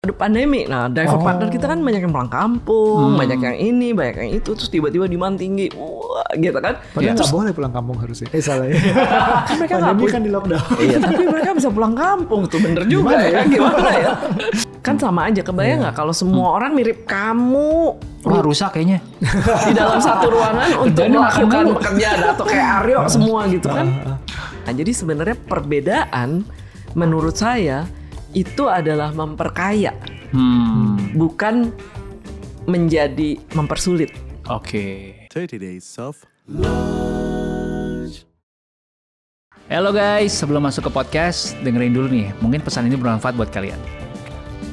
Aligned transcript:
ada 0.00 0.16
pandemi. 0.16 0.64
Nah, 0.64 0.88
driver 0.88 1.20
Oh. 1.20 1.20
partner 1.20 1.52
kita 1.52 1.68
kan 1.68 1.76
banyak 1.76 2.00
yang 2.00 2.08
pulang 2.08 2.32
kampung, 2.32 3.12
Hmm. 3.12 3.20
banyak 3.20 3.36
yang 3.36 3.56
ini, 3.60 3.92
banyak 3.92 4.16
yang 4.16 4.30
itu, 4.32 4.56
terus 4.56 4.72
tiba-tiba 4.72 5.04
demand 5.04 5.36
tinggi, 5.36 5.68
wah, 5.76 6.24
gitu 6.32 6.56
kan. 6.56 6.80
Padahal 6.96 7.12
nggak 7.12 7.28
boleh 7.28 7.52
pulang 7.52 7.68
kampung 7.68 8.00
harusnya. 8.00 8.32
Eh 8.32 8.40
salah 8.40 8.64
ya. 8.64 8.80
Kan 9.44 9.56
mereka 9.60 9.76
nggak 9.76 9.92
Pandemi 9.92 10.08
kan 10.08 10.22
di 10.24 10.30
lockdown. 10.32 10.62
Iya, 10.80 10.96
tapi 11.04 11.22
mereka 11.28 11.50
bisa 11.52 11.68
pulang 11.68 11.92
kampung 11.92 12.48
tuh, 12.48 12.64
bener 12.64 12.88
juga 12.88 13.12
ya. 13.20 13.44
Gimana 13.44 13.90
ya? 13.92 14.10
Kan 14.80 14.96
sama 14.96 15.28
aja, 15.28 15.44
kebayang 15.44 15.84
nggak 15.84 15.92
kalau 15.92 16.16
semua 16.16 16.56
orang 16.56 16.72
mirip 16.72 17.04
kamu 17.04 18.00
Wah 18.24 18.40
rusak 18.40 18.72
kayaknya. 18.72 19.04
di 19.68 19.76
dalam 19.76 20.00
satu 20.00 20.32
ruangan 20.32 20.80
untuk 20.80 21.04
melakukan 21.04 21.64
pekerjaan 21.76 22.20
atau 22.32 22.44
kayak 22.48 22.68
Aryo 22.80 23.04
semua 23.04 23.44
gitu 23.44 23.68
kan. 23.68 23.84
Nah, 24.64 24.72
jadi 24.72 24.88
sebenarnya 24.88 25.36
perbedaan 25.36 26.48
menurut 26.96 27.36
saya 27.36 27.84
itu 28.32 28.70
adalah 28.70 29.10
memperkaya, 29.10 29.94
Hmm. 30.30 31.14
bukan 31.18 31.74
menjadi 32.66 33.38
mempersulit. 33.52 34.14
Oke. 34.46 35.14
30 35.30 35.58
days 35.58 35.86
of 35.98 36.18
Halo 39.70 39.94
guys, 39.94 40.34
sebelum 40.34 40.66
masuk 40.66 40.90
ke 40.90 40.92
podcast, 40.92 41.54
dengerin 41.62 41.94
dulu 41.94 42.10
nih. 42.10 42.34
Mungkin 42.42 42.58
pesan 42.58 42.90
ini 42.90 42.98
bermanfaat 42.98 43.38
buat 43.38 43.54
kalian. 43.54 43.78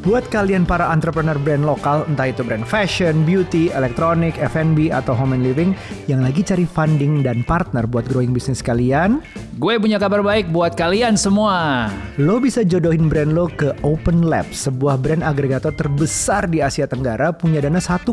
Buat 0.07 0.31
kalian 0.31 0.63
para 0.63 0.88
entrepreneur 0.88 1.35
brand 1.35 1.67
lokal, 1.67 2.07
entah 2.07 2.31
itu 2.31 2.39
brand 2.39 2.63
fashion, 2.63 3.27
beauty, 3.27 3.67
elektronik, 3.75 4.39
F&B, 4.39 4.88
atau 4.88 5.11
home 5.11 5.35
and 5.35 5.43
living 5.43 5.75
yang 6.07 6.23
lagi 6.23 6.47
cari 6.47 6.63
funding 6.63 7.27
dan 7.27 7.43
partner 7.43 7.83
buat 7.83 8.07
growing 8.07 8.31
bisnis 8.31 8.63
kalian, 8.63 9.20
Gue 9.57 9.81
punya 9.81 9.97
kabar 9.97 10.21
baik 10.21 10.53
buat 10.53 10.77
kalian 10.77 11.17
semua. 11.17 11.89
lo 12.21 12.38
bisa 12.38 12.61
jodohin 12.61 13.09
brand 13.09 13.33
lo 13.33 13.49
ke 13.49 13.73
Open 13.81 14.30
Lab, 14.30 14.45
sebuah 14.53 15.02
brand 15.02 15.25
agregator 15.25 15.73
terbesar 15.73 16.45
di 16.45 16.61
Asia 16.61 16.85
Tenggara 16.85 17.33
punya 17.33 17.58
dana 17.58 17.81
1,4 17.81 18.05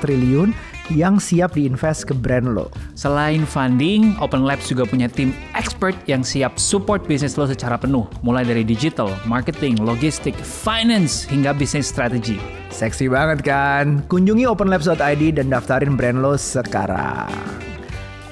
triliun 0.00 0.56
yang 0.96 1.20
siap 1.20 1.52
diinvest 1.52 2.08
ke 2.08 2.16
brand 2.16 2.48
lo. 2.48 2.72
Selain 2.96 3.44
funding, 3.44 4.16
Open 4.24 4.48
Labs 4.48 4.72
juga 4.72 4.88
punya 4.88 5.04
tim 5.04 5.36
expert 5.52 5.92
yang 6.08 6.24
siap 6.24 6.56
support 6.56 7.04
bisnis 7.04 7.36
lo 7.36 7.44
secara 7.44 7.76
penuh. 7.76 8.08
Mulai 8.24 8.48
dari 8.48 8.64
digital, 8.64 9.12
marketing, 9.28 9.76
logistik, 9.84 10.32
finance, 10.40 11.28
hingga 11.36 11.52
bisnis 11.52 11.92
strategi. 11.92 12.40
Seksi 12.72 13.12
banget 13.12 13.44
kan? 13.44 14.00
Kunjungi 14.08 14.48
openlabs.id 14.48 15.36
dan 15.36 15.52
daftarin 15.52 15.92
brand 15.92 16.24
lo 16.24 16.40
sekarang. 16.40 17.28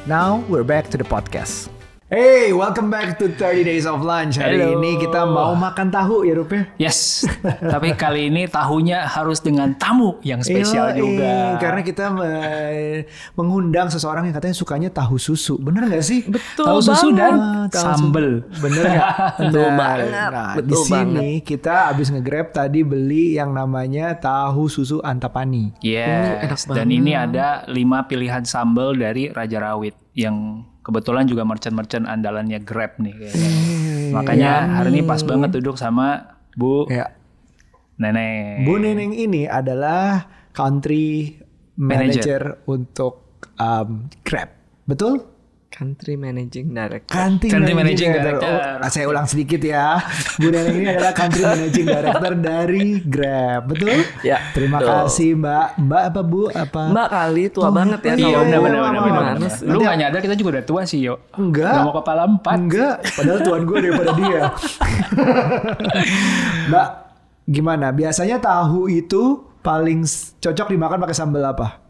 Now 0.08 0.40
we're 0.48 0.64
back 0.64 0.88
to 0.88 0.96
the 0.96 1.04
podcast. 1.04 1.73
Hey, 2.04 2.52
welcome 2.52 2.92
back 2.92 3.16
to 3.16 3.32
30 3.32 3.64
Days 3.64 3.88
of 3.88 4.04
Lunch. 4.04 4.36
Hari 4.36 4.60
Hello. 4.60 4.76
ini 4.76 5.00
kita 5.00 5.24
mau 5.24 5.56
makan 5.56 5.88
tahu 5.88 6.22
ya 6.22 6.36
Rupe? 6.36 6.68
Yes, 6.76 7.24
tapi 7.64 7.96
kali 7.96 8.28
ini 8.28 8.44
tahunya 8.46 9.08
harus 9.08 9.40
dengan 9.40 9.72
tamu 9.72 10.20
yang 10.20 10.38
spesial 10.38 10.92
Yoi, 10.92 11.00
juga. 11.00 11.56
Karena 11.56 11.80
kita 11.80 12.12
me- 12.12 13.08
mengundang 13.32 13.88
seseorang 13.88 14.28
yang 14.28 14.36
katanya 14.36 14.52
sukanya 14.52 14.92
tahu 14.92 15.16
susu. 15.16 15.56
Bener 15.56 15.88
gak 15.88 16.04
sih? 16.04 16.28
Betul 16.28 16.68
Tahu 16.68 16.80
susu 16.84 17.08
banget. 17.08 17.18
dan 17.18 17.34
Ah, 17.34 17.64
tahu 17.66 17.84
sambel. 17.88 18.28
susu. 18.44 18.60
Bener 18.60 18.84
gak? 18.84 19.08
Betul 19.40 19.64
Benar. 19.64 19.78
banget, 19.80 20.10
Nah, 20.12 20.52
di 20.52 20.60
betul 20.60 20.84
sini 20.84 21.30
kita 21.40 21.74
abis 21.88 22.06
nge-grab 22.12 22.46
tadi 22.52 22.80
beli 22.84 23.24
yang 23.32 23.50
namanya 23.50 24.12
tahu 24.14 24.68
susu 24.68 25.00
antapani. 25.00 25.72
Yes, 25.80 26.44
enak 26.44 26.60
dan 26.68 26.92
ini 26.92 27.16
ada 27.16 27.64
lima 27.66 28.04
pilihan 28.04 28.44
sambal 28.44 28.92
dari 28.92 29.32
Raja 29.32 29.56
Rawit 29.58 29.96
yang 30.12 30.68
kebetulan 30.84 31.24
juga 31.24 31.42
merchant-merchant 31.48 32.04
andalannya 32.04 32.60
Grab 32.62 33.00
nih 33.00 33.16
kayaknya. 33.16 33.50
Makanya 34.12 34.52
hari 34.78 34.88
ini 34.94 35.02
pas 35.02 35.24
banget 35.24 35.50
duduk 35.58 35.80
sama 35.80 36.36
Bu 36.54 36.86
Ya. 36.92 37.10
Neneng. 37.98 38.62
Bu 38.68 38.78
Neneng 38.78 39.16
ini 39.16 39.48
adalah 39.48 40.28
country 40.54 41.40
manager, 41.74 42.62
untuk 42.70 43.48
um, 43.58 44.06
Grab. 44.22 44.54
Betul? 44.86 45.33
Country 45.74 46.14
Managing 46.14 46.70
Director. 46.70 47.10
Country, 47.10 47.50
Country 47.50 47.74
Managing 47.74 48.14
Director. 48.14 48.78
Oh, 48.78 48.86
saya 48.86 49.10
ulang 49.10 49.26
sedikit 49.26 49.58
ya. 49.58 49.98
Bu 50.38 50.46
Neneng 50.46 50.78
ini 50.78 50.86
adalah 50.86 51.10
country 51.10 51.42
managing 51.42 51.86
director 51.90 52.32
dari 52.38 53.02
Grab. 53.02 53.74
Betul? 53.74 54.06
Ya, 54.22 54.38
Terima 54.54 54.78
betul. 54.78 54.94
kasih 55.02 55.30
Mbak. 55.34 55.66
Mbak 55.82 56.02
apa 56.06 56.20
Bu? 56.22 56.42
Apa? 56.46 56.82
Mbak 56.94 57.08
kali 57.10 57.44
tua 57.50 57.64
Oh, 57.66 57.72
banget 57.74 57.98
ya 58.00 58.14
iya, 58.14 58.14
Iya 58.14 58.30
kalau 58.30 58.62
benar 58.62 58.78
benar? 59.02 59.34
Lu 59.66 59.78
gak 59.82 59.96
nyadar 59.98 60.20
kita 60.22 60.34
juga 60.38 60.48
udah 60.54 60.64
tua 60.64 60.82
sih 60.86 61.00
yo. 61.02 61.18
Enggak. 61.34 61.74
Udah 61.74 61.82
mau 61.82 61.94
kepala 61.98 62.22
empat. 62.24 62.54
Enggak, 62.54 62.94
padahal 63.10 63.38
tuan 63.42 63.62
gue 63.66 63.78
daripada 63.82 64.10
dia. 64.14 64.40
Mbak, 66.70 66.86
gimana? 67.46 67.86
Biasanya 67.90 68.38
tahu 68.38 68.86
itu 68.86 69.22
paling 69.58 70.06
cocok 70.38 70.66
dimakan 70.70 71.02
pakai 71.02 71.16
sambal 71.16 71.42
apa? 71.44 71.82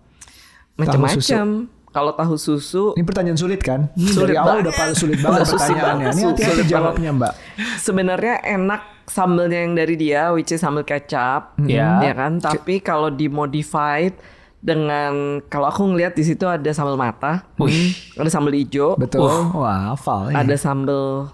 Macam-macam. 0.81 1.69
Kalau 1.95 2.11
tahu 2.11 2.35
susu 2.35 2.91
Ini 2.93 3.07
pertanyaan 3.07 3.39
sulit 3.39 3.63
kan? 3.63 3.87
Sulit 3.95 4.35
dari 4.35 4.37
awal 4.37 4.61
udah 4.61 4.75
paling 4.75 4.93
sulit 4.93 5.23
banget 5.23 5.47
pertanyaannya. 5.47 6.11
Ini 6.11 6.23
hati-hati 6.29 6.63
jawabnya 6.67 7.11
Mbak. 7.13 7.33
sebenarnya 7.79 8.35
enak 8.43 8.83
sambelnya 9.07 9.63
yang 9.63 9.73
dari 9.73 9.95
dia, 9.95 10.29
which 10.29 10.51
is 10.51 10.59
sambal 10.59 10.83
kecap, 10.83 11.55
Ya. 11.63 12.03
ya 12.03 12.13
kan. 12.13 12.43
Tapi 12.43 12.81
kalau 12.81 13.09
dimodified 13.09 14.19
dengan 14.59 15.39
kalau 15.45 15.69
aku 15.69 15.87
ngelihat 15.87 16.13
di 16.13 16.25
situ 16.25 16.43
ada 16.43 16.67
sambal 16.69 16.97
mata, 16.97 17.47
Wih. 17.57 17.95
ada 18.13 18.27
sambal 18.27 18.51
hijau, 18.51 18.97
Betul. 18.97 19.31
Wah, 19.53 19.93
hafal. 19.93 20.29
ini. 20.29 20.37
ada 20.37 20.57
sambal 20.57 21.31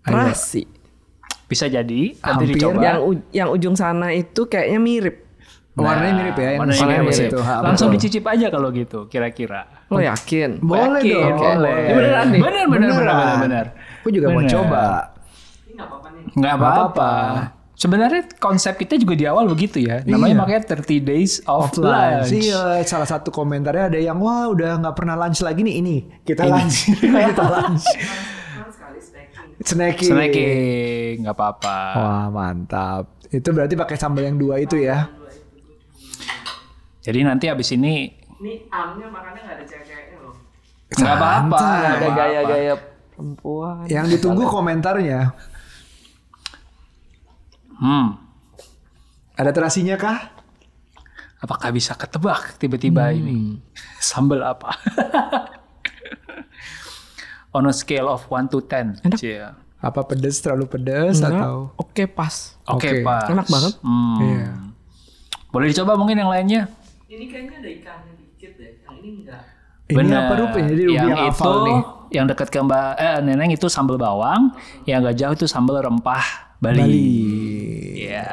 terasi. 0.00 0.64
Bisa 1.44 1.64
jadi 1.64 2.12
nanti 2.14 2.44
Hampir. 2.44 2.56
dicoba. 2.56 2.80
Yang 2.80 2.98
u- 3.02 3.26
yang 3.30 3.48
ujung 3.50 3.74
sana 3.74 4.08
itu 4.10 4.46
kayaknya 4.46 4.78
mirip. 4.78 5.16
Warnanya 5.74 6.14
mirip 6.16 6.34
ya 6.34 6.48
yang 6.50 6.60
warnanya 6.60 6.80
warnanya 6.80 7.02
mirip. 7.04 7.28
itu. 7.28 7.38
Ha, 7.38 7.54
Langsung 7.60 7.88
betul. 7.88 8.00
dicicip 8.00 8.24
aja 8.24 8.46
kalau 8.48 8.68
gitu 8.70 9.04
kira-kira. 9.06 9.77
Lo 9.88 9.98
yakin? 9.98 10.50
Boleh 10.60 11.00
Yakin, 11.00 11.16
dong. 11.24 11.38
boleh. 11.38 11.76
Ini 11.80 11.92
beneran 11.94 12.26
nih? 12.28 12.40
Bener 12.40 12.64
bener 12.66 12.88
bener 12.90 13.14
bener 13.14 13.36
bener. 13.40 13.66
Aku 13.98 14.08
juga 14.10 14.26
mau 14.28 14.40
Bener. 14.40 14.52
coba. 14.52 14.84
Nggak 16.30 16.54
apa-apa. 16.54 16.76
apa-apa. 16.92 17.12
Sebenarnya 17.72 18.22
konsep 18.36 18.74
kita 18.74 18.98
juga 18.98 19.14
di 19.14 19.22
awal 19.22 19.46
begitu 19.46 19.78
ya. 19.78 20.02
Namanya 20.02 20.34
Iya. 20.34 20.40
makanya 20.40 20.62
30 20.74 20.98
days 20.98 21.38
of, 21.46 21.70
Of 21.70 21.78
lunch. 21.78 22.26
lunch. 22.26 22.30
Iya, 22.42 22.62
salah 22.82 23.06
satu 23.06 23.30
komentarnya 23.30 23.86
ada 23.86 23.98
yang 23.98 24.18
wah 24.18 24.50
udah 24.50 24.82
nggak 24.82 24.92
pernah 24.92 25.14
lunch 25.14 25.40
lagi 25.40 25.62
nih 25.62 25.74
ini. 25.78 25.96
Kita 26.20 26.42
lunch. 26.44 26.90
kita 27.30 27.44
lunch. 27.46 27.86
Snacking. 29.58 30.10
Snacking, 30.10 31.14
nggak 31.22 31.34
apa-apa. 31.34 31.78
Wah 31.94 32.26
mantap. 32.28 33.14
Itu 33.28 33.50
berarti 33.50 33.74
pakai 33.74 33.94
sambal 33.94 34.24
yang 34.24 34.36
dua 34.36 34.58
itu 34.58 34.74
ya. 34.76 35.10
Jadi 36.98 37.18
nanti 37.22 37.46
abis 37.46 37.72
ini 37.72 38.10
Ini 38.38 38.52
amnya 38.68 39.06
makannya 39.06 39.40
nggak 39.40 39.56
ada 39.56 39.64
cewek-ceweknya 39.64 40.18
loh. 40.20 40.34
nggak 40.88 41.14
apa-apa. 41.14 41.62
Ada 41.92 42.08
gaya-gaya 42.10 42.74
perempuan. 43.10 43.84
Yang 43.86 44.06
ditunggu 44.14 44.44
komentarnya. 44.44 45.34
Hmm. 47.76 48.18
Ada 49.34 49.50
terasinya 49.50 49.94
kah? 49.94 50.34
Apakah 51.38 51.70
bisa 51.70 51.94
ketebak 51.94 52.58
tiba-tiba 52.58 53.08
Hmm. 53.08 53.18
ini 53.20 53.38
sambal 53.98 54.42
apa? 54.42 54.74
On 57.50 57.64
a 57.64 57.72
scale 57.72 58.06
of 58.06 58.26
1 58.26 58.48
to 58.48 58.60
10. 58.60 59.00
Enak. 59.02 59.16
Cia. 59.16 59.54
Apa 59.78 60.02
pedes 60.04 60.38
terlalu 60.38 60.66
pedes 60.68 61.22
Enggak. 61.22 61.38
atau? 61.38 61.56
Oke 61.76 62.04
pas. 62.04 62.58
Oke, 62.66 62.90
Oke. 62.90 63.06
pas. 63.06 63.24
Enak 63.24 63.46
banget. 63.46 63.72
Hmm. 63.80 64.18
Iya. 64.20 64.48
Boleh 65.48 65.66
dicoba 65.68 65.94
mungkin 65.94 66.18
yang 66.18 66.28
lainnya? 66.28 66.66
Ini 67.06 67.24
kayaknya 67.24 67.56
ada. 67.56 67.68
Yang 67.70 68.07
ini 69.08 69.24
enggak. 69.24 69.42
Ini 69.88 69.96
Bener. 69.96 70.20
apa 70.20 70.32
rupanya? 70.36 70.68
Jadi 70.68 70.82
yang, 70.92 71.08
yang 71.08 71.32
itu 71.32 71.48
nih. 71.64 71.80
yang 72.12 72.24
dekat 72.28 72.48
ke 72.52 72.58
Mbak 72.60 72.88
eh, 73.00 73.18
Neneng 73.24 73.50
itu 73.50 73.66
sambal 73.66 73.96
bawang, 73.96 74.52
yang 74.84 75.00
agak 75.00 75.16
jauh 75.16 75.32
itu 75.32 75.46
sambal 75.48 75.80
rempah 75.80 76.24
Bali. 76.60 76.76
Bali. 76.76 77.08
Iya. 78.04 78.28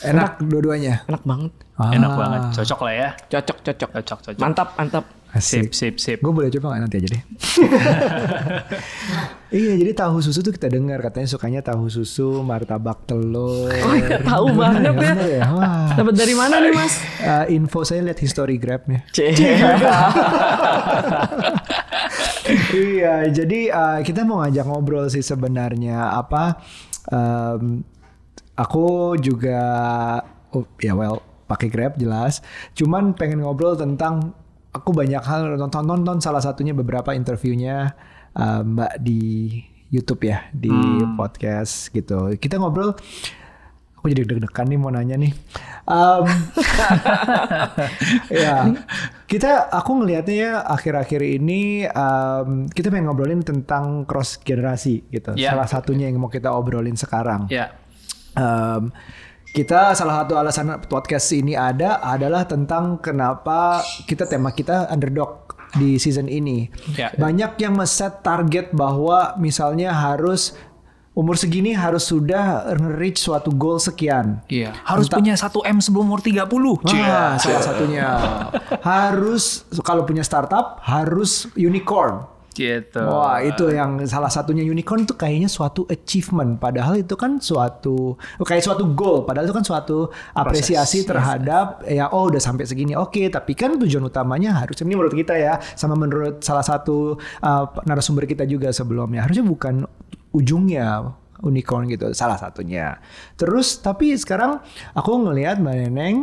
Enak 0.00 0.40
dua-duanya. 0.40 1.04
Enak 1.12 1.22
banget. 1.28 1.52
Enak 1.76 2.10
Ah. 2.10 2.16
banget. 2.16 2.40
Cocok 2.56 2.80
lah 2.88 2.94
ya. 2.96 3.08
Cocok, 3.28 3.56
cocok. 3.60 3.90
Cocok, 4.00 4.18
cocok. 4.24 4.40
Mantap, 4.40 4.68
mantap. 4.80 5.04
Sip, 5.38 5.70
Asik. 5.70 5.74
sip, 5.78 5.94
sip. 6.02 6.18
Gue 6.18 6.34
boleh 6.34 6.50
coba 6.50 6.74
nggak 6.74 6.82
nanti 6.82 6.96
aja 6.98 7.08
deh? 7.14 7.22
iya, 9.62 9.78
jadi 9.78 9.92
tahu 9.94 10.18
susu 10.18 10.42
tuh 10.42 10.50
kita 10.50 10.66
dengar 10.66 10.98
katanya 10.98 11.30
sukanya 11.30 11.60
tahu 11.62 11.86
susu, 11.86 12.42
martabak 12.42 13.06
telur. 13.06 13.70
Oh 13.70 13.94
iya, 13.94 14.18
tahu 14.26 14.50
banget 14.58 14.90
ya. 14.90 15.38
Ya? 15.38 15.46
Wah. 15.54 15.94
Dapat 15.94 16.14
dari 16.18 16.34
mana 16.34 16.58
nih, 16.58 16.74
Mas? 16.74 16.98
Eh, 17.22 17.54
info 17.54 17.86
saya 17.86 18.02
lihat 18.02 18.18
history 18.18 18.58
grabnya. 18.58 19.06
Iya, 22.74 23.30
jadi 23.30 23.70
eh, 23.70 24.00
kita 24.02 24.26
mau 24.26 24.42
ngajak 24.42 24.66
ngobrol 24.66 25.06
sih 25.06 25.22
sebenarnya 25.22 26.18
apa? 26.18 26.58
em, 27.14 27.86
aku 28.58 29.14
juga, 29.22 29.62
oh, 30.50 30.66
ya 30.82 30.98
well 30.98 31.22
pakai 31.50 31.66
grab 31.66 31.98
jelas. 31.98 32.42
Cuman 32.78 33.14
pengen 33.18 33.42
ngobrol 33.42 33.74
tentang 33.74 34.38
aku 34.70 34.90
banyak 34.94 35.22
hal 35.22 35.58
nonton 35.58 35.84
nonton 35.86 36.16
salah 36.22 36.42
satunya 36.42 36.74
beberapa 36.74 37.14
interviewnya 37.14 37.94
eh, 38.34 38.62
Mbak 38.62 38.94
di 39.02 39.22
YouTube 39.90 40.30
ya 40.30 40.46
di 40.54 40.70
podcast 41.18 41.90
gitu. 41.90 42.34
Kita 42.38 42.62
ngobrol 42.62 42.94
Aku 44.00 44.08
jadi 44.08 44.24
deg-degan 44.24 44.64
nih 44.64 44.80
mau 44.80 44.88
nanya 44.88 45.20
nih. 45.20 45.28
Um, 45.84 46.24
ya, 48.32 48.72
kita 49.28 49.68
aku 49.68 50.00
ngelihatnya 50.00 50.36
ya 50.40 50.52
akhir-akhir 50.64 51.20
ini 51.20 51.84
um, 51.84 52.64
kita 52.72 52.88
pengen 52.88 53.12
ngobrolin 53.12 53.44
tentang 53.44 54.08
cross 54.08 54.40
generasi 54.40 55.04
gitu. 55.12 55.36
Ya. 55.36 55.52
Salah 55.52 55.68
satunya 55.68 56.08
yang 56.08 56.16
mau 56.16 56.32
kita 56.32 56.48
obrolin 56.48 56.96
sekarang. 56.96 57.44
Ya. 57.52 57.76
Um, 58.32 58.88
kita 59.50 59.98
salah 59.98 60.22
satu 60.22 60.38
alasan 60.38 60.70
podcast 60.86 61.34
ini 61.34 61.58
ada 61.58 61.98
adalah 61.98 62.46
tentang 62.46 63.02
kenapa 63.02 63.82
kita 64.06 64.30
tema 64.30 64.54
kita 64.54 64.86
underdog 64.86 65.58
di 65.74 65.98
season 65.98 66.26
ini. 66.26 66.70
Ya. 66.94 67.14
Banyak 67.14 67.58
yang 67.58 67.78
set 67.86 68.22
target 68.22 68.74
bahwa 68.74 69.34
misalnya 69.38 69.94
harus 69.94 70.54
umur 71.14 71.34
segini 71.34 71.74
harus 71.74 72.06
sudah 72.06 72.70
reach 72.98 73.18
suatu 73.18 73.50
goal 73.50 73.82
sekian. 73.82 74.42
Iya. 74.46 74.74
Harus 74.86 75.10
punya 75.10 75.34
1 75.34 75.50
M 75.66 75.78
sebelum 75.82 76.06
umur 76.10 76.22
30. 76.22 76.46
Wah, 76.86 77.34
salah 77.38 77.62
satunya 77.62 78.06
harus 78.90 79.66
kalau 79.82 80.06
punya 80.06 80.22
startup 80.22 80.78
harus 80.86 81.50
unicorn. 81.58 82.22
Gitu. 82.50 82.98
Wah, 82.98 83.38
itu 83.40 83.70
yang 83.70 84.02
salah 84.10 84.28
satunya 84.28 84.66
unicorn 84.66 85.06
itu 85.06 85.14
kayaknya 85.14 85.46
suatu 85.46 85.86
achievement. 85.86 86.58
Padahal 86.58 86.98
itu 86.98 87.14
kan 87.14 87.38
suatu 87.38 88.18
oh, 88.18 88.46
kayak 88.46 88.66
suatu 88.66 88.90
goal. 88.90 89.22
Padahal 89.22 89.46
itu 89.46 89.54
kan 89.54 89.62
suatu 89.64 90.10
apresiasi 90.34 91.06
terhadap 91.06 91.86
ya 91.86 92.10
oh 92.10 92.26
udah 92.26 92.42
sampai 92.42 92.66
segini. 92.66 92.98
Oke, 92.98 93.30
tapi 93.30 93.54
kan 93.54 93.78
tujuan 93.78 94.02
utamanya 94.02 94.58
harus 94.58 94.82
ini 94.82 94.98
menurut 94.98 95.14
kita 95.14 95.38
ya, 95.38 95.62
sama 95.78 95.94
menurut 95.94 96.42
salah 96.42 96.66
satu 96.66 97.14
uh, 97.42 97.64
narasumber 97.86 98.26
kita 98.26 98.42
juga 98.44 98.74
sebelumnya 98.74 99.22
harusnya 99.22 99.46
bukan 99.46 99.86
ujungnya 100.34 101.14
unicorn 101.40 101.88
gitu 101.88 102.10
salah 102.12 102.36
satunya. 102.36 102.98
Terus 103.38 103.78
tapi 103.80 104.18
sekarang 104.18 104.60
aku 104.92 105.10
ngelihat 105.22 105.62
Mbak 105.62 105.76
Neneng 105.86 106.16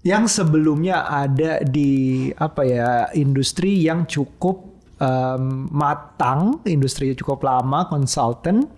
yang 0.00 0.24
sebelumnya 0.24 1.04
ada 1.04 1.60
di 1.60 2.32
apa 2.32 2.64
ya 2.64 2.90
industri 3.12 3.84
yang 3.84 4.08
cukup 4.08 4.69
um, 5.00 5.66
matang, 5.72 6.60
industri 6.64 7.16
cukup 7.16 7.42
lama, 7.42 7.88
konsultan 7.88 8.68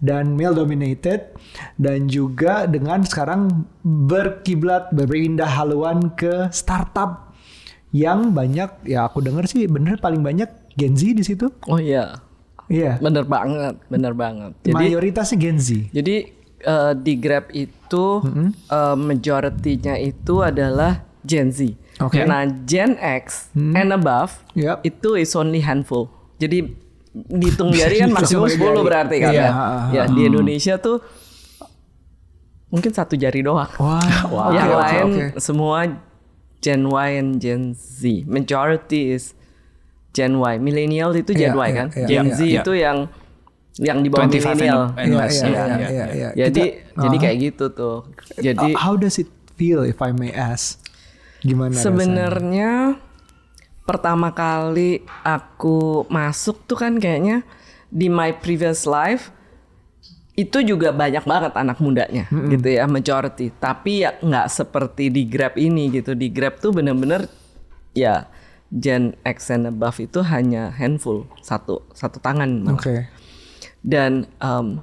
dan 0.00 0.36
male 0.36 0.54
dominated 0.54 1.32
dan 1.76 2.06
juga 2.06 2.66
dengan 2.66 3.02
sekarang 3.02 3.64
berkiblat 3.84 4.90
berpindah 4.90 5.48
haluan 5.48 6.12
ke 6.12 6.48
startup 6.50 7.32
yang 7.94 8.34
banyak 8.34 8.68
ya 8.84 9.06
aku 9.06 9.22
dengar 9.22 9.46
sih 9.46 9.70
bener 9.70 10.02
paling 10.02 10.20
banyak 10.20 10.50
Gen 10.74 10.98
Z 10.98 11.14
di 11.14 11.22
situ. 11.22 11.46
Oh 11.70 11.78
iya, 11.78 12.18
Iya. 12.66 12.98
bener 12.98 13.22
banget, 13.22 13.78
bener 13.86 14.12
banget. 14.12 14.52
Jadi 14.66 14.74
Mayoritasnya 14.74 15.38
Gen 15.38 15.58
Z. 15.62 15.68
jadi 15.94 16.16
eh, 16.58 16.92
di 16.98 17.14
Grab 17.22 17.54
itu 17.54 18.04
eh, 18.66 18.96
majority-nya 18.98 19.94
itu 20.02 20.42
adalah 20.42 21.06
Gen 21.22 21.54
Z. 21.54 21.78
Oke. 21.98 22.22
Nah 22.22 22.42
Gen 22.64 22.96
X 22.96 23.48
and 23.54 23.90
above 23.90 24.42
Yep. 24.54 24.82
itu 24.82 25.14
is 25.14 25.30
only 25.32 25.60
handful. 25.60 26.10
Jadi 26.36 26.74
dihitung 27.14 27.70
jari 27.76 28.00
kan 28.00 28.10
maksimum 28.10 28.46
Dihitung 28.46 28.74
10 28.74 28.74
jari. 28.74 28.82
berarti 28.82 29.16
kan 29.18 29.30
Iya, 29.30 29.46
ya. 29.46 29.50
Ya 29.92 30.02
di 30.08 30.20
Indonesia 30.24 30.74
tuh 30.76 30.98
mungkin 32.68 32.90
satu 32.90 33.14
jari 33.14 33.40
doang. 33.40 33.70
Wah, 33.78 34.02
yang 34.56 34.66
oke, 34.66 34.74
oke, 34.74 34.82
lain 34.82 35.06
oke. 35.06 35.26
semua 35.38 35.78
Gen 36.58 36.82
Y 36.84 37.08
and 37.14 37.30
Gen 37.38 37.62
Z. 37.72 38.00
Majority 38.24 39.14
is 39.14 39.36
Gen 40.10 40.34
Y. 40.36 40.58
Millennial 40.58 41.12
itu 41.12 41.30
Gen 41.30 41.52
Iya, 41.52 41.54
Y 41.54 41.62
iya, 41.64 41.76
kan. 41.76 41.86
iya, 41.92 42.06
Gen 42.08 42.24
iya, 42.24 42.34
Z 42.34 42.40
iya. 42.42 42.60
itu 42.60 42.72
yang 42.74 42.98
yang 43.76 43.98
di 44.00 44.08
bawah 44.08 44.26
25 44.26 44.38
millennial. 44.54 44.82
and- 44.90 44.94
and 44.96 45.10
Iya, 45.10 45.24
iya, 45.24 45.34
Ya, 45.34 45.50
iya, 45.50 45.54
ya, 45.54 45.74
iya, 45.76 45.86
ya. 45.86 46.06
iya. 46.08 46.28
Jadi 46.40 46.62
Kita- 46.62 46.78
jadi 46.96 47.06
uh-huh. 47.10 47.22
kayak 47.22 47.36
gitu 47.40 47.64
tuh. 47.70 47.96
Jadi 48.36 48.68
Uh, 48.70 48.78
how 48.80 48.94
does 48.94 49.16
it 49.16 49.26
feel 49.54 49.82
if 49.82 49.98
I 49.98 50.10
may 50.10 50.30
ask? 50.30 50.82
Gimana 51.44 51.76
sebenarnya 51.76 52.96
pertama 53.84 54.32
kali 54.32 55.04
aku 55.20 56.08
masuk 56.08 56.64
tuh 56.64 56.80
kan 56.80 56.96
kayaknya 56.96 57.44
di 57.92 58.08
my 58.08 58.32
previous 58.40 58.88
life 58.88 59.28
itu 60.34 60.64
juga 60.66 60.90
banyak 60.90 61.22
banget 61.22 61.52
anak 61.54 61.78
mudanya 61.78 62.26
gitu 62.50 62.66
ya 62.66 62.88
majority 62.90 63.54
tapi 63.54 64.02
ya 64.02 64.18
nggak 64.18 64.48
seperti 64.50 65.12
di 65.12 65.28
Grab 65.28 65.54
ini 65.54 65.92
gitu 65.94 66.16
di 66.16 66.32
Grab 66.32 66.58
tuh 66.58 66.74
bener-bener 66.74 67.28
ya 67.94 68.26
Gen 68.74 69.14
X 69.22 69.54
and 69.54 69.70
above 69.70 70.02
itu 70.02 70.18
hanya 70.26 70.74
handful 70.74 71.30
satu 71.38 71.86
satu 71.94 72.18
tangan 72.18 72.66
malah. 72.66 72.74
Oke. 72.74 73.06
Dan 73.86 74.26
em, 74.42 74.82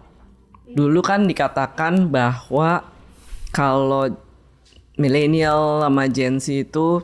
dulu 0.71 1.03
kan 1.03 1.27
dikatakan 1.27 2.07
bahwa 2.07 2.87
kalau 3.51 4.07
milenial 5.01 5.81
sama 5.81 6.05
Gen 6.05 6.37
Z 6.37 6.69
itu 6.69 7.01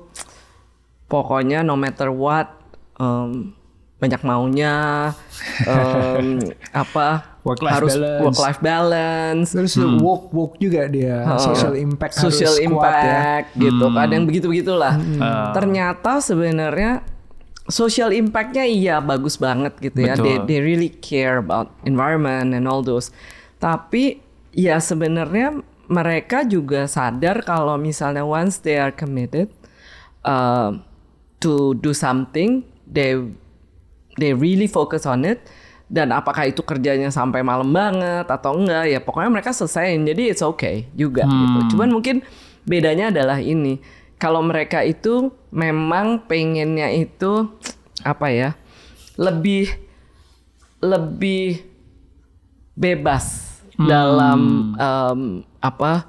pokoknya 1.06 1.62
no 1.62 1.74
matter 1.74 2.08
what 2.08 2.54
em, 2.96 3.58
banyak 3.98 4.22
maunya 4.22 5.10
em, 5.66 6.38
apa 6.70 7.34
Work-life 7.42 7.74
harus 7.74 7.96
balance. 7.96 8.22
work 8.22 8.38
life 8.38 8.60
balance. 8.60 9.48
Terus 9.56 9.74
woke 9.80 10.28
woke 10.30 10.56
juga 10.60 10.84
dia. 10.86 11.24
Social 11.40 11.74
impact 11.74 12.20
social 12.20 12.52
harus 12.52 12.68
kuat 12.68 12.92
ya. 12.92 13.00
impact 13.00 13.48
gitu 13.56 13.86
kan 13.88 14.08
yang 14.12 14.26
begitu 14.28 14.46
begitulah 14.48 15.00
Ah. 15.18 15.56
ternyata 15.56 16.20
sebenarnya 16.20 17.08
social 17.66 18.12
impactnya 18.12 18.64
iya 18.64 19.00
bagus 19.00 19.40
banget 19.40 19.80
gitu 19.80 19.96
ya. 19.98 20.20
They, 20.20 20.44
they 20.44 20.60
really 20.60 20.92
care 20.92 21.40
about 21.40 21.72
environment 21.84 22.52
and 22.52 22.68
all 22.68 22.84
those. 22.84 23.16
Tapi 23.58 24.20
ya 24.52 24.78
sebenarnya 24.78 25.64
mereka 25.88 26.44
juga 26.44 26.86
sadar 26.86 27.44
kalau 27.48 27.80
misalnya 27.80 28.28
once 28.28 28.60
they 28.60 28.76
are 28.76 28.92
committed 28.92 29.48
uh, 30.28 30.76
to 31.40 31.76
do 31.80 31.96
something 31.96 32.68
they 32.84 33.16
they 34.20 34.36
really 34.36 34.68
focus 34.68 35.08
on 35.08 35.24
it 35.24 35.44
dan 35.88 36.12
apakah 36.12 36.52
itu 36.52 36.60
kerjanya 36.60 37.08
sampai 37.08 37.40
malam 37.40 37.72
banget 37.72 38.28
atau 38.28 38.60
enggak 38.60 38.92
ya 38.92 39.00
pokoknya 39.00 39.32
mereka 39.32 39.56
selesaiin 39.56 40.04
jadi 40.04 40.36
it's 40.36 40.44
okay 40.44 40.92
juga 40.92 41.24
gitu. 41.24 41.76
Cuman 41.76 41.96
mungkin 41.96 42.28
bedanya 42.68 43.08
adalah 43.08 43.40
ini 43.40 43.80
kalau 44.20 44.44
mereka 44.44 44.84
itu 44.84 45.32
memang 45.48 46.28
pengennya 46.28 46.92
itu 46.92 47.48
apa 48.04 48.28
ya 48.28 48.50
lebih 49.16 49.72
lebih 50.84 51.64
bebas 52.76 53.58
dalam 53.80 54.74
em, 54.76 55.22
apa 55.60 56.06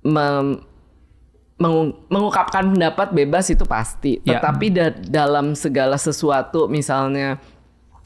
mem- 0.00 0.60
mengu- 1.56 1.96
mengungkapkan 2.08 2.70
pendapat 2.70 3.08
bebas 3.10 3.46
itu 3.48 3.64
pasti 3.64 4.18
Ya. 4.20 4.36
tetapi 4.36 4.66
da- 4.68 4.98
dalam 5.00 5.54
segala 5.54 5.94
sesuatu 5.96 6.66
misalnya 6.66 7.38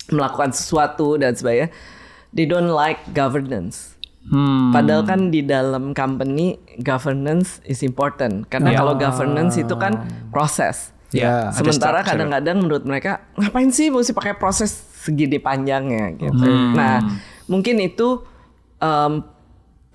melakukan 0.09 0.53
sesuatu 0.53 1.17
dan 1.17 1.33
sebagainya 1.33 1.73
they 2.31 2.45
don't 2.45 2.69
like 2.69 3.01
governance 3.11 3.97
Hmm. 4.21 4.77
Padahal 4.77 5.09
kan 5.09 5.33
di 5.33 5.41
dalam 5.41 5.97
company 5.97 6.61
governance 6.79 7.65
is 7.65 7.81
important 7.81 8.45
karena 8.45 8.77
Ya. 8.77 8.77
kalau 8.77 8.93
governance 8.95 9.57
itu 9.57 9.73
kan 9.73 10.05
proses. 10.29 10.93
Ya. 11.09 11.49
ada 11.49 11.57
Sementara 11.57 12.05
kadang-kadang 12.05 12.61
menurut 12.61 12.85
mereka 12.85 13.25
ngapain 13.33 13.73
sih 13.73 13.89
mesti 13.89 14.13
pakai 14.13 14.37
proses 14.37 14.69
segini 15.01 15.41
panjangnya 15.41 16.13
gitu. 16.21 16.45
Nah 16.77 17.09
mungkin 17.47 17.81
itu 17.81 18.21
em, 18.77 19.25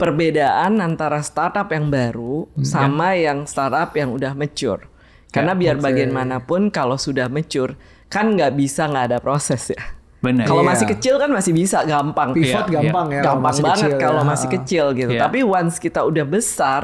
perbedaan 0.03 0.83
antara 0.83 1.23
startup 1.23 1.71
yang 1.71 1.87
baru 1.87 2.43
sama 2.59 3.15
yang 3.15 3.47
startup 3.47 3.95
yang 3.95 4.11
udah 4.11 4.35
mature. 4.35 4.91
Karena 5.31 5.55
biar 5.55 5.79
bagaimanapun 5.79 6.69
kalau 6.69 6.99
sudah 6.99 7.31
mature 7.31 7.79
kan 8.11 8.35
nggak 8.35 8.53
bisa 8.53 8.85
nggak 8.85 9.05
ada 9.09 9.17
proses 9.23 9.71
ya. 9.71 9.81
Benar. 10.23 10.47
Kalau 10.47 10.63
Iya. 10.63 10.69
masih 10.71 10.85
kecil 10.87 11.15
kan 11.19 11.29
masih 11.31 11.51
bisa 11.51 11.83
gampang. 11.83 12.31
Pivot 12.31 12.67
Iya, 12.67 12.79
gampang 12.79 13.07
ya. 13.11 13.21
kalau 13.23 13.35
gampang 13.39 13.43
masih 13.51 13.63
banget 13.63 13.79
kecil 13.83 13.99
kalau 13.99 14.21
ya. 14.21 14.27
masih 14.27 14.47
kecil 14.51 14.85
gitu. 14.95 15.11
Iya. 15.15 15.21
Tapi 15.25 15.39
once 15.43 15.75
kita 15.83 15.99
udah 16.03 16.25
besar, 16.27 16.81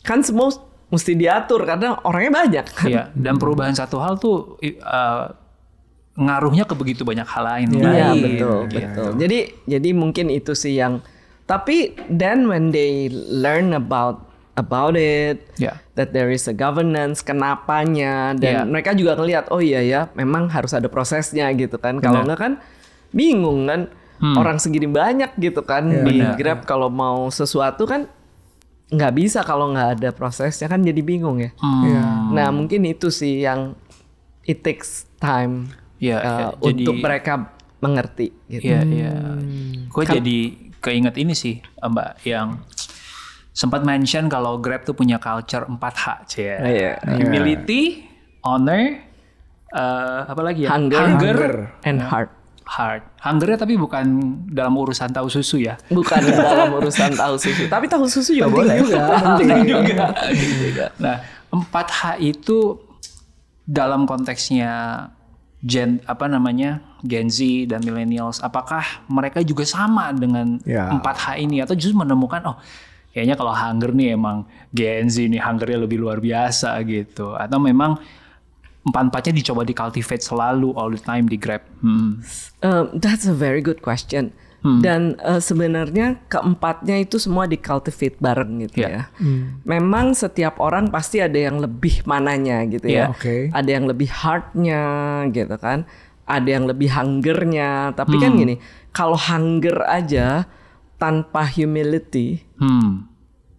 kan 0.00 0.24
semua 0.24 0.48
mesti 0.88 1.12
diatur 1.12 1.60
karena 1.68 2.00
orangnya 2.04 2.32
banyak 2.32 2.66
kan. 2.72 2.88
Iya, 2.88 3.02
dan 3.12 3.36
perubahan 3.36 3.76
satu 3.76 4.00
hal 4.00 4.16
tuh 4.16 4.56
uh, 4.84 5.24
ngaruhnya 6.16 6.64
ke 6.68 6.72
begitu 6.76 7.04
banyak 7.04 7.24
hal 7.28 7.44
lain. 7.44 7.68
Iya 7.72 8.12
lain, 8.12 8.22
betul 8.24 8.56
gitu. 8.68 8.76
betul. 8.76 9.10
Jadi 9.20 9.38
jadi 9.64 9.88
mungkin 9.92 10.26
itu 10.28 10.52
sih 10.52 10.76
yang. 10.76 11.00
Tapi 11.44 11.94
then 12.08 12.46
when 12.46 12.70
they 12.70 13.08
learn 13.12 13.72
about 13.72 14.28
about 14.52 14.94
it, 14.94 15.48
Ya. 15.56 15.80
that 15.96 16.12
there 16.12 16.28
is 16.28 16.44
a 16.44 16.52
governance, 16.52 17.24
kenapanya, 17.24 18.36
dan 18.36 18.68
mereka 18.68 18.92
juga 18.92 19.16
ngelihat 19.16 19.48
oh 19.48 19.58
iya 19.58 19.80
ya, 19.80 20.00
memang 20.12 20.48
harus 20.48 20.72
ada 20.72 20.86
prosesnya 20.86 21.48
gitu 21.52 21.76
kan. 21.76 21.98
Kalau 21.98 22.22
enggak 22.22 22.40
kan 22.40 22.52
bingung 23.10 23.66
kan. 23.66 23.88
Orang 24.22 24.62
segini 24.62 24.86
banyak 24.86 25.34
gitu 25.34 25.66
kan 25.66 25.82
di 26.06 26.22
Benar. 26.22 26.38
Grab 26.38 26.60
kalau 26.62 26.86
mau 26.86 27.26
sesuatu 27.26 27.90
kan 27.90 28.06
nggak 28.86 29.12
bisa 29.18 29.42
kalau 29.42 29.74
nggak 29.74 29.98
ada 29.98 30.08
prosesnya 30.14 30.70
kan 30.70 30.78
jadi 30.78 31.02
bingung 31.02 31.42
ya. 31.42 31.50
Hmm. 31.58 31.82
Iya. 31.82 32.02
Nah 32.30 32.48
mungkin 32.54 32.86
itu 32.86 33.10
sih 33.10 33.42
yang 33.42 33.74
it 34.46 34.62
takes 34.62 35.10
time 35.18 35.74
Iya, 35.98 36.18
uh. 36.18 36.38
Jadi- 36.62 36.86
untuk 36.86 37.02
mereka 37.02 37.50
mengerti 37.78 38.30
gitu. 38.46 38.62
Iya, 38.70 38.86
iya. 38.86 39.14
Gue 39.90 40.06
jadi 40.06 40.38
keinget 40.82 41.14
ini 41.16 41.32
sih 41.32 41.62
Mbak 41.78 42.26
yang 42.26 42.58
sempat 43.54 43.84
mention 43.86 44.26
kalau 44.26 44.58
Grab 44.58 44.82
tuh 44.82 44.96
punya 44.96 45.20
culture 45.22 45.68
4H 45.68 46.04
cie. 46.26 46.56
Iya. 46.56 46.92
Humility, 47.04 48.02
honor, 48.42 48.98
eh, 49.70 50.20
apa 50.26 50.42
lagi 50.42 50.66
ya? 50.66 50.74
Hunger. 50.74 51.00
Hunger, 51.06 51.40
and 51.86 52.00
heart. 52.02 52.32
heart. 52.66 53.04
Hungernya 53.20 53.68
tapi 53.68 53.76
bukan 53.76 54.04
dalam 54.48 54.72
urusan 54.72 55.12
tahu 55.12 55.28
susu 55.28 55.60
ya. 55.60 55.76
Bukan 55.92 56.20
dalam 56.32 56.72
urusan 56.80 57.12
tahu 57.12 57.36
susu, 57.36 57.68
tapi 57.68 57.86
tahu 57.86 58.08
susu 58.08 58.32
juga 58.32 58.48
boleh. 58.48 58.80
juga, 58.82 59.20
penting 59.20 59.68
juga. 59.68 60.06
Nah, 60.96 61.20
4H 61.52 62.18
itu 62.24 62.80
dalam 63.68 64.08
konteksnya 64.08 65.06
gen 65.62 66.02
apa 66.08 66.26
namanya 66.26 66.82
Gen 67.02 67.26
Z 67.26 67.42
dan 67.66 67.82
millennials, 67.82 68.38
apakah 68.38 68.82
mereka 69.06 69.42
juga 69.42 69.62
sama 69.62 70.10
dengan 70.10 70.62
Ya. 70.62 70.86
4H 70.88 71.36
ini 71.36 71.58
atau 71.58 71.74
justru 71.74 71.98
menemukan 71.98 72.40
oh 72.46 72.56
kayaknya 73.10 73.34
kalau 73.34 73.52
hunger 73.52 73.90
nih 73.90 74.14
emang 74.14 74.46
Gen 74.70 75.06
Z 75.06 75.26
nih 75.26 75.38
hungernya 75.38 75.82
lebih 75.82 75.98
luar 75.98 76.18
biasa 76.18 76.78
gitu 76.82 77.34
atau 77.34 77.58
memang 77.58 77.98
empat-empatnya 78.82 79.32
dicoba 79.36 79.62
di 79.62 79.74
cultivate 79.74 80.22
selalu 80.22 80.74
all 80.74 80.90
the 80.90 80.98
time 80.98 81.26
di 81.26 81.38
Grab. 81.38 81.62
Hmm. 81.82 82.18
Um, 82.62 82.84
that's 82.94 83.26
a 83.26 83.34
very 83.34 83.62
good 83.62 83.78
question. 83.78 84.34
Dan 84.62 85.18
uh, 85.18 85.42
sebenarnya 85.42 86.22
keempatnya 86.30 87.02
itu 87.02 87.18
semua 87.18 87.50
di 87.50 87.58
cultivate 87.58 88.14
bareng 88.22 88.62
gitu 88.62 88.86
Yeah. 88.86 89.10
ya. 89.10 89.26
Memang 89.66 90.14
setiap 90.14 90.62
orang 90.62 90.86
pasti 90.86 91.18
ada 91.18 91.34
yang 91.34 91.58
lebih 91.58 92.06
mananya 92.06 92.62
gitu 92.70 92.86
Yeah, 92.86 93.10
ya. 93.10 93.14
oke. 93.14 93.36
Ada 93.50 93.70
yang 93.74 93.90
lebih 93.90 94.06
heartnya 94.06 94.82
gitu 95.34 95.58
kan. 95.58 95.82
Ada 96.32 96.48
yang 96.48 96.64
lebih 96.64 96.88
hungernya. 96.88 97.92
Tapi 97.92 98.16
kan 98.16 98.32
gini, 98.34 98.56
kalau 98.90 99.14
hunger 99.14 99.84
aja 99.84 100.48
tanpa 100.96 101.44
humility 101.44 102.40
Hmm. 102.56 103.10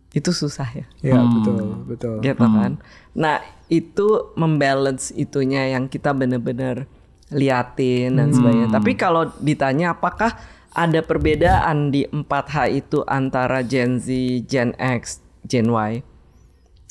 itu 0.09 0.29
susah 0.29 0.65
ya. 0.65 0.85
Ya 1.01 1.21
betul 1.21 1.85
betul. 1.85 2.15
gitu 2.21 2.41
kan. 2.41 2.81
Nah 3.13 3.41
itu 3.67 4.07
membalance 4.33 5.09
itunya 5.11 5.69
yang 5.69 5.85
kita 5.85 6.13
bener-bener 6.13 6.85
liatin 7.29 8.15
dan 8.15 8.29
sebagainya. 8.29 8.69
Tapi 8.69 8.93
kalau 8.93 9.27
ditanya 9.41 9.91
apakah 9.91 10.37
ada 10.71 11.01
perbedaan 11.01 11.89
di 11.89 12.05
4H 12.07 12.55
itu 12.71 13.01
antara 13.05 13.61
Gen 13.61 13.97
Z, 13.97 14.09
Gen 14.45 14.73
X, 14.77 15.21
Gen 15.43 15.69
Y? 15.69 16.01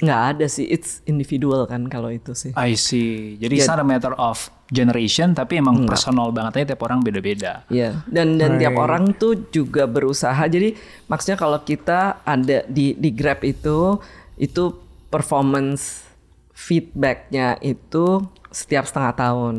Nggak 0.03 0.23
ada 0.35 0.47
sih, 0.51 0.67
it's 0.67 0.99
individual 1.07 1.63
kan 1.65 1.87
kalau 1.87 2.11
itu 2.11 2.35
sih. 2.35 2.51
I 2.59 2.75
see. 2.75 3.39
Jadi 3.39 3.63
it's 3.63 3.71
not 3.71 3.79
a 3.79 3.87
matter 3.87 4.11
of 4.19 4.51
generation 4.73 5.37
tapi 5.37 5.61
emang 5.61 5.85
personal 5.85 6.33
banget 6.33 6.65
aja 6.65 6.67
tiap 6.73 6.83
orang 6.89 7.05
beda-beda. 7.05 7.69
Iya, 7.69 8.01
dan 8.09 8.41
dan 8.41 8.57
tiap 8.57 8.81
orang 8.81 9.13
tuh 9.13 9.37
juga 9.53 9.85
berusaha. 9.85 10.41
Jadi 10.49 10.73
maksudnya 11.07 11.37
kalau 11.37 11.61
kita 11.61 12.25
ada 12.25 12.65
di 12.65 12.97
di 12.97 13.11
Grab 13.13 13.45
itu 13.45 14.01
itu 14.41 14.73
performance 15.13 16.09
feedbacknya 16.57 17.61
itu 17.61 18.25
setiap 18.49 18.89
setengah 18.89 19.13
tahun. 19.13 19.55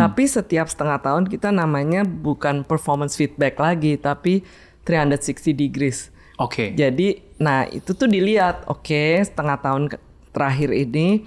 Tapi 0.00 0.22
setiap 0.24 0.72
setengah 0.72 1.00
tahun 1.04 1.28
kita 1.28 1.52
namanya 1.52 2.04
bukan 2.08 2.64
performance 2.64 3.16
feedback 3.16 3.60
lagi, 3.60 4.00
tapi 4.00 4.40
360 4.88 5.52
degrees. 5.52 6.08
Oke. 6.36 6.76
Jadi, 6.76 7.20
nah 7.40 7.64
itu 7.64 7.96
tuh 7.96 8.06
dilihat, 8.06 8.68
oke 8.68 9.24
setengah 9.24 9.56
tahun 9.56 9.82
terakhir 10.36 10.68
ini 10.68 11.24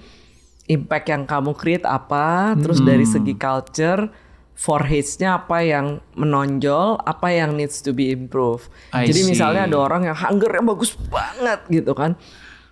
impact 0.70 1.10
yang 1.10 1.26
kamu 1.26 1.52
create 1.58 1.82
apa, 1.82 2.54
terus 2.54 2.78
dari 2.78 3.02
segi 3.02 3.34
culture, 3.34 4.06
for 4.54 4.86
hits-nya 4.86 5.42
apa 5.42 5.64
yang 5.64 5.98
menonjol, 6.14 7.00
apa 7.02 7.32
yang 7.34 7.58
needs 7.58 7.82
to 7.82 7.90
be 7.90 8.14
improved. 8.14 8.70
I 8.94 9.08
Jadi 9.08 9.20
see. 9.24 9.28
misalnya 9.34 9.66
ada 9.66 9.76
orang 9.80 10.06
yang 10.06 10.16
hungernya 10.16 10.62
bagus 10.62 10.94
banget 11.10 11.60
gitu 11.66 11.92
kan, 11.96 12.14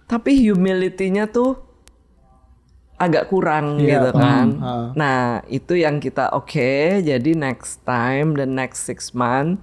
tapi 0.06 0.38
humility-nya 0.38 1.26
tuh 1.32 1.58
agak 2.98 3.30
kurang 3.30 3.78
Iya, 3.78 4.04
gitu 4.04 4.10
kan. 4.14 4.46
Ah. 4.58 4.88
Nah 4.92 5.18
itu 5.48 5.78
yang 5.78 5.98
kita 5.98 6.34
oke, 6.34 7.02
jadi 7.02 7.30
next 7.34 7.82
time 7.86 8.34
the 8.34 8.46
next 8.46 8.84
six 8.84 9.14
month 9.14 9.62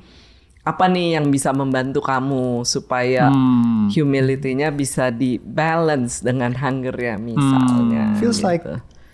apa 0.65 0.85
nih 0.85 1.13
yang 1.13 1.29
bisa 1.29 1.53
membantu 1.53 2.01
kamu 2.01 2.65
supaya 2.65 3.29
Hmm. 3.29 3.85
humility-nya 3.87 4.69
bisa 4.69 5.07
di 5.07 5.37
balance 5.37 6.19
dengan 6.19 6.51
hunger 6.51 6.95
ya 6.95 7.15
misalnya. 7.15 8.17
Feels 8.17 8.37
gitu. 8.37 8.49
like 8.49 8.65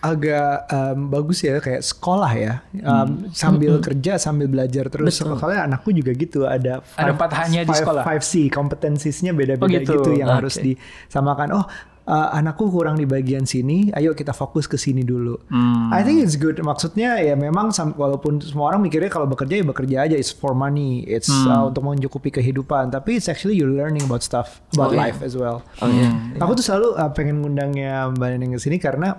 agak 0.02 0.66
um, 0.68 1.12
bagus 1.12 1.44
ya 1.44 1.60
kayak 1.60 1.86
sekolah 1.86 2.32
ya 2.32 2.54
Um, 2.74 3.30
sambil 3.30 3.78
kerja 3.78 4.18
sambil 4.18 4.48
belajar 4.48 4.90
terus 4.90 5.14
soalnya 5.14 5.70
anakku 5.70 5.92
juga 5.92 6.10
gitu 6.12 6.42
ada 6.44 6.82
Ada 6.96 7.14
4H-nya 7.14 7.62
di 7.62 7.70
five- 7.70 7.78
sekolah? 7.78 8.04
5C 8.10 8.50
kompetensinya 8.50 9.30
beda-beda 9.32 9.62
Oh, 9.62 9.70
gitu. 9.70 9.94
gitu. 9.94 10.12
yang 10.16 10.32
Oke. 10.32 10.38
harus 10.42 10.56
disamakan 10.58 11.48
oh 11.54 11.66
uh, 12.06 12.30
anakku 12.34 12.70
kurang 12.70 12.98
di 12.98 13.06
bagian 13.06 13.44
sini 13.44 13.92
ayo 13.94 14.14
kita 14.14 14.32
fokus 14.32 14.66
ke 14.66 14.78
sini 14.78 15.02
dulu. 15.02 15.38
Hmm. 15.50 15.90
I 15.92 16.02
think 16.02 16.22
it's 16.24 16.38
good. 16.38 16.58
Maksudnya 16.62 17.20
ya 17.22 17.36
memang 17.36 17.70
walaupun 17.98 18.42
semua 18.42 18.72
orang 18.74 18.82
mikirnya 18.86 19.12
kalau 19.12 19.28
bekerja 19.28 19.62
ya 19.62 19.66
bekerja 19.66 19.96
aja. 20.08 20.16
It's 20.18 20.32
for 20.32 20.54
money. 20.54 21.04
It's 21.06 21.30
uh, 21.30 21.68
untuk 21.70 21.84
mencukupi 21.86 22.32
kehidupan. 22.32 22.90
Tapi 22.90 23.20
it's 23.20 23.28
actually 23.28 23.58
you 23.60 23.68
learning 23.68 24.06
about 24.06 24.24
stuff 24.24 24.62
about 24.74 24.92
Oh, 24.92 24.98
iya. 24.98 25.02
life 25.12 25.20
as 25.22 25.34
well. 25.36 25.62
Oh 25.84 25.90
iya. 25.90 26.10
Aku 26.40 26.54
tuh 26.54 26.66
selalu 26.66 26.96
uh, 26.96 27.12
pengen 27.12 27.42
ngundangnya 27.44 28.10
Mbak 28.16 28.28
Neneng 28.38 28.52
ke 28.56 28.60
sini 28.60 28.78
karena 28.80 29.18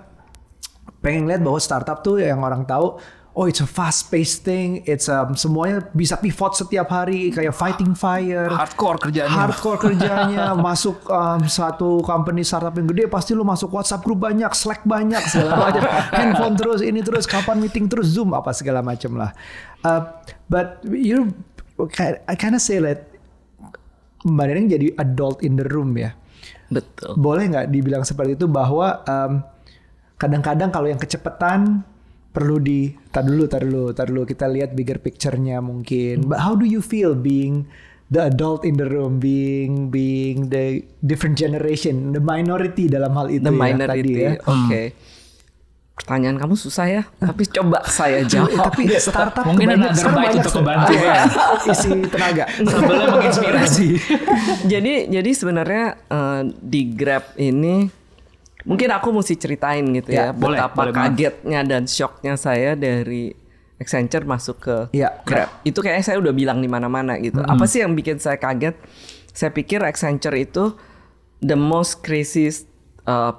pengen 1.03 1.27
lihat 1.27 1.43
bahwa 1.43 1.59
startup 1.59 1.99
tuh 1.99 2.19
yang 2.19 2.39
orang 2.39 2.63
tahu 2.63 2.95
oh 3.33 3.49
it's 3.49 3.61
a 3.61 3.69
fast 3.69 4.13
paced 4.13 4.45
thing, 4.45 4.85
it's 4.85 5.09
um, 5.09 5.33
semuanya 5.33 5.89
bisa 5.93 6.17
pivot 6.21 6.53
setiap 6.53 6.89
hari 6.93 7.33
kayak 7.33 7.53
fighting 7.53 7.97
fire. 7.97 8.45
Hardcore 8.49 9.01
kerjaannya. 9.01 9.33
Hardcore 9.33 9.79
kerjanya 9.81 10.53
masuk 10.67 11.01
um, 11.09 11.41
satu 11.49 12.05
company 12.05 12.45
startup 12.45 12.77
yang 12.77 12.85
gede 12.93 13.09
pasti 13.09 13.33
lu 13.33 13.41
masuk 13.41 13.73
WhatsApp 13.73 14.05
grup 14.05 14.21
banyak, 14.21 14.53
Slack 14.53 14.85
banyak 14.85 15.23
segala 15.25 15.69
macam, 15.69 15.81
handphone 16.17 16.55
terus 16.55 16.79
ini 16.85 17.01
terus 17.01 17.25
kapan 17.25 17.57
meeting 17.57 17.89
terus 17.89 18.13
Zoom 18.13 18.37
apa 18.37 18.53
segala 18.53 18.85
macam 18.85 19.17
lah. 19.17 19.33
Uh, 19.81 20.05
but 20.47 20.79
you 20.85 21.33
I 22.29 22.37
kind 22.37 22.53
of 22.53 22.61
say 22.61 22.77
that 22.79 23.09
Mbak 24.23 24.45
Neneng 24.47 24.67
jadi 24.71 24.87
adult 24.95 25.43
in 25.43 25.59
the 25.59 25.67
room 25.67 25.99
ya 25.99 26.15
Betul. 26.71 27.19
boleh 27.19 27.43
nggak 27.51 27.67
dibilang 27.69 28.07
seperti 28.07 28.39
itu 28.39 28.47
bahwa 28.47 29.03
em, 29.03 29.43
kadang-kadang 30.15 30.71
kalau 30.71 30.87
yang 30.87 31.01
kecepatan 31.01 31.83
perlu 32.33 32.57
di 32.57 32.89
tar 33.07 33.21
dulu 33.21 33.45
tar 33.45 33.61
dulu 33.61 33.93
tar 33.93 34.09
dulu 34.09 34.25
kita 34.25 34.49
lihat 34.49 34.73
bigger 34.73 34.97
picture-nya 34.97 35.61
mungkin 35.61 36.25
but 36.25 36.41
how 36.41 36.57
do 36.57 36.65
you 36.65 36.81
feel 36.81 37.13
being 37.13 37.69
the 38.09 38.25
adult 38.25 38.61
in 38.61 38.73
the 38.73 38.83
room 38.83 39.17
being 39.17 39.87
being 39.87 40.49
the 40.49 40.81
different 40.99 41.33
generation 41.33 42.09
the 42.09 42.19
minority 42.19 42.85
dalam 42.85 43.13
hal 43.13 43.29
itu 43.29 43.41
The 43.41 43.49
ya 43.49 43.61
minority. 43.63 44.01
tadi 44.01 44.11
ya 44.17 44.31
Oke. 44.43 44.83
Pertanyaan 45.93 46.41
kamu 46.41 46.57
susah 46.57 46.89
ya, 46.89 47.01
tapi 47.15 47.45
coba 47.45 47.85
saya 47.85 48.25
jawab. 48.25 48.65
tapi 48.65 48.89
startup 48.97 49.45
Mungkin 49.45 49.77
bite 49.77 50.01
banyak 50.01 50.41
untuk 50.41 50.53
kebantu 50.57 50.93
ya. 50.97 51.21
isi 51.69 51.89
tenaga 52.09 52.49
Sambelnya 52.49 53.07
menginspirasi. 53.13 53.87
jadi 54.73 54.93
jadi 55.05 55.29
sebenarnya 55.31 55.85
eh, 56.09 56.41
di 56.49 56.81
Grab 56.97 57.37
ini 57.37 57.85
mungkin 58.63 58.89
aku 58.89 59.11
mesti 59.11 59.35
ceritain 59.35 59.83
gitu 59.91 60.09
Ya, 60.09 60.25
ya, 60.25 60.27
boleh, 60.31 60.57
betapa 60.57 60.75
boleh 60.77 60.91
banget. 60.91 61.11
kagetnya 61.11 61.59
dan 61.63 61.81
shocknya 61.83 62.33
saya 62.33 62.73
dari 62.73 63.35
Accenture 63.73 64.23
masuk 64.23 64.57
ke 64.59 64.75
Ya. 64.91 65.11
Grab. 65.21 65.49
Itu 65.61 65.79
kayaknya 65.79 66.05
saya 66.05 66.17
udah 66.17 66.31
bilang 66.31 66.57
di 66.57 66.67
mana-mana 66.67 67.17
gitu. 67.17 67.41
Apa 67.41 67.65
sih 67.65 67.79
yang 67.79 67.91
bikin 67.91 68.15
saya 68.15 68.35
kaget? 68.35 68.79
Saya 69.29 69.49
pikir 69.49 69.79
Accenture 69.79 70.37
itu 70.37 70.71
the 71.37 71.53
most 71.53 71.99
crazy 71.99 72.47
uh, 73.03 73.35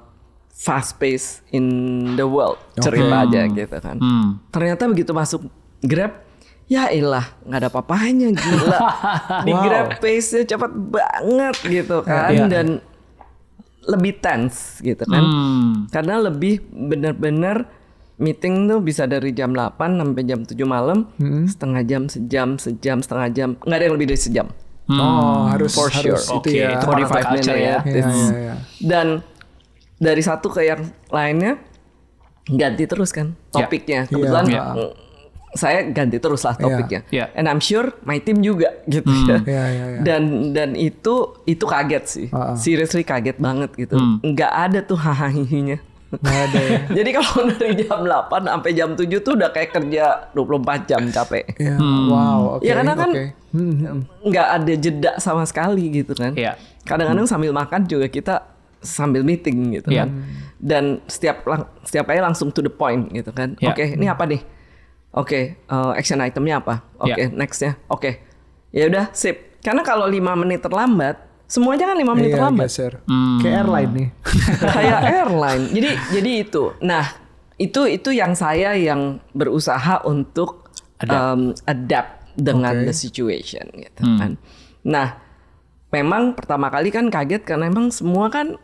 fast 0.51 0.97
pace 0.97 1.41
in 1.49 1.65
the 2.15 2.23
world 2.23 2.61
cerita 2.77 3.25
aja 3.25 3.41
gitu 3.47 3.77
kan. 3.79 3.97
Hmm. 3.97 4.29
Ternyata 4.51 4.85
begitu 4.85 5.11
masuk 5.11 5.49
Grab, 5.81 6.13
ya 6.67 6.89
ilah 6.89 7.25
nggak 7.43 7.61
ada 7.61 7.71
papanya 7.71 8.29
gila. 8.31 8.79
Di 9.47 9.51
Wow. 9.51 9.63
Grab 9.63 9.87
pace-nya 9.99 10.43
cepat 10.47 10.73
banget 10.75 11.57
gitu 11.63 11.97
kan 12.01 12.29
Iya. 12.29 12.45
dan 12.49 12.67
lebih 13.87 14.19
tense 14.19 14.81
gitu 14.81 15.05
kan. 15.05 15.21
Hmm. 15.21 15.73
Karena 15.89 16.19
lebih 16.19 16.61
bener-bener 16.67 17.69
meeting 18.15 18.65
tuh 18.65 18.79
bisa 18.79 19.05
dari 19.05 19.31
jam 19.31 19.51
8 19.51 19.75
sampai 19.75 20.23
jam 20.23 20.41
7 20.41 20.55
malam, 20.65 21.11
setengah 21.45 21.83
jam, 21.83 22.03
sejam, 22.07 22.49
sejam, 22.57 22.99
setengah 22.99 23.29
jam, 23.29 23.49
nggak 23.59 23.75
ada 23.75 23.85
yang 23.85 23.95
lebih 23.95 24.09
dari 24.09 24.21
sejam. 24.21 24.47
oh 24.85 25.49
harus 25.49 25.73
For 25.73 25.89
harus 25.89 26.05
sure. 26.23 26.37
itu 26.37 26.37
Oke, 26.45 26.53
ya 26.55 26.77
itu 26.77 26.85
part 26.85 27.01
of 27.01 27.09
the 27.09 27.17
45 27.17 27.25
culture 27.27 27.57
ya. 27.57 27.77
minutes. 27.81 27.89
Iya, 27.89 27.97
It's- 27.97 28.13
iya, 28.15 28.37
iya. 28.39 28.55
Dan 28.79 29.07
dari 29.97 30.21
satu 30.21 30.47
ke 30.47 30.61
yang 30.63 30.81
lainnya 31.09 31.57
ganti 32.47 32.85
terus 32.85 33.09
kan 33.09 33.33
Ya. 33.51 33.65
topiknya. 33.65 34.01
Kebetulan 34.05 34.45
Iya. 34.45 34.63
Mm, 35.55 35.57
saya 35.57 35.87
ganti 35.87 36.19
terus 36.19 36.43
lah 36.43 36.59
topiknya. 36.59 37.07
Iya. 37.09 37.31
And 37.33 37.47
I'm 37.47 37.63
sure 37.63 37.95
my 38.03 38.19
team 38.19 38.43
juga 38.43 38.75
gitu 38.91 39.07
Iya, 39.07 39.39
ya. 39.39 39.39
iya, 39.47 39.65
iya. 39.71 39.99
Dan 40.03 40.51
dan 40.51 40.75
itu 40.75 41.39
itu 41.47 41.65
kaget 41.65 42.05
sih. 42.05 42.27
Ah, 42.29 42.53
ah. 42.53 42.57
Seriously 42.59 43.07
kaget 43.07 43.39
banget 43.39 43.71
gitu. 43.79 43.95
Hmm. 43.95 44.19
Nggak 44.21 44.51
ada 44.51 44.79
tuh 44.83 44.99
hahaha 44.99 45.31
Nggak 46.15 46.39
ada 46.51 46.61
ya. 46.61 46.79
Jadi 47.03 47.11
kalau 47.11 47.35
dari 47.51 47.75
jam 47.77 48.01
8 48.03 48.47
sampai 48.47 48.71
jam 48.71 48.91
7 48.95 49.03
tuh 49.19 49.33
udah 49.35 49.51
kayak 49.51 49.71
kerja 49.73 50.05
24 50.31 50.91
jam 50.91 51.03
capek. 51.11 51.45
Ya, 51.59 51.75
wow. 51.81 52.59
Oke. 52.59 52.67
Ya, 52.67 52.79
karena 52.79 52.95
kan- 52.95 53.15
oke. 53.15 53.25
Hmm, 53.55 53.71
hmm. 53.73 53.99
nggak 54.27 54.49
ada 54.51 54.73
jeda 54.75 55.13
sama 55.19 55.47
sekali 55.47 55.91
gitu 55.93 56.15
kan. 56.15 56.35
Iya. 56.35 56.59
Kadang-kadang 56.83 57.27
sambil 57.27 57.55
makan 57.55 57.87
juga 57.87 58.07
kita 58.07 58.43
sambil 58.79 59.23
meeting 59.25 59.75
gitu 59.75 59.91
Iya. 59.91 60.07
kan. 60.07 60.09
Dan 60.59 60.85
setiap 61.07 61.43
lang- 61.47 61.71
setiap 61.83 62.07
kali 62.07 62.21
langsung 62.21 62.51
to 62.51 62.61
the 62.61 62.71
point 62.71 63.11
gitu 63.11 63.31
kan. 63.31 63.55
Iya. 63.59 63.71
Oke, 63.71 63.85
ini 63.95 64.07
apa 64.07 64.27
nih? 64.27 64.43
Oke, 65.15 65.41
eh, 65.57 65.93
action 65.95 66.19
itemnya 66.19 66.59
apa? 66.59 66.83
Oke, 66.99 67.15
Iya. 67.15 67.31
nextnya. 67.31 67.79
Oke. 67.87 68.19
Ya 68.75 68.91
udah, 68.91 69.15
sip. 69.15 69.63
Karena 69.63 69.81
kalau 69.81 70.05
lima 70.05 70.35
menit 70.35 70.61
terlambat, 70.61 71.23
semuanya 71.47 71.87
kan 71.87 71.97
lima 71.97 72.13
menit 72.13 72.35
Iya, 72.35 72.37
terlambat. 72.37 72.67
geser. 72.67 72.93
Hmm. 73.07 73.39
Kayak 73.39 73.57
airline 73.63 73.93
nih. 73.95 74.09
Kayak 74.75 75.01
airline. 75.15 75.65
Jadi 75.71 75.91
jadi 76.13 76.31
itu. 76.43 76.65
Nah, 76.83 77.05
itu 77.55 77.81
itu 77.87 78.11
yang 78.11 78.35
saya 78.35 78.75
yang 78.75 79.23
berusaha 79.31 80.03
untuk 80.03 80.67
um, 81.07 81.55
adapt 81.65 82.35
dengan 82.35 82.83
Oke. 82.83 82.91
the 82.91 82.95
situation 82.95 83.71
gitu 83.73 84.03
kan. 84.19 84.35
Nah, 84.83 85.15
memang 85.89 86.35
pertama 86.35 86.67
kali 86.67 86.91
kan 86.91 87.07
kaget 87.07 87.47
karena 87.47 87.71
memang 87.71 87.95
semua 87.95 88.27
kan 88.27 88.59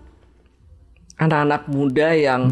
anak-anak 1.14 1.69
muda 1.69 2.11
yang 2.11 2.42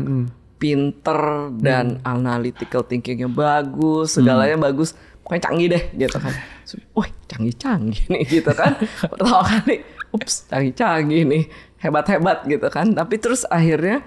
pinter 0.58 1.50
dan 1.62 2.02
analytical 2.02 2.82
thinkingnya 2.82 3.30
bagus, 3.30 4.18
segalanya 4.18 4.58
bagus, 4.58 4.92
pokoknya 5.22 5.42
canggih 5.48 5.68
deh 5.70 5.84
gitu 5.94 6.18
kan. 6.18 6.34
Wah, 6.98 7.08
canggih-canggih 7.30 8.04
nih 8.10 8.22
gitu 8.26 8.52
kan. 8.52 8.76
Pertama 9.10 9.40
kali, 9.46 9.86
ups, 10.10 10.50
canggih-canggih 10.50 11.22
nih, 11.24 11.42
hebat-hebat 11.80 12.44
gitu 12.44 12.68
kan. 12.68 12.92
Tapi 12.92 13.14
terus 13.16 13.46
akhirnya 13.48 14.02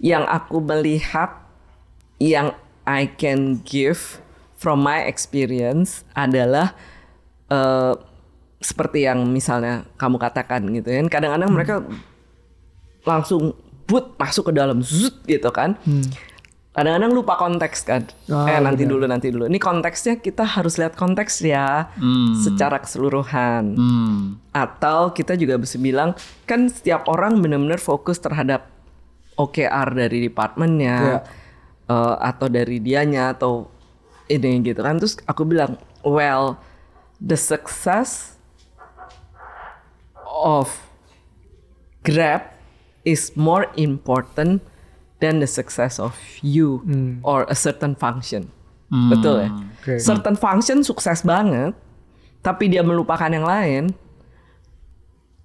yang 0.00 0.24
aku 0.24 0.64
melihat 0.64 1.44
yang 2.16 2.56
I 2.88 3.06
can 3.06 3.60
give 3.62 4.18
from 4.56 4.80
my 4.80 5.04
experience 5.04 6.02
adalah 6.16 6.72
eh, 7.52 7.94
seperti 8.60 9.08
yang 9.08 9.24
misalnya 9.28 9.88
kamu 9.96 10.20
katakan 10.20 10.68
gitu 10.68 10.92
kan 10.92 11.08
kadang-kadang 11.08 11.50
mereka 11.52 11.74
langsung 13.08 13.56
boot 13.90 14.14
masuk 14.14 14.48
ke 14.48 14.52
dalam 14.54 14.78
zut 14.80 15.18
gitu 15.26 15.50
kan. 15.50 15.74
Kadang-kadang 16.70 17.10
lupa 17.10 17.34
konteks 17.34 17.82
kan. 17.82 18.06
Ah, 18.30 18.46
eh 18.46 18.62
nanti 18.62 18.86
benar. 18.86 18.92
dulu 18.94 19.04
nanti 19.04 19.26
dulu. 19.28 19.44
Ini 19.44 19.58
konteksnya 19.58 20.14
kita 20.16 20.46
harus 20.46 20.78
lihat 20.78 20.94
konteks 20.94 21.42
ya 21.42 21.90
secara 22.38 22.78
keseluruhan. 22.78 23.64
Hmm. 23.74 24.18
atau 24.50 25.10
kita 25.10 25.34
juga 25.34 25.54
bisa 25.54 25.78
bilang 25.78 26.14
kan 26.44 26.66
setiap 26.66 27.06
orang 27.06 27.38
benar-benar 27.38 27.78
fokus 27.78 28.18
terhadap 28.18 28.70
OKR 29.34 29.94
dari 29.96 30.26
departemennya 30.26 30.96
Iya. 31.00 31.18
eh, 31.86 32.16
atau 32.20 32.46
dari 32.46 32.78
dianya 32.78 33.34
atau 33.34 33.66
ini 34.26 34.62
gitu 34.62 34.78
kan. 34.78 34.98
Terus 34.98 35.18
aku 35.24 35.42
bilang 35.42 35.74
well 36.02 36.54
the 37.18 37.34
success 37.34 38.38
of 40.24 40.70
Grab 42.00 42.46
is 43.02 43.32
more 43.32 43.68
important 43.74 44.60
than 45.18 45.38
the 45.38 45.46
success 45.46 45.96
of 45.96 46.16
you 46.40 46.80
or 47.22 47.44
a 47.46 47.54
certain 47.54 47.92
function. 47.94 48.48
Betul 48.90 49.46
ya? 49.46 49.50
Oke. 49.52 49.92
certain 49.96 50.34
function 50.34 50.82
sukses 50.82 51.22
banget 51.22 51.72
tapi 52.40 52.66
dia 52.66 52.82
melupakan 52.82 53.28
yang 53.28 53.44
lain 53.44 53.94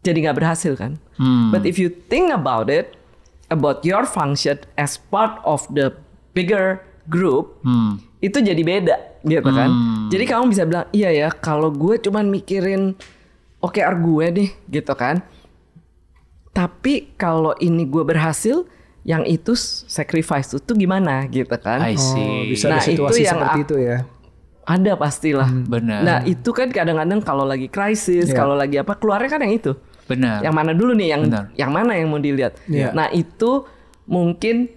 jadi 0.02 0.18
nggak 0.22 0.38
berhasil 0.38 0.74
kan? 0.74 0.98
Hmm. 1.16 1.50
but 1.50 1.64
if 1.64 1.78
you 1.78 1.88
think 1.88 2.30
about 2.30 2.68
it 2.68 2.98
about 3.48 3.86
your 3.86 4.04
function 4.04 4.58
as 4.76 4.98
part 4.98 5.38
of 5.44 5.64
the 5.70 5.94
bigger 6.34 6.82
group 7.06 7.62
Hmm. 7.62 8.02
itu 8.18 8.42
jadi 8.42 8.58
beda 8.60 8.96
gitu 9.22 9.46
kan? 9.46 9.70
Jadi 10.10 10.24
kamu 10.26 10.44
bisa 10.50 10.64
bilang 10.66 10.90
iya 10.90 11.10
ya 11.10 11.30
kalau 11.30 11.70
gue 11.70 11.98
cuman 11.98 12.26
mikirin 12.26 12.98
OKR 13.62 13.96
gue 13.98 14.26
nih 14.32 14.50
gitu 14.72 14.94
kan 14.94 15.22
tapi 16.56 17.12
kalau 17.16 17.52
ini 17.60 17.84
gue 17.84 18.02
berhasil 18.02 18.64
yang 19.04 19.22
itu 19.22 19.54
sacrifice 19.86 20.56
itu 20.56 20.72
gimana 20.74 21.28
gitu 21.28 21.52
kan 21.60 21.84
I 21.84 21.94
Oh, 21.94 22.00
see. 22.00 22.50
bisa 22.50 22.72
Nah, 22.72 22.80
ada 22.80 22.88
situasi 22.88 23.12
itu 23.13 23.28
yang 23.28 23.38
seperti 23.38 23.60
itu 23.62 23.76
ya. 23.78 23.98
ada 24.65 24.91
pastilah 24.96 25.50
Benar. 25.68 26.00
nah 26.02 26.18
itu 26.24 26.50
kan 26.50 26.72
kadang-kadang 26.72 27.22
kalau 27.22 27.46
lagi 27.46 27.68
krisis 27.68 28.32
Iya. 28.32 28.34
kalau 28.34 28.56
lagi 28.56 28.80
apa 28.80 28.96
keluarnya 28.96 29.30
kan 29.30 29.44
yang 29.44 29.54
itu 29.54 29.78
Benar. 30.06 30.41
yang 30.41 30.54
mana 30.54 30.72
dulu 30.72 30.96
nih 30.96 31.13
yang 31.13 31.22
Benar. 31.28 31.46
yang 31.54 31.70
mana 31.70 31.91
yang 31.94 32.08
mau 32.10 32.18
dilihat 32.18 32.58
Iya. 32.65 32.89
nah 32.89 33.12
itu 33.12 33.68
mungkin 34.06 34.72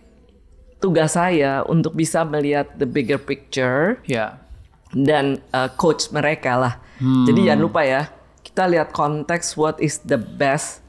tugas 0.77 1.15
saya 1.15 1.65
untuk 1.65 1.95
bisa 1.95 2.23
melihat 2.23 2.69
the 2.75 2.85
bigger 2.85 3.17
picture 3.17 3.97
Ya. 4.05 4.45
dan 4.91 5.41
uh, 5.51 5.73
coach 5.73 6.11
mereka 6.11 6.53
lah 6.55 6.75
jadi 6.99 7.55
jangan 7.55 7.63
lupa 7.63 7.81
ya 7.81 8.03
kita 8.43 8.67
lihat 8.67 8.91
konteks 8.91 9.55
what 9.55 9.79
is 9.79 10.03
the 10.03 10.19
best 10.19 10.83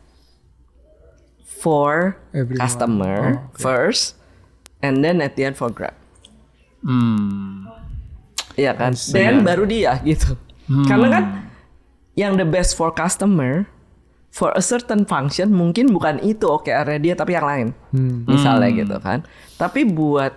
for 1.60 2.15
Everyone. 2.32 2.58
customer 2.58 3.15
first 3.54 4.15
and 4.80 5.04
then 5.04 5.19
at 5.19 5.36
the 5.36 5.43
end 5.43 5.56
for 5.56 5.67
Grab 5.69 5.93
Hmm. 6.80 7.67
Iya 8.56 8.72
kan? 8.72 8.95
Dan 9.12 9.43
baru 9.43 9.63
dia 9.63 10.00
gitu. 10.02 10.39
Karena 10.88 11.08
kan 11.10 11.24
yang 12.15 12.36
the 12.36 12.48
best 12.48 12.76
for 12.76 12.88
customer 12.89 13.67
for 14.32 14.56
a 14.56 14.63
certain 14.63 15.04
function 15.04 15.52
mungkin 15.52 15.91
bukan 15.91 16.19
itu 16.19 16.43
OKR-nya 16.45 17.00
dia 17.02 17.13
tapi 17.15 17.36
yang 17.36 17.43
lain. 17.43 17.67
Misalnya 18.24 18.72
gitu 18.72 18.95
kan. 19.00 19.28
Tapi 19.56 19.84
buat 19.84 20.32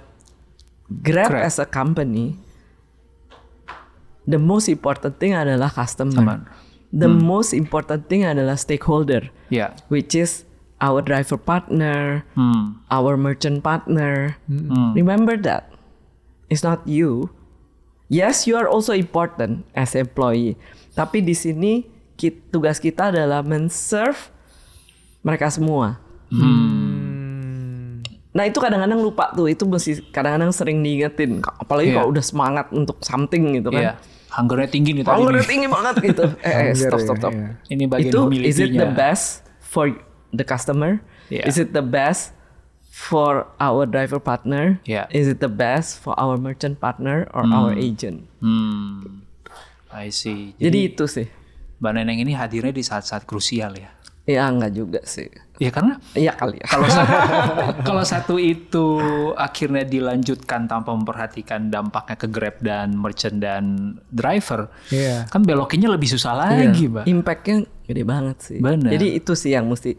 Grab, 0.92 1.30
Grab. 1.30 1.46
as 1.46 1.56
a 1.56 1.64
company 1.64 2.34
the 4.24 4.38
most 4.38 4.66
important 4.66 5.18
thing 5.18 5.32
adalah 5.32 5.70
customer. 5.70 6.10
Customer. 6.10 6.38
The 6.90 7.08
most 7.08 7.54
important 7.54 8.04
thing 8.06 8.22
adalah 8.22 8.54
stakeholder 8.54 9.30
Ya. 9.48 9.72
which 9.88 10.12
is 10.12 10.44
our 10.82 10.98
driver 11.00 11.38
partner, 11.38 12.26
Hmm. 12.34 12.82
our 12.90 13.14
merchant 13.14 13.62
partner. 13.62 14.34
Remember 14.92 15.38
that. 15.40 15.70
It's 16.50 16.60
not 16.60 16.82
you. 16.84 17.30
Yes, 18.10 18.44
you 18.44 18.58
are 18.58 18.66
also 18.66 18.92
important 18.92 19.64
as 19.72 19.94
employee. 19.94 20.58
Tapi 20.92 21.22
di 21.22 21.32
sini 21.32 21.86
tugas 22.50 22.76
kita 22.76 23.08
adalah 23.08 23.40
men-serve 23.40 24.28
mereka 25.22 25.48
semua. 25.48 26.02
Nah 28.32 28.44
itu 28.44 28.58
kadang-kadang 28.58 28.96
lupa 28.98 29.28
tuh, 29.32 29.44
itu 29.46 29.64
mesti 29.64 30.08
kadang-kadang 30.08 30.50
sering 30.50 30.80
diingetin. 30.80 31.40
Apalagi 31.44 31.92
Iya. 31.92 31.96
kalau 32.00 32.08
udah 32.10 32.24
semangat 32.24 32.66
untuk 32.72 32.96
something 33.00 33.60
gitu 33.60 33.68
kan. 33.68 33.96
Hungernya 34.32 34.68
tinggi 34.68 34.90
nih 34.96 35.04
tadi. 35.04 35.12
Hunger 35.12 35.34
nih. 35.36 35.44
tinggi 35.44 35.68
banget 35.68 35.94
gitu. 36.00 36.24
eh, 36.40 36.72
eh, 36.72 36.72
stop, 36.72 37.00
stop, 37.04 37.16
stop. 37.20 37.32
iya. 37.32 37.60
Ini 37.68 37.84
bagian 37.84 38.08
itu 38.08 38.20
is 38.40 38.56
it 38.56 38.72
the 38.72 38.88
best 38.88 39.44
for 39.60 39.92
the 40.32 40.42
customer? 40.42 40.98
Iya. 41.28 41.44
Is 41.46 41.56
it 41.56 41.72
the 41.72 41.84
best 41.84 42.32
for 42.88 43.48
our 43.56 43.88
driver 43.88 44.20
partner? 44.20 44.80
Iya. 44.84 45.08
Is 45.08 45.28
it 45.28 45.40
the 45.40 45.48
best 45.48 45.96
for 45.96 46.12
our 46.16 46.36
merchant 46.36 46.76
partner 46.76 47.28
or 47.32 47.44
our 47.46 47.72
agent? 47.72 48.28
Hmm. 48.40 49.24
I 49.88 50.08
see. 50.08 50.56
Jadi, 50.56 50.64
Jadi, 50.64 50.78
itu 50.92 51.04
sih. 51.06 51.26
Mbak 51.78 51.92
Neneng 51.92 52.18
ini 52.20 52.32
hadirnya 52.32 52.70
di 52.70 52.80
saat-saat 52.80 53.26
krusial 53.26 53.74
ya. 53.74 53.90
Ya 54.22 54.46
enggak 54.46 54.70
juga 54.70 55.00
sih. 55.02 55.26
Ya 55.58 55.74
karena 55.74 55.98
Iya 56.14 56.30
kali 56.38 56.62
ya. 56.62 56.66
kalau 56.70 56.86
satu, 56.86 57.14
kalau 57.90 58.04
satu 58.06 58.34
itu 58.38 58.86
akhirnya 59.34 59.82
dilanjutkan 59.82 60.70
tanpa 60.70 60.94
memperhatikan 60.94 61.74
dampaknya 61.74 62.14
ke 62.14 62.26
Grab 62.30 62.56
dan 62.62 62.94
merchant 62.94 63.42
dan 63.42 63.98
driver, 64.14 64.70
Iya. 64.94 65.26
kan 65.26 65.42
belokinnya 65.42 65.90
lebih 65.90 66.06
susah 66.06 66.38
lagi, 66.38 66.86
Mbak. 66.86 67.04
Impactnya 67.10 67.66
gede 67.82 68.02
banget 68.06 68.36
sih. 68.46 68.58
Bener. 68.62 68.94
Jadi 68.94 69.06
itu 69.18 69.32
sih 69.34 69.50
yang 69.52 69.66
mesti 69.66 69.98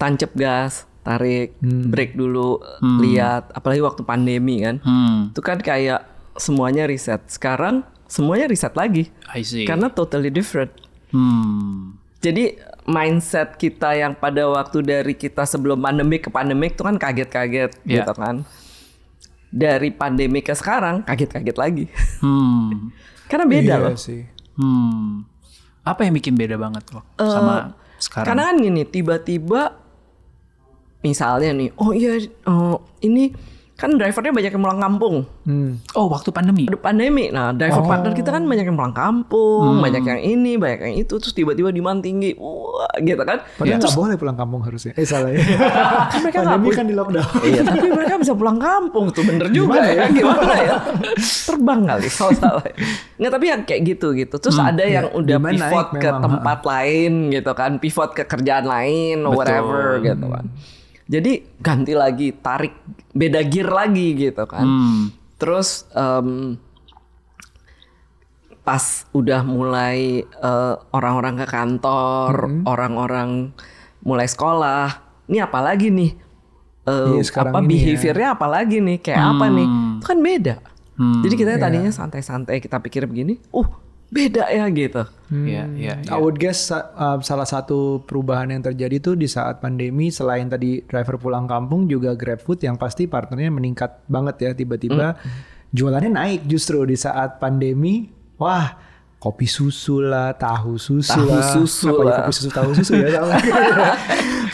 tancap 0.00 0.32
gas, 0.32 0.72
tarik, 1.00 1.52
break 1.60 2.16
dulu, 2.16 2.56
lihat. 2.98 3.52
Apalagi 3.52 3.78
waktu 3.78 4.00
pandemi 4.00 4.64
kan. 4.64 4.80
Hmm, 4.80 5.18
Itu 5.28 5.40
kan 5.40 5.60
kayak 5.60 6.08
semuanya 6.34 6.84
riset. 6.84 7.20
Sekarang 7.26 7.84
semuanya 8.06 8.48
riset 8.48 8.72
lagi. 8.72 9.12
I 9.28 9.44
see. 9.44 9.68
Karena 9.68 9.86
totally 9.86 10.32
different. 10.32 10.72
Hmm, 11.10 12.00
Jadi 12.18 12.52
mindset 12.84 13.56
kita 13.56 13.92
yang 13.92 14.12
pada 14.12 14.44
waktu 14.46 14.80
dari 14.80 15.12
kita 15.12 15.44
sebelum 15.44 15.80
pandemi 15.80 16.16
ke 16.16 16.28
pandemi 16.28 16.68
itu 16.68 16.80
kan 16.80 16.94
kaget-kaget 16.94 17.72
Iya. 17.82 18.04
gitu 18.04 18.12
kan. 18.14 18.44
Dari 19.48 19.90
pandemi 19.90 20.40
ke 20.40 20.52
sekarang 20.52 21.02
kaget-kaget 21.02 21.56
lagi. 21.56 21.84
hmm, 22.20 22.92
Karena 23.30 23.44
beda 23.44 23.74
Iya 23.74 23.76
loh. 23.80 23.96
sih. 23.96 24.22
hmm. 24.54 25.24
Apa 25.80 26.04
yang 26.04 26.12
bikin 26.12 26.36
beda 26.36 26.54
banget 26.54 26.84
tuh 26.84 27.00
sama 27.16 27.72
sekarang? 27.96 28.26
Karena 28.28 28.42
kan 28.46 28.56
gini, 28.58 28.82
tiba-tiba 28.84 29.79
misalnya 31.00 31.50
nih, 31.56 31.68
oh 31.80 31.90
iya, 31.92 32.20
oh, 32.48 32.80
ini 33.00 33.32
kan 33.80 33.96
drivernya 33.96 34.32
banyak 34.36 34.52
yang 34.52 34.60
pulang 34.60 34.80
kampung. 34.84 35.16
Hmm. 35.48 35.80
Oh, 35.96 36.12
waktu 36.12 36.28
pandemi. 36.28 36.68
Ada 36.68 36.76
pandemi. 36.76 37.32
Nah, 37.32 37.56
driver 37.56 37.80
partner 37.80 38.12
kita 38.12 38.28
kan 38.28 38.44
banyak 38.44 38.68
yang 38.68 38.76
pulang 38.76 38.92
kampung, 38.92 39.80
banyak 39.80 40.04
yang 40.04 40.20
ini, 40.20 40.60
banyak 40.60 40.80
yang 40.84 40.94
itu, 41.00 41.16
terus 41.16 41.32
tiba-tiba 41.32 41.72
demand 41.72 42.04
tinggi. 42.04 42.36
Wah, 42.36 42.92
gitu 43.00 43.24
kan. 43.24 43.40
Padahal 43.56 43.80
nggak 43.80 43.96
boleh 43.96 44.14
pulang 44.20 44.36
kampung 44.36 44.60
harusnya. 44.68 44.92
Eh 45.00 45.08
salah 45.08 45.32
ya. 45.32 45.40
Kan 46.12 46.20
mereka 46.20 46.44
Pandemi 46.44 46.68
kan 46.76 46.84
di 46.84 46.94
lockdown. 46.96 47.28
Iya, 47.40 47.60
tapi 47.64 47.88
mereka 47.88 48.14
bisa 48.20 48.32
pulang 48.36 48.58
kampung 48.60 49.08
tuh 49.14 49.24
bener 49.24 49.48
juga 49.48 49.80
ya. 49.80 50.12
Gimana 50.12 50.54
ya? 50.60 50.76
Terbang 51.48 51.80
kali 51.88 52.08
kalau 52.12 52.32
salah. 52.36 52.64
Nggak 53.16 53.32
tapi 53.32 53.44
yang 53.48 53.62
kayak 53.64 53.80
gitu 53.96 54.12
gitu. 54.12 54.36
Terus 54.36 54.58
ada 54.60 54.84
yang 54.84 55.08
udah 55.14 55.36
Demand 55.40 55.56
pivot 55.56 55.88
naik 55.94 56.02
ke 56.02 56.08
memang, 56.10 56.22
tempat 56.26 56.58
lain 56.66 57.12
gitu 57.32 57.52
kan, 57.56 57.70
pivot 57.80 58.10
ke 58.12 58.22
kerjaan 58.28 58.66
lain, 58.68 59.24
Betul. 59.24 59.36
whatever 59.36 59.84
gitu 60.04 60.26
kan. 60.28 60.44
Jadi 61.10 61.32
ganti 61.58 61.90
lagi, 61.90 62.30
tarik 62.32 62.70
beda 63.10 63.42
gear 63.42 63.66
lagi 63.66 64.14
gitu 64.14 64.46
kan. 64.46 64.62
Hmm. 64.62 65.02
Terus 65.34 65.90
em, 65.90 66.54
pas 68.62 68.84
udah 69.10 69.42
mulai 69.42 70.22
eh, 70.22 70.74
orang-orang 70.94 71.34
ke 71.42 71.46
kantor, 71.50 72.32
Hmm. 72.46 72.62
orang-orang 72.62 73.50
mulai 74.00 74.24
sekolah, 74.24 75.02
ini 75.26 75.42
apa 75.42 75.58
lagi 75.58 75.90
nih? 75.90 76.12
Iya, 76.90 77.22
sekarang 77.22 77.54
apa 77.54 77.60
ini 77.62 77.66
ya. 77.66 77.74
behaviornya 77.76 78.28
apa 78.34 78.46
lagi 78.46 78.76
nih? 78.78 78.98
Kayak 78.98 79.22
apa 79.36 79.44
nih? 79.46 79.68
Itu 79.98 80.06
kan 80.06 80.18
beda. 80.18 80.54
Hmm. 80.94 81.22
Jadi 81.22 81.34
kita 81.34 81.50
Iya. 81.54 81.60
tadinya 81.60 81.92
santai-santai 81.92 82.58
kita 82.58 82.78
pikir 82.78 83.06
begini, 83.06 83.38
uh 83.50 83.68
beda 84.10 84.50
ya 84.50 84.66
gitu. 84.68 85.02
Iya, 85.30 85.70
iya, 85.78 85.94
iya. 86.02 86.10
I 86.10 86.18
would 86.18 86.42
guess 86.42 86.74
uh, 86.74 86.82
salah 87.22 87.46
satu 87.46 88.02
perubahan 88.02 88.50
yang 88.50 88.66
terjadi 88.66 88.98
tuh 88.98 89.14
di 89.14 89.30
saat 89.30 89.62
pandemi 89.62 90.10
selain 90.10 90.50
tadi 90.50 90.82
driver 90.82 91.14
pulang 91.14 91.46
kampung 91.46 91.86
juga 91.86 92.18
GrabFood 92.18 92.66
yang 92.66 92.74
pasti 92.74 93.06
partnernya 93.06 93.54
meningkat 93.54 94.02
banget 94.10 94.36
ya 94.42 94.50
tiba-tiba 94.52 95.14
jualannya 95.70 96.10
naik 96.10 96.40
justru 96.50 96.82
di 96.82 96.98
saat 96.98 97.38
pandemi. 97.38 98.10
Wah, 98.42 98.74
kopi 99.22 99.46
susu 99.46 100.02
lah, 100.02 100.34
tahu 100.34 100.74
susu 100.74 101.14
Tahu 101.14 101.30
lah. 101.30 101.46
susu 101.54 101.88
Apa 101.94 102.02
ya, 102.02 102.08
lah. 102.10 102.18
kopi 102.26 102.32
susu 102.34 102.50
tahu 102.50 102.70
susu 102.74 102.92
ya. 102.98 103.08
tahu. 103.22 103.28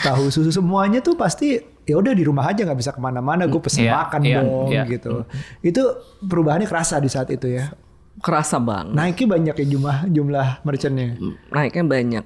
tahu 0.05 0.23
susu 0.29 0.51
semuanya 0.53 1.01
tuh 1.01 1.17
pasti 1.17 1.57
ya 1.87 1.95
udah 1.97 2.13
di 2.13 2.21
rumah 2.21 2.45
aja 2.45 2.61
nggak 2.67 2.77
bisa 2.77 2.91
ke 2.93 3.01
mana-mana. 3.01 3.49
Gue 3.49 3.65
pesen 3.65 3.89
Iya, 3.89 3.97
makan 3.97 4.21
iya, 4.21 4.37
dong 4.43 4.69
iya. 4.69 4.83
gitu. 4.85 5.25
Itu 5.65 5.81
perubahannya 6.21 6.69
kerasa 6.69 7.01
di 7.01 7.09
saat 7.09 7.33
itu 7.33 7.49
ya. 7.49 7.73
Kerasa 8.17 8.57
banget. 8.57 8.93
Naiknya 8.93 9.27
banyak 9.29 9.55
ya 9.55 9.65
jumlah 9.67 9.97
jumlah 10.07 10.47
merchantnya. 10.61 11.13
naiknya 11.49 11.83
banyak 11.85 12.25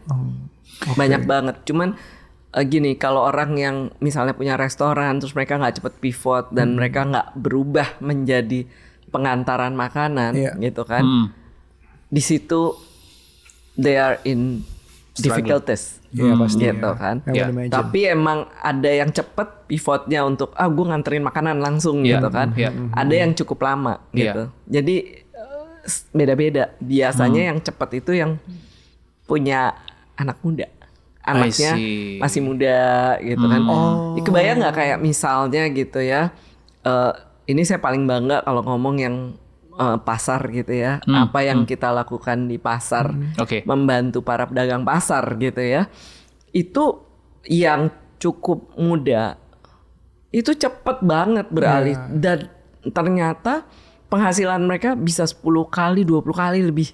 banyak 0.91 1.21
banget 1.23 1.55
cuman 1.61 1.93
eh, 2.51 2.63
gini 2.63 2.95
kalau 2.95 3.21
orang 3.23 3.51
yang 3.53 3.75
misalnya 3.99 4.31
punya 4.31 4.55
restoran 4.55 5.19
terus 5.19 5.31
mereka 5.31 5.55
nggak 5.55 5.77
cepet 5.77 5.93
pivot 5.99 6.49
dan 6.49 6.73
mereka 6.73 7.03
nggak 7.03 7.27
berubah 7.35 7.99
menjadi 7.99 8.65
pengantaran 9.07 9.71
makanan 9.71 10.31
Iya. 10.33 10.51
gitu 10.57 10.81
kan 10.81 11.03
Hmm. 11.03 11.25
di 12.07 12.19
situ 12.19 12.73
they 13.75 13.95
are 13.95 14.17
in 14.23 14.63
difficulties 15.13 15.99
Iya, 16.09 16.35
pasti 16.35 16.65
gitu 16.65 16.81
ya. 16.81 16.95
kan 16.95 17.15
would 17.21 17.35
Iya. 17.35 17.69
tapi 17.69 17.99
emang 18.05 18.47
ada 18.57 18.89
yang 18.89 19.11
cepet 19.11 19.67
pivotnya 19.67 20.23
untuk 20.23 20.51
ah 20.55 20.67
gue 20.67 20.85
nganterin 20.85 21.21
makanan 21.21 21.59
langsung 21.59 22.01
Iya, 22.01 22.17
gitu 22.17 22.27
kan 22.31 22.51
iya. 22.53 22.71
ada 22.91 23.13
yang 23.13 23.31
cukup 23.33 23.59
lama 23.61 23.99
Iya. 24.09 24.23
gitu 24.25 24.43
jadi 24.65 24.95
beda-beda 26.11 26.73
biasanya 26.77 27.41
Hmm. 27.41 27.49
yang 27.49 27.59
cepet 27.59 27.89
itu 27.95 28.11
yang 28.13 28.31
punya 29.23 29.73
anak 30.15 30.37
muda 30.41 30.67
anaknya 31.21 31.77
masih 32.17 32.41
muda 32.41 32.81
gitu 33.19 33.41
kan 33.43 33.61
Oh. 33.63 34.13
Ya, 34.13 34.21
kebayang 34.21 34.57
nggak 34.59 34.75
kayak 34.75 34.97
misalnya 34.99 35.69
gitu 35.69 35.99
ya 35.99 36.33
eh, 36.81 37.13
ini 37.45 37.61
saya 37.61 37.77
paling 37.77 38.03
bangga 38.03 38.41
kalau 38.41 38.61
ngomong 38.63 38.95
yang 38.97 39.15
eh, 39.71 39.97
pasar 39.99 40.41
gitu 40.49 40.73
ya 40.73 40.99
Hmm, 41.01 41.25
apa 41.25 41.39
yang 41.41 41.63
kita 41.63 41.89
lakukan 41.89 42.45
di 42.45 42.57
pasar 42.57 43.13
Oke. 43.37 43.61
membantu 43.63 44.21
para 44.21 44.45
pedagang 44.45 44.81
pasar 44.81 45.23
gitu 45.35 45.59
ya. 45.59 45.87
Itu 46.49 47.05
yang 47.43 47.89
cukup 48.17 48.75
muda 48.75 49.37
itu 50.29 50.51
cepet 50.51 51.01
banget 51.01 51.47
beralih 51.49 51.95
Iya. 51.95 52.13
dan 52.13 52.39
ternyata 52.87 53.65
penghasilan 54.11 54.59
mereka 54.61 54.93
bisa 54.93 55.23
10 55.23 55.39
kali 55.65 56.03
20 56.03 56.19
kali 56.27 56.59
lebih 56.61 56.91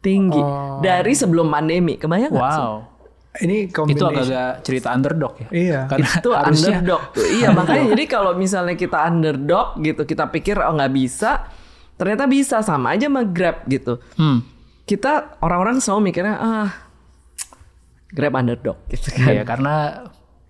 tinggi 0.00 0.40
Oh. 0.40 0.80
dari 0.80 1.12
sebelum 1.12 1.46
pandemi. 1.46 1.94
Kebayang 1.94 2.32
nggak 2.32 2.50
sih? 2.50 2.64
Wow. 2.64 2.76
Ini 3.36 3.68
Itu 3.68 4.00
agak-agak 4.02 4.64
cerita 4.64 4.88
underdog 4.90 5.36
ya. 5.36 5.48
Iya. 5.52 5.80
Karena 5.84 6.08
Itu 6.08 6.30
harusnya 6.40 6.80
underdog 6.80 7.02
tuh. 7.12 7.26
Iya 7.28 7.48
makanya 7.58 7.84
jadi 7.92 8.04
kalau 8.06 8.32
misalnya 8.32 8.72
kita 8.74 8.98
underdog 9.04 9.76
gitu 9.78 10.02
kita 10.02 10.24
pikir 10.26 10.56
oh 10.56 10.72
nggak 10.72 10.90
bisa 10.90 11.44
ternyata 11.96 12.24
bisa 12.24 12.60
sama 12.60 12.96
aja 12.96 13.06
sama 13.06 13.22
Grab 13.22 13.68
gitu. 13.68 14.00
Hmm. 14.16 14.40
Kita 14.82 15.36
orang-orang 15.38 15.78
selalu 15.78 16.08
mikirnya 16.08 16.34
ah 16.34 16.70
Grab 18.08 18.32
underdog 18.34 18.80
gitu 18.88 19.12
kan. 19.12 19.28
Iya, 19.28 19.42
karena 19.42 19.74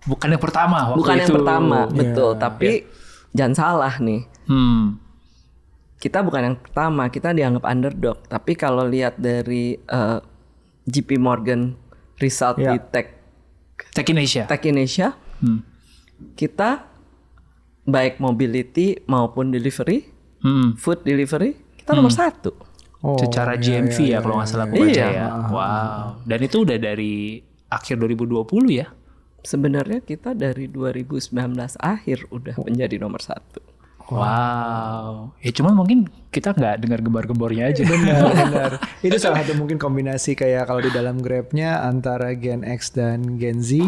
bukan 0.05 0.27
yang 0.29 0.39
pertama 0.39 0.77
waktu 0.87 0.99
Bukan 1.01 1.15
yang 1.17 1.27
itu. 1.27 1.35
pertama, 1.35 1.79
Iya, 1.83 1.95
betul. 1.97 2.31
Tapi 2.37 2.69
jangan 3.33 3.53
salah 3.53 3.93
nih. 3.97 4.21
Hmm. 4.47 4.95
Kita 5.97 6.21
bukan 6.21 6.41
yang 6.43 6.57
pertama, 6.57 7.09
kita 7.09 7.33
dianggap 7.33 7.65
underdog. 7.65 8.17
Tapi 8.23 8.53
kalau 8.53 8.85
lihat 8.85 9.17
dari 9.17 9.73
eh, 9.75 10.19
JP 10.85 11.17
Morgan 11.17 11.73
result 12.17 12.57
Iya. 12.57 12.73
di 12.73 12.77
Tech 12.87 13.07
Tech 13.93 14.07
Indonesia. 14.07 14.43
Tech 14.45 14.61
Indonesia, 14.63 15.13
Hmm. 15.37 15.61
kita 16.33 16.85
baik 17.83 18.17
mobility 18.17 18.97
maupun 19.05 19.49
delivery, 19.49 20.09
Hmm. 20.41 20.73
food 20.75 21.01
delivery, 21.01 21.53
kita 21.77 21.93
nomor 21.93 22.09
satu. 22.09 22.53
Oh, 22.97 23.13
Secara 23.15 23.53
iya, 23.53 23.61
GMV 23.77 23.97
iya, 24.01 24.17
ya 24.17 24.19
kalau 24.19 24.35
nggak 24.41 24.49
salah 24.49 24.65
iya. 24.65 24.73
aku 24.73 24.81
baca 24.81 24.89
Iya. 24.89 25.07
ya. 25.13 25.27
Wow. 25.53 26.03
Dan 26.25 26.39
itu 26.41 26.57
udah 26.65 26.77
dari 26.77 27.13
akhir 27.69 27.95
2020 27.95 28.65
ya. 28.73 28.87
Sebenarnya 29.45 30.01
kita 30.01 30.33
dari 30.33 30.65
2019 30.65 31.77
akhir 31.77 32.25
udah 32.33 32.57
menjadi 32.65 32.97
nomor 32.97 33.21
satu. 33.21 33.61
Wow. 34.15 35.35
Ya 35.43 35.51
cuman 35.51 35.73
mungkin 35.75 36.07
kita 36.31 36.53
nggak 36.53 36.85
dengar 36.85 36.99
gembar-gembornya 37.01 37.71
aja. 37.71 37.83
Benar, 37.83 38.21
benar. 38.45 38.71
Itu 39.01 39.17
salah 39.17 39.41
satu 39.43 39.57
mungkin 39.57 39.81
kombinasi 39.81 40.37
kayak 40.37 40.69
kalau 40.69 40.79
di 40.83 40.91
dalam 40.93 41.19
Grabnya 41.19 41.83
antara 41.83 42.35
Gen 42.37 42.61
X 42.63 42.93
dan 42.95 43.41
Gen 43.41 43.59
Z. 43.59 43.79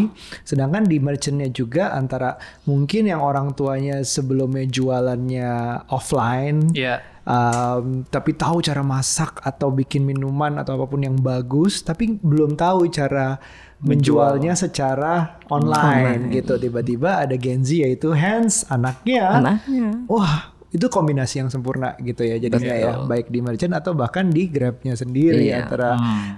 Sedangkan 0.43 0.87
di 0.87 0.97
merchantnya 0.97 1.47
juga 1.51 1.93
antara 1.93 2.35
mungkin 2.65 3.07
yang 3.07 3.21
orang 3.21 3.53
tuanya 3.53 4.01
sebelumnya 4.01 4.65
jualannya 4.65 5.51
offline. 5.93 6.73
Iya. 6.73 7.18
Um, 7.23 8.03
tapi 8.07 8.35
tahu 8.35 8.59
cara 8.59 8.83
masak 8.83 9.39
atau 9.41 9.71
bikin 9.71 10.03
minuman 10.03 10.59
atau 10.59 10.77
apa 10.77 10.85
pun 10.85 11.01
yang 11.01 11.17
bagus, 11.17 11.81
tapi 11.81 12.19
belum 12.19 12.55
tahu 12.55 12.87
cara 12.87 13.39
menjualnya 13.79 14.53
secara 14.53 15.39
online, 15.47 16.27
gitu. 16.35 16.59
Tiba-tiba 16.59 17.23
ada 17.23 17.35
Gen 17.39 17.63
Z 17.63 17.79
yaitu 17.79 18.11
Hans, 18.11 18.67
anaknya. 18.67 19.39
Anaknya. 19.39 20.03
Wah, 20.11 20.51
itu 20.69 20.85
kombinasi 20.85 21.41
yang 21.41 21.49
sempurna 21.49 21.97
gitu 21.97 22.21
ya 22.21 22.37
jadinya 22.37 22.75
ya, 22.77 22.91
baik 23.01 23.33
di 23.33 23.41
merchant 23.41 23.73
atau 23.73 23.97
bahkan 23.97 24.29
di 24.29 24.45
Grabnya 24.45 24.93
sendiri 24.93 25.49
Iya. 25.49 25.65
antara 25.65 25.89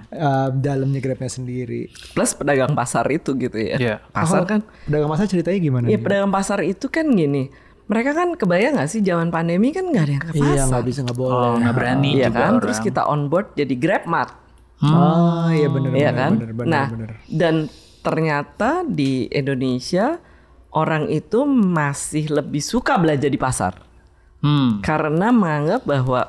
uh, 0.08 0.48
dalamnya 0.54 1.04
Grabnya 1.04 1.28
sendiri. 1.28 1.92
Plus 2.16 2.32
pedagang 2.32 2.72
pasar 2.72 3.04
itu 3.12 3.36
gitu 3.36 3.58
ya. 3.60 3.76
Iya. 3.76 3.96
Pasar 4.08 4.40
Oh, 4.40 4.48
kan 4.48 4.60
pedagang 4.88 5.10
masa 5.12 5.28
ceritanya 5.28 5.58
gimana? 5.60 5.84
Iya 5.90 5.98
nih? 5.98 6.04
pedagang 6.06 6.32
pasar 6.32 6.64
itu 6.64 6.86
kan 6.88 7.10
gini, 7.12 7.52
mereka 7.92 8.10
kan 8.14 8.32
kebayang 8.32 8.72
nggak 8.74 8.88
sih 8.88 9.00
zaman 9.00 9.28
pandemi 9.28 9.68
kan 9.68 9.84
nggak 9.84 10.00
ada 10.00 10.12
yang 10.12 10.22
ke 10.22 10.28
pasar. 10.30 10.48
Iya 10.48 10.62
nggak 10.64 10.84
bisa 10.88 10.98
nggak 11.04 11.18
boleh. 11.18 11.36
Oh, 11.36 11.54
nggak 11.60 11.74
berani 11.76 12.10
Iya 12.10 12.26
juga 12.26 12.32
kan, 12.34 12.48
orang. 12.48 12.62
terus 12.64 12.78
kita 12.80 13.02
on 13.04 13.22
board 13.28 13.46
jadi 13.52 13.74
GrabMart, 13.76 14.32
Oh 14.80 15.46
iya 15.48 15.68
benar 15.68 15.90
iya 15.92 16.08
benar 16.08 16.16
kan. 16.16 16.32
benar 16.32 16.52
benar 16.52 16.66
nah, 16.66 16.86
benar. 16.88 17.10
dan 17.28 17.54
ternyata 18.02 18.70
di 18.82 19.12
Indonesia 19.28 20.18
orang 20.72 21.06
itu 21.06 21.44
masih 21.46 22.32
lebih 22.32 22.58
suka 22.58 22.96
belanja 22.96 23.28
di 23.28 23.36
pasar 23.36 23.76
Hmm. 24.40 24.82
karena 24.82 25.30
menganggap 25.30 25.86
bahwa 25.86 26.26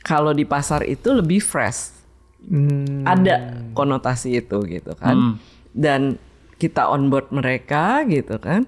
kalau 0.00 0.32
di 0.32 0.42
pasar 0.42 0.82
itu 0.82 1.12
lebih 1.12 1.38
fresh. 1.38 1.94
Hmm, 2.40 3.04
Ada 3.04 3.36
konotasi 3.70 4.34
itu 4.36 4.58
gitu 4.64 4.90
kan. 4.94 5.14
Hmm. 5.14 5.32
Dan 5.70 6.18
kita 6.56 6.88
on 6.88 7.06
board 7.06 7.30
mereka 7.30 8.02
gitu 8.02 8.40
kan. 8.40 8.66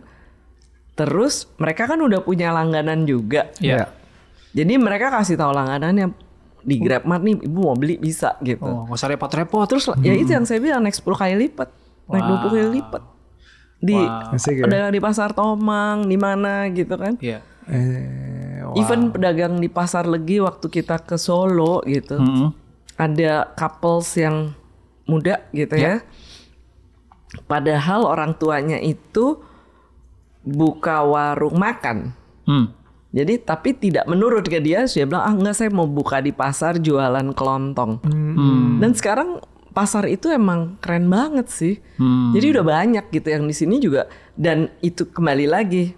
Terus 1.00 1.48
mereka 1.56 1.88
kan 1.88 1.96
udah 1.96 2.20
punya 2.20 2.52
langganan 2.52 3.08
juga. 3.08 3.48
Iya. 3.56 3.88
Jadi 4.52 4.76
mereka 4.76 5.08
kasih 5.08 5.40
tahu 5.40 5.48
langganannya 5.56 6.12
di 6.60 6.76
GrabMart 6.76 7.22
nih 7.24 7.34
ibu 7.40 7.72
mau 7.72 7.72
beli 7.72 7.96
bisa 7.96 8.36
gitu. 8.44 8.68
Oh, 8.68 8.84
nggak 8.84 9.00
usah 9.00 9.08
repot-repot. 9.08 9.64
Terus 9.64 9.88
ya 10.04 10.12
itu 10.12 10.28
yang 10.28 10.44
saya 10.44 10.60
bilang 10.60 10.84
naik 10.84 10.92
10 10.92 11.08
kali 11.16 11.34
lipat, 11.48 11.72
naik 12.12 12.24
20 12.44 12.52
kali 12.52 12.68
lipat. 12.76 13.02
Di 13.80 13.96
Wow. 13.96 14.36
Ya. 14.36 14.64
pedagang 14.68 14.92
di 14.92 15.00
pasar 15.00 15.28
Tomang, 15.32 16.04
di 16.04 16.20
mana 16.20 16.68
gitu 16.68 16.94
kan. 17.00 17.16
Iya. 17.16 17.40
Eh, 17.64 18.60
wah. 18.60 18.76
Even 18.76 19.08
pedagang 19.08 19.56
di 19.56 19.72
pasar 19.72 20.04
Legi 20.04 20.36
waktu 20.44 20.68
kita 20.68 21.00
ke 21.00 21.16
Solo 21.16 21.80
gitu. 21.88 22.20
Hmm. 22.20 22.52
Ada 23.00 23.56
couples 23.56 24.12
yang 24.20 24.52
muda 25.08 25.48
gitu 25.56 25.80
ya. 25.80 26.04
Padahal 27.48 28.04
orang 28.04 28.36
tuanya 28.36 28.76
itu 28.76 29.40
buka 30.44 31.04
warung 31.04 31.56
makan. 31.56 32.12
Hmm. 32.48 32.72
Jadi 33.10 33.42
tapi 33.42 33.74
tidak 33.74 34.06
menurut 34.06 34.46
ke 34.46 34.62
dia, 34.62 34.86
dia 34.86 35.02
bilang 35.02 35.26
ah 35.26 35.34
enggak 35.34 35.56
saya 35.58 35.70
mau 35.74 35.90
buka 35.90 36.22
di 36.22 36.30
pasar 36.30 36.78
jualan 36.78 37.34
kelontong. 37.34 37.98
Dan 38.78 38.94
sekarang 38.94 39.42
pasar 39.74 40.06
itu 40.06 40.30
emang 40.30 40.78
keren 40.78 41.10
banget 41.10 41.46
sih. 41.50 41.74
Jadi 42.34 42.46
udah 42.54 42.64
banyak 42.66 43.04
gitu 43.10 43.28
yang 43.30 43.44
di 43.50 43.54
sini 43.54 43.82
juga 43.82 44.06
dan 44.38 44.70
itu 44.78 45.10
kembali 45.10 45.46
lagi 45.50 45.94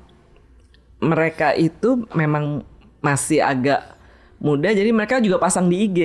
mereka 1.02 1.52
itu 1.52 2.06
memang 2.14 2.62
masih 3.02 3.42
agak 3.42 3.98
muda 4.38 4.70
jadi 4.70 4.90
mereka 4.94 5.18
juga 5.20 5.38
pasang 5.38 5.66
di 5.66 5.84
IG. 5.86 5.98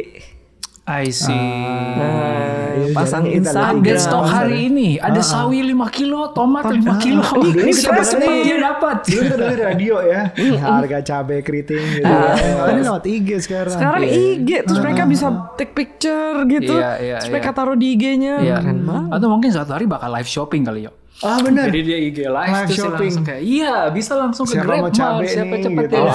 I 0.88 1.12
see. 1.12 1.36
Nah, 1.36 2.80
iya, 2.80 2.96
pasang 2.96 3.28
Instagram. 3.28 3.84
Update 3.84 4.00
stok 4.00 4.24
hari 4.24 4.72
ini 4.72 4.96
ada 4.96 5.20
sawi 5.20 5.60
5 5.60 5.84
kilo, 5.92 6.32
tomat 6.32 6.72
5 6.72 6.80
kilo. 7.04 7.28
Ini 7.44 7.60
Ini 7.68 7.72
kita 7.76 8.08
cepet 8.08 8.24
beli. 8.24 8.48
dia 8.48 8.58
dapat. 8.64 9.04
Dulu 9.04 9.20
kita 9.28 9.36
dari 9.36 9.56
radio 9.68 9.96
ya, 10.00 10.32
harga 10.64 10.98
cabai 11.04 11.44
keriting 11.44 11.84
gitu. 12.00 12.08
Kalau 12.08 12.72
ini 12.72 12.82
lewat 12.88 13.04
IG 13.04 13.30
sekarang. 13.44 13.76
Sekarang 13.76 14.02
IG 14.08 14.50
terus 14.64 14.80
mereka 14.80 15.04
bisa 15.04 15.28
take 15.60 15.76
picture 15.76 16.48
gitu. 16.48 16.80
Iya, 16.80 16.92
iya, 17.04 17.16
terus 17.20 17.28
iya. 17.28 17.34
mereka 17.36 17.50
taruh 17.52 17.76
di 17.76 17.88
IG-nya. 17.92 18.36
Iya. 18.40 18.56
Keren 18.64 18.80
banget. 18.88 19.12
Atau 19.12 19.28
mungkin 19.28 19.50
suatu 19.52 19.72
hari 19.76 19.92
bakal 19.92 20.08
live 20.08 20.30
shopping 20.32 20.64
kali 20.64 20.88
yo. 20.88 20.96
Ah 21.20 21.42
benar. 21.42 21.74
Jadi 21.74 21.82
dia 21.82 21.98
IG 21.98 22.18
live, 22.24 22.30
Live 22.30 22.68
terus 22.70 22.78
shopping. 22.78 23.10
langsung 23.10 23.26
kayak 23.26 23.42
iya 23.42 23.76
bisa 23.90 24.14
langsung 24.14 24.46
ke 24.46 24.54
Siapa 24.54 24.66
Grab 24.70 24.78
mau 24.86 24.92
cabe 24.94 25.26
Mart, 25.26 25.34
siapa 25.34 25.56
nih, 25.56 25.64
cepet 25.66 25.84
gitu. 25.84 25.96
ya. 25.98 26.14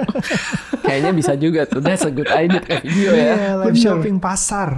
Kayaknya 0.84 1.10
bisa 1.12 1.32
juga 1.36 1.60
tuh. 1.68 1.80
That's 1.80 2.04
a 2.08 2.12
good 2.12 2.30
idea 2.32 2.60
kayak 2.60 2.84
video 2.84 3.10
ya. 3.12 3.24
Iya, 3.36 3.50
live 3.60 3.76
shopping 3.76 4.16
pasar. 4.16 4.70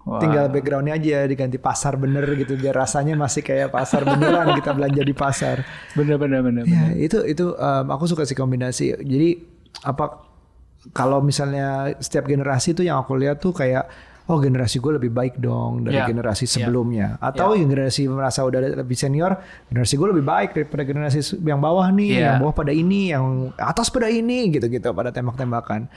Wah. 0.00 0.16
Tinggal 0.16 0.48
backgroundnya 0.48 0.96
aja 0.96 1.28
diganti 1.28 1.60
pasar 1.60 2.00
bener 2.00 2.24
gitu 2.32 2.56
biar 2.56 2.72
rasanya 2.72 3.12
masih 3.20 3.44
kayak 3.44 3.68
pasar 3.68 4.00
beneran 4.08 4.48
kita 4.58 4.72
belanja 4.72 5.02
di 5.04 5.12
pasar. 5.12 5.56
Bener 5.92 6.16
bener 6.16 6.40
bener. 6.40 6.64
Ya 6.64 6.96
itu 6.96 7.20
itu 7.28 7.52
um, 7.52 7.86
aku 7.92 8.08
suka 8.08 8.24
sih 8.24 8.32
kombinasi. 8.32 8.96
Jadi 8.96 9.44
apa 9.84 10.24
kalau 10.96 11.20
misalnya 11.20 11.92
setiap 12.00 12.24
generasi 12.24 12.72
tuh 12.72 12.88
yang 12.88 12.96
aku 13.04 13.12
lihat 13.20 13.44
tuh 13.44 13.52
kayak 13.52 13.84
oh 14.30 14.38
generasi 14.38 14.78
gue 14.78 14.94
lebih 14.94 15.10
baik 15.10 15.34
dong 15.36 15.82
dari 15.82 15.98
Ya. 15.98 16.06
generasi 16.06 16.46
sebelumnya 16.46 17.18
atau 17.18 17.58
yang 17.58 17.66
generasi 17.66 18.06
merasa 18.06 18.46
udah 18.46 18.78
lebih 18.78 18.94
senior 18.94 19.34
generasi 19.66 19.98
gue 19.98 20.08
lebih 20.14 20.22
baik 20.22 20.54
daripada 20.54 20.86
generasi 20.86 21.18
yang 21.42 21.58
bawah 21.58 21.90
nih 21.90 22.10
Ya. 22.14 22.22
yang 22.30 22.46
bawah 22.46 22.54
pada 22.54 22.70
ini 22.70 23.10
yang 23.10 23.50
atas 23.58 23.90
pada 23.90 24.06
ini 24.06 24.54
gitu-gitu 24.54 24.94
pada 24.94 25.10
tembak-tembakan 25.10 25.90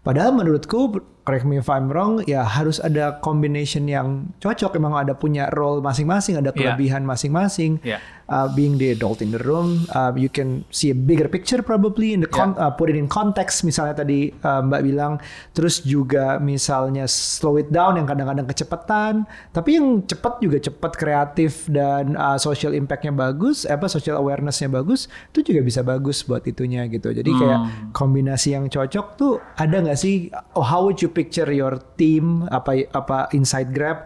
padahal 0.00 0.30
menurutku 0.30 1.02
correct 1.26 1.42
me 1.42 1.58
if 1.58 1.66
I'm 1.66 1.90
wrong 1.90 2.22
ya 2.24 2.46
harus 2.46 2.78
ada 2.78 3.18
combination 3.18 3.90
yang 3.90 4.30
cocok 4.38 4.78
emang 4.78 4.94
ada 4.94 5.12
punya 5.12 5.50
role 5.50 5.82
masing-masing 5.82 6.38
ada 6.38 6.54
Ya. 6.54 6.72
kelebihan 6.72 7.02
masing-masing 7.02 7.82
Ya. 7.82 7.98
uh, 8.30 8.46
being 8.48 8.78
the 8.78 8.90
adult 8.90 9.18
in 9.18 9.30
the 9.30 9.42
room, 9.42 9.90
uh, 9.90 10.14
you 10.14 10.26
can 10.26 10.62
see 10.70 10.90
a 10.90 10.96
bigger 10.96 11.26
picture 11.26 11.60
probably 11.60 12.14
in 12.14 12.22
the 12.22 12.30
con- 12.30 12.54
uh, 12.56 12.70
put 12.70 12.86
it 12.86 12.94
in 12.94 13.06
context 13.06 13.62
misalnya 13.62 13.98
tadi 13.98 14.30
uh, 14.40 14.62
Mbak 14.62 14.80
bilang, 14.82 15.18
terus 15.50 15.82
juga 15.82 16.38
misalnya 16.38 17.06
slow 17.06 17.58
it 17.58 17.70
down 17.70 17.98
yang 17.98 18.06
kadang-kadang 18.06 18.46
kecepatan, 18.46 19.12
tapi 19.50 19.78
yang 19.78 20.06
cepat 20.06 20.38
juga 20.38 20.58
cepat 20.58 20.92
kreatif 20.94 21.66
dan 21.66 22.14
uh, 22.14 22.38
social 22.38 22.70
impactnya 22.70 23.10
bagus, 23.10 23.66
apa 23.66 23.86
social 23.86 24.14
awarenessnya 24.16 24.70
bagus, 24.70 25.10
itu 25.34 25.50
juga 25.50 25.60
bisa 25.62 25.82
bagus 25.82 26.22
buat 26.22 26.46
itunya 26.46 26.86
gitu. 26.86 27.10
Jadi 27.10 27.30
kayak 27.30 27.60
kombinasi 27.90 28.54
yang 28.54 28.66
cocok 28.66 29.06
tuh 29.14 29.38
ada 29.54 29.82
nggak 29.82 29.98
sih? 29.98 30.30
Oh, 30.54 30.62
how 30.62 30.82
would 30.82 30.98
you 30.98 31.10
picture 31.16 31.48
your 31.48 31.80
team 31.96 32.44
apa 32.46 32.84
apa 32.86 33.32
inside 33.32 33.72
Grab? 33.72 34.04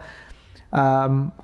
Um, 0.71 1.35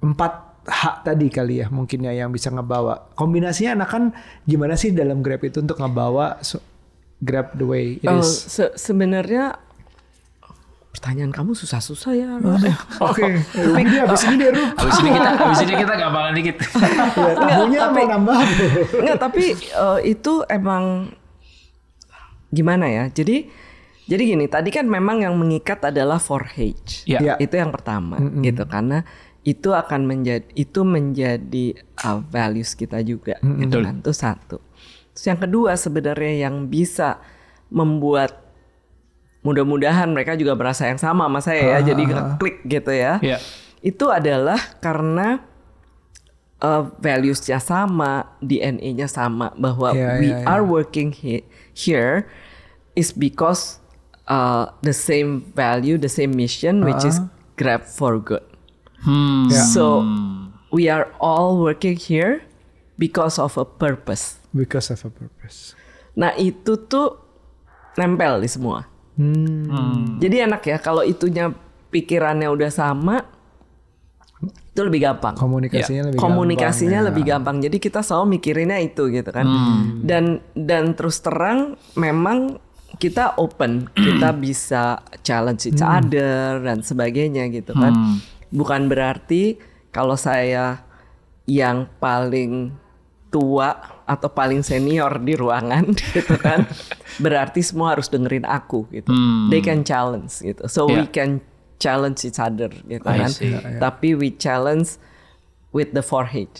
empat 0.00 0.32
hak 0.62 1.04
tadi 1.04 1.26
kali 1.26 1.58
ya 1.58 1.68
mungkin 1.68 2.00
ya 2.00 2.14
yang 2.14 2.30
bisa 2.30 2.48
ngebawa 2.48 3.12
kombinasinya 3.12 3.76
anak 3.76 3.88
kan 3.90 4.04
gimana 4.42 4.72
sih 4.72 4.90
dalam 4.90 5.20
Grab 5.20 5.42
itu 5.42 5.60
untuk 5.60 5.76
ngebawa 5.76 6.40
so- 6.40 6.64
Grab 7.18 7.52
the 7.52 7.62
way 7.62 7.84
it 7.96 8.06
Oh, 8.06 8.18
is 8.18 8.26
se- 8.48 8.72
sebenarnya 8.72 9.54
pertanyaan 10.88 11.30
kamu 11.30 11.52
susah-susah 11.52 12.12
ya. 12.12 12.28
oke 13.00 13.24
tapi 13.52 13.82
dia 13.86 14.04
habis 14.04 14.22
ini 14.24 14.36
deh 14.38 14.52
Abis 14.52 14.96
ini 14.98 15.10
kita 15.10 15.28
abis 15.36 15.60
ini 15.62 15.74
kita 15.74 15.92
gampang 15.94 16.24
dikit. 16.32 16.56
ya, 17.16 17.32
tahunya 17.34 17.78
mau 17.88 18.04
nambah? 18.08 18.38
Enggak, 18.98 19.18
tapi 19.18 19.44
eh, 19.56 19.98
itu 20.04 20.32
emang 20.46 21.10
gimana 22.48 22.86
ya? 22.86 23.04
Jadi 23.08 23.48
jadi 24.12 24.22
gini, 24.36 24.44
tadi 24.44 24.68
kan 24.68 24.84
memang 24.84 25.24
yang 25.24 25.32
mengikat 25.40 25.80
adalah 25.88 26.20
4H. 26.20 27.08
Iya. 27.08 27.18
Iya. 27.24 27.34
Itu 27.40 27.56
yang 27.56 27.72
pertama 27.72 28.20
gitu 28.44 28.68
karena 28.68 29.08
itu 29.42 29.72
akan 29.72 30.06
menjadi 30.06 30.46
itu 30.54 30.80
menjadi 30.84 31.66
uh, 32.04 32.20
values 32.28 32.76
kita 32.76 33.00
juga 33.00 33.40
gitu 33.40 33.80
Betul. 33.80 33.82
kan. 33.88 33.94
Itu 34.04 34.12
satu. 34.12 34.56
Terus 35.16 35.24
yang 35.24 35.40
kedua 35.40 35.74
sebenarnya 35.80 36.46
yang 36.48 36.68
bisa 36.68 37.24
membuat 37.72 38.36
mudah-mudahan 39.42 40.06
mereka 40.12 40.38
juga 40.38 40.54
merasa 40.54 40.86
yang 40.86 41.00
sama 41.00 41.26
sama 41.26 41.40
saya 41.42 41.80
ya, 41.80 41.90
jadi 41.90 42.02
klik 42.38 42.62
gitu 42.68 42.92
ya. 42.94 43.18
Iya. 43.18 43.38
Itu 43.82 44.14
adalah 44.14 44.60
karena 44.78 45.42
uh, 46.62 46.86
values-nya 47.02 47.58
sama, 47.58 48.38
DNA-nya 48.38 49.10
sama 49.10 49.50
bahwa 49.58 49.90
Iya, 49.90 50.08
we 50.22 50.30
iya, 50.30 50.38
iya. 50.38 50.46
are 50.46 50.62
working 50.62 51.10
he- 51.10 51.42
here 51.74 52.30
is 52.94 53.10
because 53.10 53.81
uh, 54.28 54.70
the 54.82 54.92
same 54.92 55.46
value, 55.54 55.98
the 55.98 56.10
same 56.10 56.36
mission, 56.36 56.84
which 56.84 57.04
is 57.04 57.18
grab 57.56 57.86
for 57.86 58.18
good. 58.18 58.44
Hmm. 59.02 59.50
Ya. 59.50 59.62
So 59.66 60.06
we 60.70 60.86
are 60.86 61.10
all 61.18 61.58
working 61.58 61.98
here 61.98 62.46
because 62.98 63.38
of 63.38 63.58
a 63.58 63.66
purpose. 63.66 64.42
because 64.52 64.92
of 64.92 65.00
a 65.04 65.10
purpose 65.10 65.72
Nah 66.12 66.36
itu 66.36 66.76
tuh 66.86 67.16
nempel 67.96 68.40
di 68.44 68.48
semua. 68.48 68.84
hmm. 69.16 70.20
Jadi 70.20 70.36
enak 70.44 70.62
ya 70.64 70.76
kalau 70.76 71.00
itunya 71.00 71.52
pikirannya 71.88 72.48
udah 72.52 72.68
sama, 72.72 73.24
itu 74.44 74.80
lebih 74.80 75.04
gampang. 75.08 75.36
komunikasinya 75.36 76.08
lebih 76.08 76.20
komunikasinya 76.20 77.00
gampang, 77.00 77.04
ya. 77.04 77.08
lebih 77.08 77.24
gampang. 77.24 77.56
Jadi 77.64 77.76
kita 77.80 78.00
selalu 78.04 78.40
mikirinnya 78.40 78.78
itu 78.80 79.08
gitu 79.08 79.30
kan. 79.32 79.46
Dan 80.04 80.44
dan 80.52 80.92
terus 80.92 81.20
terang 81.24 81.80
memang 81.96 82.60
kita 82.96 83.36
open, 83.36 83.88
kita 83.92 84.34
bisa 84.44 85.00
challenge 85.20 85.64
each 85.64 85.80
other 85.80 86.60
dan 86.60 86.80
sebagainya 86.80 87.48
gitu 87.48 87.72
kan. 87.72 88.20
Bukan 88.48 88.88
berarti 88.88 89.56
kalau 89.88 90.12
saya 90.14 90.84
yang 91.44 91.88
paling 91.98 92.72
tua 93.28 93.72
atau 94.04 94.28
paling 94.28 94.60
senior 94.60 95.16
di 95.18 95.32
ruangan 95.32 95.88
gitu 96.16 96.36
kan, 96.36 96.68
berarti 97.24 97.64
semua 97.64 97.96
harus 97.96 98.08
dengerin 98.08 98.44
aku 98.44 98.84
gitu. 98.90 99.08
They 99.48 99.60
can 99.60 99.82
challenge 99.82 100.40
gitu. 100.40 100.68
So 100.68 100.84
we 100.84 101.08
Yeah. 101.08 101.08
can 101.08 101.30
challenge 101.80 102.22
each 102.22 102.38
other 102.38 102.68
gitu 102.86 103.02
I 103.04 103.24
kan. 103.24 103.30
see. 103.32 103.56
Tapi 103.56 104.14
we 104.14 104.30
challenge 104.30 105.00
with 105.72 105.96
the 105.96 106.04
forehead, 106.04 106.52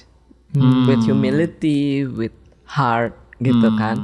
with 0.89 1.05
humility, 1.05 2.03
with 2.03 2.33
heart 2.67 3.13
gitu 3.39 3.69
kan. 3.77 4.01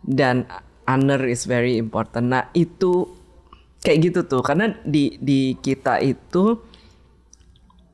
Dan 0.00 0.46
honor 0.88 1.20
is 1.28 1.44
very 1.44 1.76
important. 1.76 2.32
Nah 2.32 2.48
itu 2.52 3.04
kayak 3.78 3.98
gitu 4.02 4.20
tuh 4.24 4.40
karena 4.40 4.72
di 4.82 5.20
di 5.20 5.52
kita 5.54 6.00
itu 6.00 6.56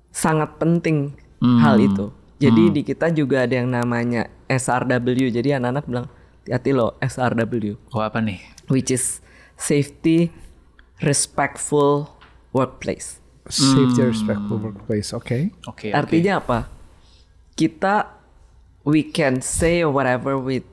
sangat 0.09 0.57
penting 0.57 1.13
hal 1.61 1.77
itu. 1.77 2.09
Jadi 2.39 2.63
di 2.71 2.81
kita 2.83 3.09
juga 3.09 3.45
ada 3.45 3.55
yang 3.57 3.69
namanya 3.69 4.29
SRW. 4.47 5.29
Jadi 5.31 5.53
anak-anak 5.53 5.85
bilang 5.85 6.07
hati 6.45 6.71
lo 6.71 6.95
SRW, 7.01 7.75
Oh 7.91 8.01
apa 8.01 8.21
nih? 8.21 8.41
which 8.69 8.89
is 8.89 9.21
safety, 9.57 10.29
respectful 11.01 12.15
workplace. 12.53 13.21
safety 13.45 14.01
respectful 14.01 14.57
workplace 14.57 15.13
oke 15.13 15.53
Oke. 15.69 15.69
oke. 15.69 15.89
Artinya 15.93 16.41
apa? 16.41 16.59
Kita 17.53 18.09
we 18.85 19.05
can 19.05 19.41
say 19.41 19.85
whatever 19.85 20.37
we 20.37 20.65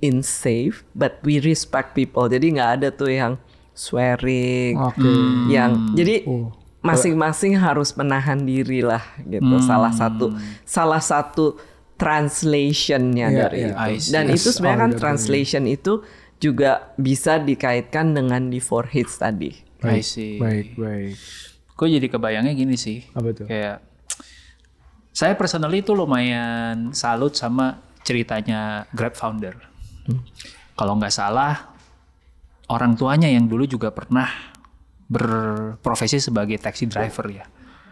in 0.00 0.22
safe, 0.22 0.86
but 0.94 1.18
we 1.22 1.38
respect 1.38 1.92
people. 1.92 2.26
Jadi 2.26 2.54
nggak 2.54 2.70
ada 2.80 2.88
tuh 2.90 3.10
yang 3.10 3.34
swearing, 3.72 4.74
oke 4.74 5.10
yang 5.48 5.94
jadi 5.94 6.26
Oh. 6.26 6.50
masing-masing 6.80 7.54
harus 7.54 7.94
menahan 7.94 8.42
diri 8.42 8.82
lah 8.82 9.02
gitu. 9.22 9.58
Salah 9.60 9.90
satu 9.90 10.34
salah 10.62 10.98
satu 10.98 11.58
translationnya 11.98 13.28
Iya, 13.28 13.38
dari 13.38 13.60
iya. 13.66 13.74
I 13.74 13.98
itu. 13.98 14.06
see. 14.06 14.12
Dan 14.14 14.24
itu 14.30 14.48
sebenarnya 14.50 14.80
kan 14.80 14.92
SRW. 14.94 15.00
translation 15.02 15.62
itu 15.66 15.92
juga 16.38 16.94
bisa 16.94 17.42
dikaitkan 17.42 18.14
dengan 18.14 18.46
di 18.46 18.62
four 18.62 18.86
hits 18.86 19.18
tadi. 19.18 19.50
I 19.82 20.02
see. 20.02 20.38
baik 20.38 20.74
baik 20.74 21.14
Gue 21.78 21.94
jadi 21.94 22.10
kebayangnya 22.10 22.54
gini 22.54 22.74
sih. 22.74 23.06
Apa 23.14 23.30
tuh? 23.30 23.46
Kayak 23.46 23.78
saya 25.14 25.34
personally 25.34 25.82
tuh 25.82 25.94
lumayan 25.94 26.90
salut 26.90 27.34
sama 27.34 27.78
ceritanya 28.02 28.86
Grab 28.90 29.14
founder. 29.14 29.54
Kalau 30.78 30.94
nggak 30.96 31.12
salah 31.12 31.74
orang 32.68 32.94
tuanya 32.94 33.26
yang 33.26 33.48
dulu 33.48 33.64
juga 33.64 33.90
pernah 33.90 34.28
berprofesi 35.08 36.20
sebagai 36.20 36.60
taxi 36.60 36.84
driver 36.84 37.26
ya. 37.32 37.44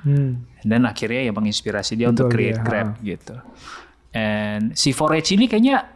hmm. 0.04 0.62
Dan 0.62 0.84
akhirnya 0.84 1.30
ya 1.30 1.32
menginspirasi 1.32 1.96
dia 1.96 2.12
untuk 2.12 2.28
Betul, 2.28 2.36
create 2.36 2.60
iya, 2.60 2.64
Grab 2.66 2.88
gitu. 3.00 3.36
And 4.12 4.76
si 4.76 4.92
4H 4.92 5.36
ini 5.36 5.48
kayaknya 5.48 5.92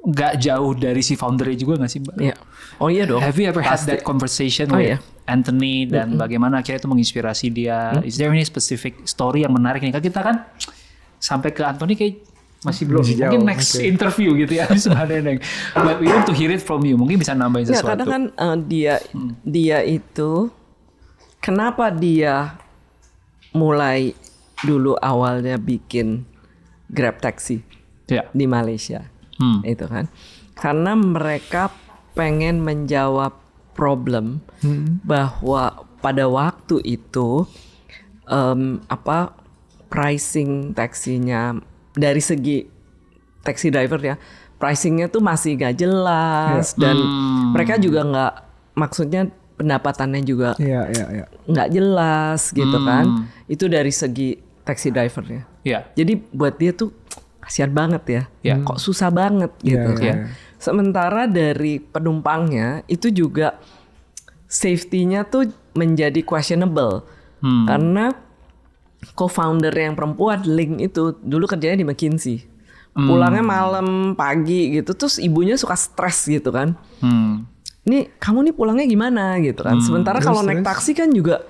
nggak 0.00 0.40
jauh 0.40 0.72
dari 0.72 1.04
si 1.04 1.12
foundernya 1.12 1.56
juga 1.60 1.80
nggak 1.84 1.90
sih 1.92 2.00
mbak? 2.00 2.16
Iya. 2.20 2.36
Oh 2.80 2.88
iya 2.88 3.04
dong. 3.04 3.20
Have 3.20 3.36
you 3.36 3.44
ever 3.48 3.60
had 3.60 3.80
that 3.84 4.00
conversation 4.00 4.72
Oh, 4.72 4.80
with 4.80 4.96
iya. 4.96 4.98
Anthony 5.28 5.84
dan 5.84 6.16
bagaimana 6.16 6.64
akhirnya 6.64 6.80
itu 6.80 6.88
menginspirasi 6.88 7.46
dia? 7.52 8.00
Is 8.00 8.16
there 8.16 8.32
any 8.32 8.44
specific 8.44 9.04
story 9.04 9.44
yang 9.44 9.52
menarik 9.52 9.84
nih? 9.84 9.92
Kan 9.92 10.00
kita 10.02 10.20
kan 10.24 10.36
sampai 11.20 11.52
ke 11.52 11.60
Anthony 11.60 11.94
kayak 12.00 12.24
masih 12.60 12.84
belum. 12.84 13.00
Masih 13.00 13.16
Mungkin 13.16 13.40
jauh, 13.40 13.48
next 13.48 13.70
oke. 13.72 13.82
interview 13.82 14.30
gitu 14.36 14.52
ya. 14.54 14.66
sebenarnya 14.82 15.20
Neng. 15.22 15.38
But 15.72 15.96
we 15.98 16.06
want 16.06 16.24
to 16.24 16.34
hear 16.34 16.48
it 16.48 16.60
from 16.60 16.84
you. 16.84 16.94
Mungkin 16.94 17.16
bisa 17.16 17.32
nambahin 17.32 17.66
Ya 17.66 17.80
sesuatu. 17.80 17.88
kadang 17.96 18.08
kan 18.08 18.22
eh, 18.30 18.56
dia 18.62 18.94
dia 19.42 19.78
itu 19.80 20.52
kenapa 21.38 21.88
dia 21.88 22.60
mulai 23.50 24.12
dulu 24.60 24.94
awalnya 24.96 25.56
bikin 25.56 26.28
Grab 26.86 27.18
taxi 27.18 27.62
Ya. 28.06 28.26
di 28.30 28.44
Malaysia. 28.44 29.06
Hmm. 29.38 29.62
Itu 29.62 29.86
kan. 29.86 30.10
Karena 30.52 30.92
mereka 30.92 31.70
pengen 32.12 32.60
menjawab 32.60 33.38
problem 33.72 34.42
bahwa 35.00 35.72
pada 35.98 36.26
waktu 36.26 36.82
itu 36.82 37.46
em, 38.26 38.82
apa 38.84 39.32
pricing 39.86 40.74
taksinya 40.74 41.62
dari 41.92 42.20
segi 42.20 42.66
taxi 43.40 43.68
driver 43.68 43.98
ya 43.98 44.14
pricingnya 44.60 45.08
tuh 45.08 45.24
masih 45.24 45.56
gak 45.56 45.74
jelas 45.76 46.76
dan 46.76 46.96
mereka 47.50 47.80
juga 47.80 48.04
nggak 48.04 48.32
maksudnya 48.76 49.26
pendapatannya 49.56 50.20
juga 50.22 50.52
Iya, 50.56 50.88
iya, 50.92 51.06
iya. 51.12 51.26
nggak 51.48 51.68
jelas 51.72 52.52
gitu 52.52 52.78
kan 52.80 53.28
itu 53.44 53.64
dari 53.66 53.92
segi 53.92 54.36
taxi 54.62 54.88
drivernya 54.88 55.44
Ya. 55.60 55.88
jadi 55.92 56.16
buat 56.32 56.56
dia 56.56 56.72
tuh 56.72 56.92
kasihan 57.40 57.72
banget 57.72 58.02
ya. 58.06 58.22
Ya. 58.46 58.54
Kok 58.62 58.78
susah 58.78 59.10
banget 59.10 59.50
gitu 59.60 59.76
Iya, 59.76 59.96
kan. 59.98 60.04
iya. 60.04 60.14
Sementara 60.56 61.24
dari 61.26 61.80
penumpangnya 61.80 62.84
itu 62.86 63.10
juga 63.10 63.58
safety-nya 64.46 65.26
tuh 65.26 65.50
menjadi 65.74 66.20
questionable. 66.22 67.02
Hmm. 67.40 67.64
Karena 67.66 68.12
co-founder 69.16 69.72
yang 69.72 69.96
perempuan 69.96 70.44
Link 70.44 70.80
itu 70.80 71.16
dulu 71.20 71.48
kerjanya 71.48 71.80
di 71.80 71.86
McKinsey. 71.86 72.44
Hmm. 72.90 73.06
Pulangnya 73.06 73.44
malam 73.44 74.18
pagi 74.18 74.74
gitu 74.76 74.92
terus 74.98 75.16
ibunya 75.22 75.54
suka 75.54 75.78
stres 75.78 76.26
gitu 76.26 76.50
kan. 76.50 76.74
Hmm. 77.00 77.46
Nih 77.86 78.12
kamu 78.18 78.50
nih 78.50 78.54
pulangnya 78.54 78.86
gimana 78.86 79.38
gitu 79.40 79.62
kan. 79.62 79.78
Sementara 79.80 80.18
kalau 80.20 80.42
naik 80.42 80.60
taksi 80.66 80.92
kan 80.92 81.08
juga 81.10 81.46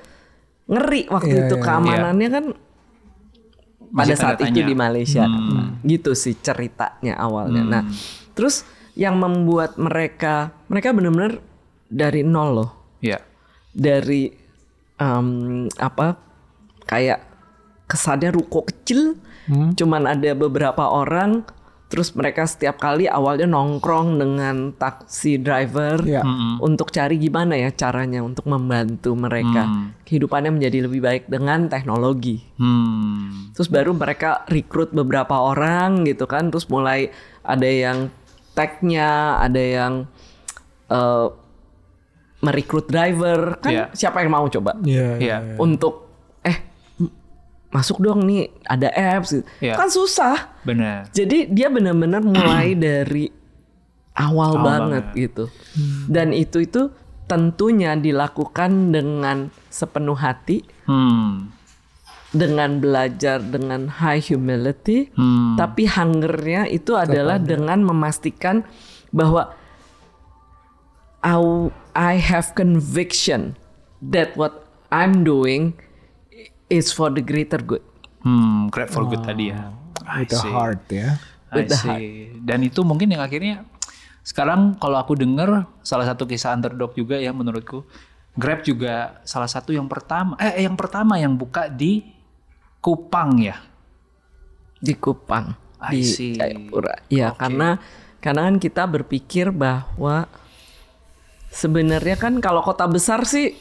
ngeri 0.70 1.10
waktu 1.10 1.34
Iya, 1.34 1.42
itu 1.50 1.56
iya. 1.58 1.64
keamanannya 1.64 2.28
kan 2.30 2.44
pada 3.90 4.14
Masih 4.14 4.22
saat 4.22 4.38
tanda 4.38 4.46
itu 4.54 4.60
tanya. 4.62 4.68
di 4.70 4.74
Malaysia. 4.78 5.24
Hmm. 5.26 5.50
Nah, 5.50 5.68
gitu 5.82 6.14
sih 6.14 6.38
ceritanya 6.38 7.18
awalnya. 7.18 7.62
Nah, 7.66 7.82
terus 8.38 8.62
yang 8.94 9.18
membuat 9.18 9.74
mereka 9.80 10.54
mereka 10.70 10.94
benar-benar 10.94 11.42
dari 11.90 12.22
nol 12.22 12.50
loh. 12.54 12.70
Ya. 13.02 13.18
Dari 13.74 14.30
em, 14.94 15.26
apa 15.74 16.14
kayak 16.86 17.29
kesannya 17.90 18.30
ruko 18.30 18.62
kecil, 18.62 19.18
cuman 19.50 20.06
ada 20.06 20.30
beberapa 20.32 20.86
orang 20.86 21.42
terus 21.90 22.14
mereka 22.14 22.46
setiap 22.46 22.78
kali 22.78 23.10
awalnya 23.10 23.50
nongkrong 23.50 24.14
dengan 24.14 24.70
taksi 24.78 25.42
driver 25.42 25.98
Iya. 26.06 26.22
untuk 26.62 26.94
cari 26.94 27.18
gimana 27.18 27.58
ya 27.58 27.74
caranya 27.74 28.22
untuk 28.22 28.46
membantu 28.46 29.10
mereka 29.18 29.66
kehidupannya 30.06 30.54
menjadi 30.54 30.86
lebih 30.86 31.02
baik 31.02 31.24
dengan 31.26 31.66
teknologi. 31.66 32.46
Hmm. 32.62 33.50
Terus 33.58 33.66
baru 33.66 33.90
mereka 33.90 34.46
rekrut 34.46 34.94
beberapa 34.94 35.34
orang 35.34 36.06
gitu 36.06 36.30
kan, 36.30 36.54
terus 36.54 36.70
mulai 36.70 37.10
ada 37.42 37.66
yang 37.66 38.06
tag-nya, 38.54 39.42
ada 39.42 39.58
yang 39.58 39.92
eh, 40.86 41.26
merekrut 42.40 42.86
driver, 42.86 43.58
kan 43.58 43.70
Iya. 43.70 43.84
siapa 43.92 44.22
yang 44.22 44.30
mau 44.30 44.46
coba 44.46 44.78
Iya, 44.82 45.08
iya. 45.18 45.36
Ya. 45.42 45.56
untuk 45.58 46.09
masuk 47.70 48.02
dong 48.02 48.26
nih 48.26 48.50
ada 48.66 48.90
apps, 48.90 49.30
gitu. 49.32 49.46
Iya. 49.62 49.74
kan 49.78 49.88
susah. 49.88 50.50
Benar. 50.62 51.06
Jadi 51.10 51.46
dia 51.48 51.70
benar-benar 51.70 52.20
mulai 52.20 52.74
dari 52.88 53.30
awal, 54.12 54.58
Awal 54.58 54.62
banget, 54.62 55.04
banget. 55.06 55.22
gitu. 55.22 55.44
Dan 56.06 56.34
itu 56.34 56.58
itu 56.60 56.90
tentunya 57.24 57.94
dilakukan 57.94 58.90
dengan 58.90 59.48
sepenuh 59.70 60.18
hati, 60.18 60.66
Hmm. 60.84 61.54
dengan 62.30 62.78
belajar 62.78 63.38
dengan 63.38 63.86
high 63.86 64.18
humility, 64.20 65.14
Hmm. 65.14 65.54
tapi 65.54 65.86
hungernya 65.86 66.66
itu 66.66 66.94
adalah 66.94 67.38
dengan 67.38 67.86
memastikan 67.86 68.66
bahwa 69.10 69.54
I 71.94 72.16
have 72.16 72.56
conviction 72.56 73.54
that 74.00 74.34
what 74.34 74.64
I'm 74.88 75.22
doing 75.22 75.76
is 76.70 76.94
for 76.94 77.10
the 77.10 77.20
greater 77.20 77.58
good. 77.58 77.82
Hmm, 78.22 78.70
grateful 78.70 79.04
good 79.04 79.26
tadi 79.26 79.50
ya. 79.50 79.74
I 80.06 80.22
With 80.24 80.32
the 80.32 80.38
see. 80.40 80.52
heart 80.54 80.82
ya. 80.88 81.18
I 81.50 81.54
With 81.60 81.68
the 81.68 81.76
see. 81.76 82.38
Dan 82.40 82.62
itu 82.62 82.80
mungkin 82.86 83.10
yang 83.10 83.20
akhirnya 83.20 83.66
sekarang 84.22 84.78
kalau 84.78 85.00
aku 85.00 85.16
dengar 85.18 85.66
salah 85.82 86.06
satu 86.06 86.24
kisah 86.24 86.54
underdog 86.54 86.94
juga 86.94 87.18
yang 87.18 87.34
menurutku 87.34 87.82
Grab 88.38 88.62
juga 88.62 89.18
salah 89.26 89.50
satu 89.50 89.74
yang 89.74 89.90
pertama 89.90 90.38
eh 90.38 90.62
yang 90.62 90.78
pertama 90.78 91.18
yang 91.18 91.34
buka 91.34 91.66
di 91.66 92.06
Kupang 92.78 93.42
ya. 93.42 93.58
di 94.80 94.96
Kupang 94.96 95.52
I 95.82 95.98
di 95.98 96.02
see. 96.06 96.32
Jayapura. 96.38 97.04
Ya 97.12 97.34
karena 97.36 97.76
karena 98.22 98.48
kan 98.48 98.56
kita 98.62 98.84
berpikir 98.88 99.50
bahwa 99.52 100.24
sebenarnya 101.50 102.16
kan 102.16 102.38
kalau 102.38 102.62
kota 102.62 102.86
besar 102.86 103.26
sih 103.26 103.56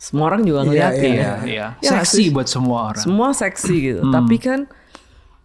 semua 0.00 0.32
orang 0.32 0.48
juga 0.48 0.64
Iya, 0.64 0.66
ngeliatin 0.66 1.12
iya, 1.12 1.20
ya. 1.20 1.34
Iya, 1.44 1.66
Ya, 1.84 1.90
seksi 1.92 2.32
buat 2.32 2.48
semua 2.48 2.78
orang. 2.88 3.02
Semua 3.04 3.28
seksi 3.36 3.74
gitu. 3.76 4.00
Tapi 4.08 4.36
kan 4.40 4.60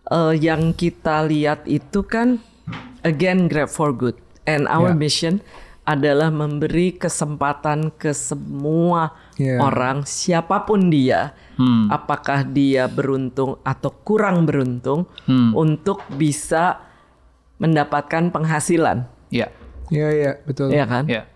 eh, 0.08 0.34
yang 0.40 0.72
kita 0.72 1.28
lihat 1.28 1.68
itu 1.68 2.00
kan 2.02 2.40
again 3.04 3.52
Grab 3.52 3.68
for 3.68 3.92
Good 3.92 4.16
and 4.48 4.64
our 4.66 4.96
Ya. 4.96 4.98
mission 4.98 5.36
adalah 5.84 6.34
memberi 6.34 6.96
kesempatan 6.96 7.94
ke 7.94 8.10
semua 8.10 9.14
Ya. 9.38 9.60
orang 9.60 10.02
siapa 10.02 10.64
pun 10.64 10.90
dia, 10.90 11.36
apakah 11.92 12.42
dia 12.42 12.88
beruntung 12.88 13.62
atau 13.62 13.94
kurang 14.02 14.48
beruntung 14.48 15.06
untuk 15.54 16.02
bisa 16.16 16.80
mendapatkan 17.58 18.32
penghasilan, 18.32 19.06
Iya. 19.30 19.52
Iya, 19.94 20.08
iya, 20.10 20.32
betul. 20.42 20.74
ya 20.74 20.90
kan? 20.90 21.06
Iya. 21.06 21.30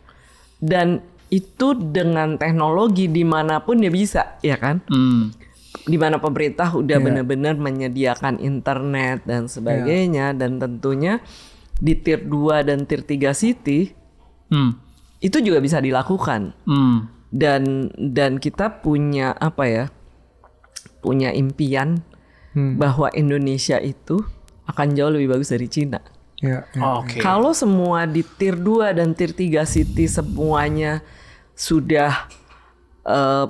Dan 0.57 1.05
itu 1.29 1.73
dengan 1.73 2.35
teknologi 2.35 3.05
di 3.05 3.21
mana 3.21 3.61
pun 3.61 3.77
dia 3.77 3.89
bisa, 3.89 4.37
ya 4.41 4.57
kan? 4.57 4.81
Hmm. 4.85 5.31
di 5.79 5.95
mana 5.95 6.17
pemerintah 6.17 6.69
udah 6.71 6.97
Iya. 6.97 7.05
benar-benar 7.05 7.55
menyediakan 7.55 8.37
internet 8.37 9.21
dan 9.23 9.45
sebagainya 9.45 10.33
dan 10.33 10.57
tentunya 10.57 11.21
di 11.75 11.93
tier 11.95 12.21
2 12.21 12.61
dan 12.61 12.83
tier 12.83 13.01
3 13.01 13.33
city 13.33 13.93
Hmm. 14.49 14.77
itu 15.19 15.37
juga 15.39 15.57
bisa 15.57 15.77
dilakukan 15.77 16.53
Hmm. 16.65 17.09
dan 17.29 17.89
dan 17.95 18.37
kita 18.37 18.81
punya 18.81 19.33
apa 19.33 19.63
ya 19.65 19.85
punya 20.99 21.31
impian 21.31 22.01
Hmm. 22.49 22.75
bahwa 22.75 23.13
Indonesia 23.13 23.77
itu 23.77 24.25
akan 24.65 24.93
jauh 24.93 25.09
lebih 25.09 25.31
bagus 25.31 25.49
dari 25.49 25.65
Cina. 25.65 26.01
Iya, 26.39 26.65
iya. 26.67 26.81
Oke. 26.97 27.17
Kalau 27.19 27.53
semua 27.53 28.05
di 28.05 28.25
tier 28.25 28.55
2 28.55 28.89
dan 28.89 29.13
tier 29.13 29.31
3 29.31 29.63
city 29.63 30.05
semuanya 30.05 31.05
sudah 31.59 32.31
eh, 33.03 33.45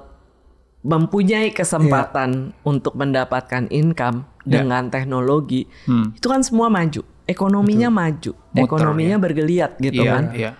mempunyai 0.80 1.52
kesempatan 1.52 2.56
untuk 2.64 2.96
mendapatkan 2.96 3.68
income 3.70 4.24
Ya. 4.42 4.64
dengan 4.64 4.88
teknologi, 4.88 5.68
Hmm. 5.84 6.16
itu 6.16 6.26
kan 6.26 6.40
semua 6.40 6.72
maju. 6.72 7.04
Ekonominya 7.28 7.92
maju, 7.92 8.32
Muter, 8.34 8.64
ekonominya 8.64 9.18
bergeliat 9.20 9.78
gitu 9.78 10.02
Iya, 10.02 10.10
kan. 10.10 10.24
iya. 10.34 10.52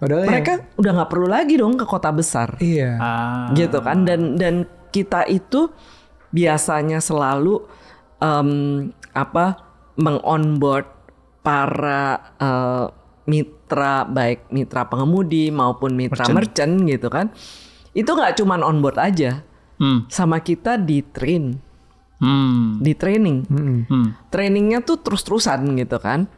Padahal 0.00 0.26
yang- 0.26 0.30
Mereka 0.32 0.52
udah 0.74 0.90
nggak 0.96 1.10
perlu 1.12 1.28
lagi 1.28 1.54
dong 1.54 1.76
ke 1.76 1.84
kota 1.84 2.10
besar 2.10 2.58
iya. 2.58 2.98
Ah. 2.98 3.46
gitu 3.54 3.78
kan 3.78 4.02
dan 4.02 4.34
dan 4.34 4.54
kita 4.90 5.28
itu 5.28 5.70
biasanya 6.30 6.98
selalu 6.98 7.62
em, 8.18 8.50
apa 9.12 9.62
mengonboard 9.94 10.88
para 11.38 12.34
eh, 12.34 12.86
mitra 13.72 14.04
baik 14.04 14.52
mitra 14.52 14.84
pengemudi 14.84 15.48
maupun 15.48 15.96
mitra 15.96 16.28
merchant, 16.28 16.84
gitu 16.84 17.08
kan 17.08 17.32
itu 17.92 18.04
nggak 18.06 18.36
cuman 18.36 18.60
onboard 18.60 19.00
aja 19.00 19.40
Hmm. 19.80 20.04
sama 20.06 20.38
kita 20.38 20.76
di 20.76 21.00
train 21.02 21.56
Hmm. 22.20 22.78
di 22.78 22.92
training 22.92 23.48
Hmm. 23.48 24.14
trainingnya 24.28 24.78
tuh 24.78 25.00
terus-terusan 25.00 25.64
gitu 25.74 25.96
kan. 25.98 26.28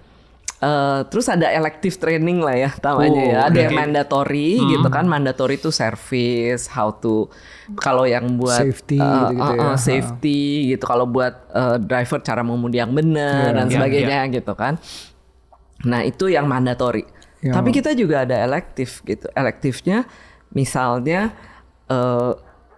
Eh, 0.57 1.01
terus 1.13 1.29
ada 1.29 1.53
elective 1.53 2.01
training 2.01 2.41
lah 2.41 2.57
ya 2.57 2.71
namanya 2.81 3.21
Oh, 3.21 3.29
ya. 3.29 3.39
Ada 3.45 3.59
yang 3.61 3.75
oke. 3.75 3.81
mandatory 3.85 4.51
gitu 4.65 4.89
kan. 4.89 5.05
Mandatory 5.05 5.61
itu 5.61 5.69
service, 5.69 6.73
how 6.73 6.89
to 6.89 7.29
kalau 7.77 8.09
yang 8.09 8.41
buat 8.41 8.65
Safety 8.65 8.97
eh, 8.97 9.13
gitu-gitu 9.29 9.53
eh, 9.53 9.61
ya. 9.61 9.67
eh, 9.67 9.77
safety 9.77 10.41
gitu. 10.73 10.85
Kalau 10.87 11.05
buat 11.05 11.35
eh, 11.53 11.77
driver 11.77 12.19
cara 12.23 12.41
mengemudi 12.41 12.81
yang 12.81 12.97
benar 12.97 13.53
dan 13.53 13.69
Iya, 13.69 13.77
sebagainya 13.77 14.19
gitu 14.33 14.53
kan. 14.57 14.81
Nah, 15.85 16.01
itu 16.01 16.33
yang 16.33 16.49
mandatory. 16.49 17.05
Yang- 17.45 17.55
Tapi 17.61 17.69
kita 17.71 17.91
juga 17.93 18.25
ada 18.25 18.41
elektif 18.41 19.05
gitu. 19.05 19.29
Elektifnya 19.37 20.09
misalnya 20.51 21.37
eh, 21.93 22.33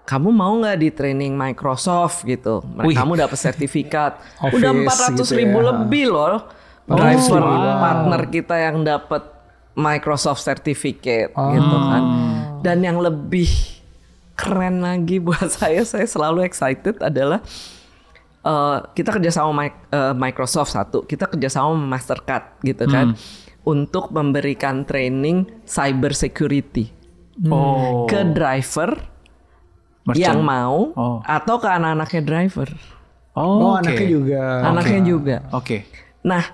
kamu 0.06 0.28
mau 0.30 0.54
nggak 0.58 0.76
di 0.78 0.88
training 0.90 1.38
Microsoft 1.38 2.26
gitu. 2.26 2.62
Mereka 2.62 2.86
Wih. 2.90 2.96
kamu 2.98 3.12
dapat 3.22 3.38
sertifikat. 3.38 4.18
Office 4.42 4.58
Udah 4.58 4.70
400 4.74 5.18
gitu 5.22 5.34
ribu 5.34 5.58
ya. 5.62 5.64
lebih 5.70 6.04
loh. 6.10 6.46
Oh, 6.86 6.94
Driver 6.94 7.42
wow. 7.42 7.82
partner 7.82 8.22
kita 8.30 8.54
yang 8.58 8.86
dapat 8.86 9.22
Microsoft 9.74 10.40
certificate 10.40 11.34
gitu 11.34 11.76
kan. 11.90 12.02
Dan 12.62 12.86
yang 12.86 13.02
lebih 13.02 13.50
keren 14.38 14.86
lagi 14.86 15.18
buat 15.26 15.50
saya, 15.50 15.82
saya 15.82 16.06
selalu 16.06 16.46
excited 16.46 17.02
adalah 17.02 17.42
eh, 18.46 18.78
kita 18.94 19.18
kerjasama 19.18 19.66
eh, 19.66 20.14
Microsoft 20.14 20.70
satu, 20.70 21.02
kita 21.02 21.26
kerjasama 21.26 21.74
sama 21.74 21.86
Mastercard 21.90 22.44
gitu 22.62 22.86
kan, 22.86 23.18
untuk 23.66 24.14
memberikan 24.14 24.86
training 24.86 25.66
cyber 25.66 26.14
security 26.14 26.94
Oh. 27.44 28.06
ke 28.06 28.22
driver 28.24 28.96
Merchant. 30.06 30.22
yang 30.22 30.40
mau 30.40 30.94
Oh. 30.94 31.18
atau 31.20 31.58
ke 31.58 31.68
anak-anaknya 31.68 32.22
driver, 32.22 32.68
Oh, 33.34 33.74
oke. 33.74 33.84
anaknya 33.84 34.08
juga. 34.08 34.42
anaknya 34.64 35.00
juga. 35.02 35.36
Oke. 35.50 35.84
Nah 36.22 36.46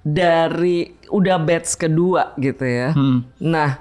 dari 0.00 0.88
udah 1.06 1.38
batch 1.38 1.78
kedua 1.78 2.34
gitu 2.34 2.64
ya, 2.64 2.90
Hmm. 2.90 3.28
nah 3.38 3.78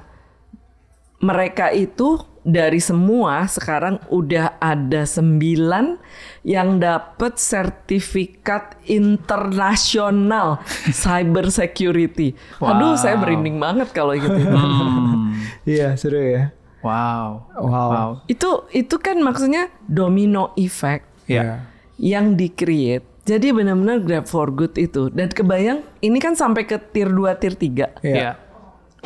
mereka 1.18 1.72
itu 1.72 2.20
dari 2.44 2.78
semua 2.78 3.48
sekarang 3.48 4.04
udah 4.12 4.60
ada 4.60 5.08
sembilan 5.08 5.96
yang 6.44 6.78
dapat 6.78 7.40
sertifikat 7.40 8.76
internasional 8.84 10.60
cyber 11.04 11.48
security. 11.50 12.36
Aduh, 12.60 13.00
saya 13.00 13.16
merinding 13.16 13.58
banget 13.58 13.90
kalau 13.92 14.14
gitu. 14.14 14.38
Hmm. 14.38 15.32
Iya, 15.64 15.96
seru 15.96 16.20
ya. 16.20 16.52
Wow. 16.84 17.48
Wow. 17.56 18.10
itu 18.28 18.68
itu 18.76 18.96
kan 19.00 19.16
maksudnya 19.24 19.72
domino 19.88 20.52
effect 20.60 21.08
Ya. 21.24 21.64
yang 21.96 22.36
di-create. 22.36 23.08
Jadi 23.24 23.56
benar-benar 23.56 24.04
grab 24.04 24.28
for 24.28 24.52
good 24.52 24.76
itu. 24.76 25.08
Dan 25.08 25.32
kebayang 25.32 25.80
ini 26.04 26.20
kan 26.20 26.36
sampai 26.36 26.68
ke 26.68 26.76
tier 26.92 27.08
2, 27.08 27.40
tier 27.40 27.56
3, 27.56 27.88
Iya. 28.04 28.12
Ya. 28.12 28.32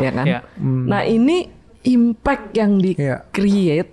ya 0.02 0.10
kan? 0.10 0.26
Ya. 0.26 0.40
Nah, 0.58 1.06
ini 1.06 1.54
impact 1.88 2.52
yang 2.54 2.78
Iya. 2.78 3.24
di-create 3.32 3.92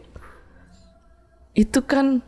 itu 1.54 1.80
kan 1.86 2.18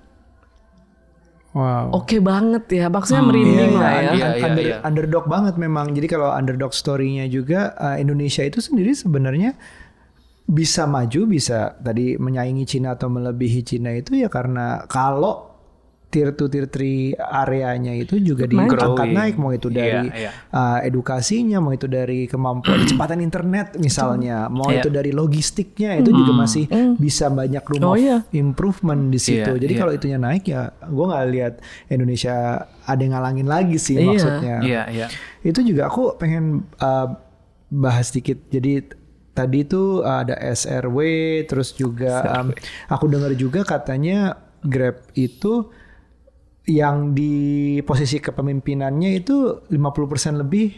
Wow. 1.57 2.05
oke 2.05 2.21
banget 2.21 2.69
ya. 2.69 2.93
Maksudnya 2.93 3.25
merinding 3.25 3.73
Iya, 3.73 3.81
lah 3.81 3.93
ya. 3.97 4.01
Iya, 4.13 4.13
iya, 4.13 4.45
under- 4.45 4.67
iya. 4.69 4.77
underdog 4.85 5.25
banget 5.25 5.57
memang. 5.57 5.97
Jadi 5.97 6.05
kalau 6.05 6.29
underdog 6.29 6.77
story-nya 6.77 7.25
juga 7.33 7.73
uh, 7.81 7.97
Indonesia 7.97 8.45
itu 8.45 8.61
sendiri 8.61 8.93
sebenarnya 8.93 9.57
bisa 10.45 10.85
maju, 10.85 11.25
bisa 11.25 11.75
tadi 11.81 12.21
menyaingi 12.21 12.69
Cina 12.69 12.93
atau 12.93 13.09
melebihi 13.09 13.65
Cina 13.65 13.89
itu 13.97 14.21
ya 14.21 14.29
karena 14.29 14.85
kalau 14.85 15.46
tier 16.07 16.31
2 16.31 16.47
tier 16.47 16.67
3 16.71 17.19
areanya 17.19 17.91
itu 17.93 18.17
juga 18.17 18.47
diangkat 18.47 19.11
naik 19.11 19.35
mau 19.37 19.51
itu 19.51 19.67
dari 19.69 20.07
Iya, 20.07 20.15
iya. 20.15 20.31
uh, 20.49 20.79
edukasinya, 20.81 21.59
mau 21.59 21.75
itu 21.75 21.85
dari 21.85 22.25
kemampuan 22.25 22.79
kecepatan 22.87 23.19
internet 23.21 23.75
misalnya, 23.77 24.47
mau 24.47 24.71
Iya. 24.71 24.81
itu 24.81 24.89
dari 24.89 25.11
logistiknya 25.11 25.99
itu 25.99 26.15
juga 26.15 26.33
masih 26.33 26.65
bisa 26.97 27.27
banyak 27.27 27.61
room 27.67 27.83
Oh, 27.83 27.99
iya. 27.99 28.23
improvement 28.33 29.11
di 29.11 29.19
situ. 29.19 29.51
Iya, 29.51 29.61
Jadi 29.61 29.73
iya. 29.75 29.81
kalau 29.83 29.93
itunya 29.93 30.19
naik 30.19 30.45
ya 30.47 30.63
gue 30.79 31.05
nggak 31.05 31.27
lihat 31.29 31.55
Indonesia 31.91 32.37
ada 32.87 33.01
yang 33.03 33.13
ngalangin 33.13 33.49
lagi 33.51 33.77
sih 33.77 33.99
Iya. 33.99 34.07
maksudnya. 34.07 34.57
Iya, 34.63 34.83
iya. 34.89 35.07
Itu 35.43 35.61
juga 35.61 35.91
aku 35.91 36.15
pengen 36.17 36.65
uh, 36.79 37.19
bahas 37.69 38.09
sedikit. 38.09 38.39
Jadi 38.47 38.95
tadi 39.35 39.67
tuh 39.67 40.01
ada 40.01 40.33
SRW 40.39 40.97
terus 41.45 41.75
juga 41.75 42.41
um, 42.41 42.55
aku 42.89 43.05
dengar 43.11 43.35
juga 43.35 43.67
katanya 43.67 44.39
Grab 44.65 45.03
itu 45.13 45.69
yang 46.67 47.15
di 47.15 47.35
posisi 47.83 48.19
kepemimpinannya 48.19 49.11
itu 49.15 49.67
50% 49.71 50.43
lebih 50.43 50.75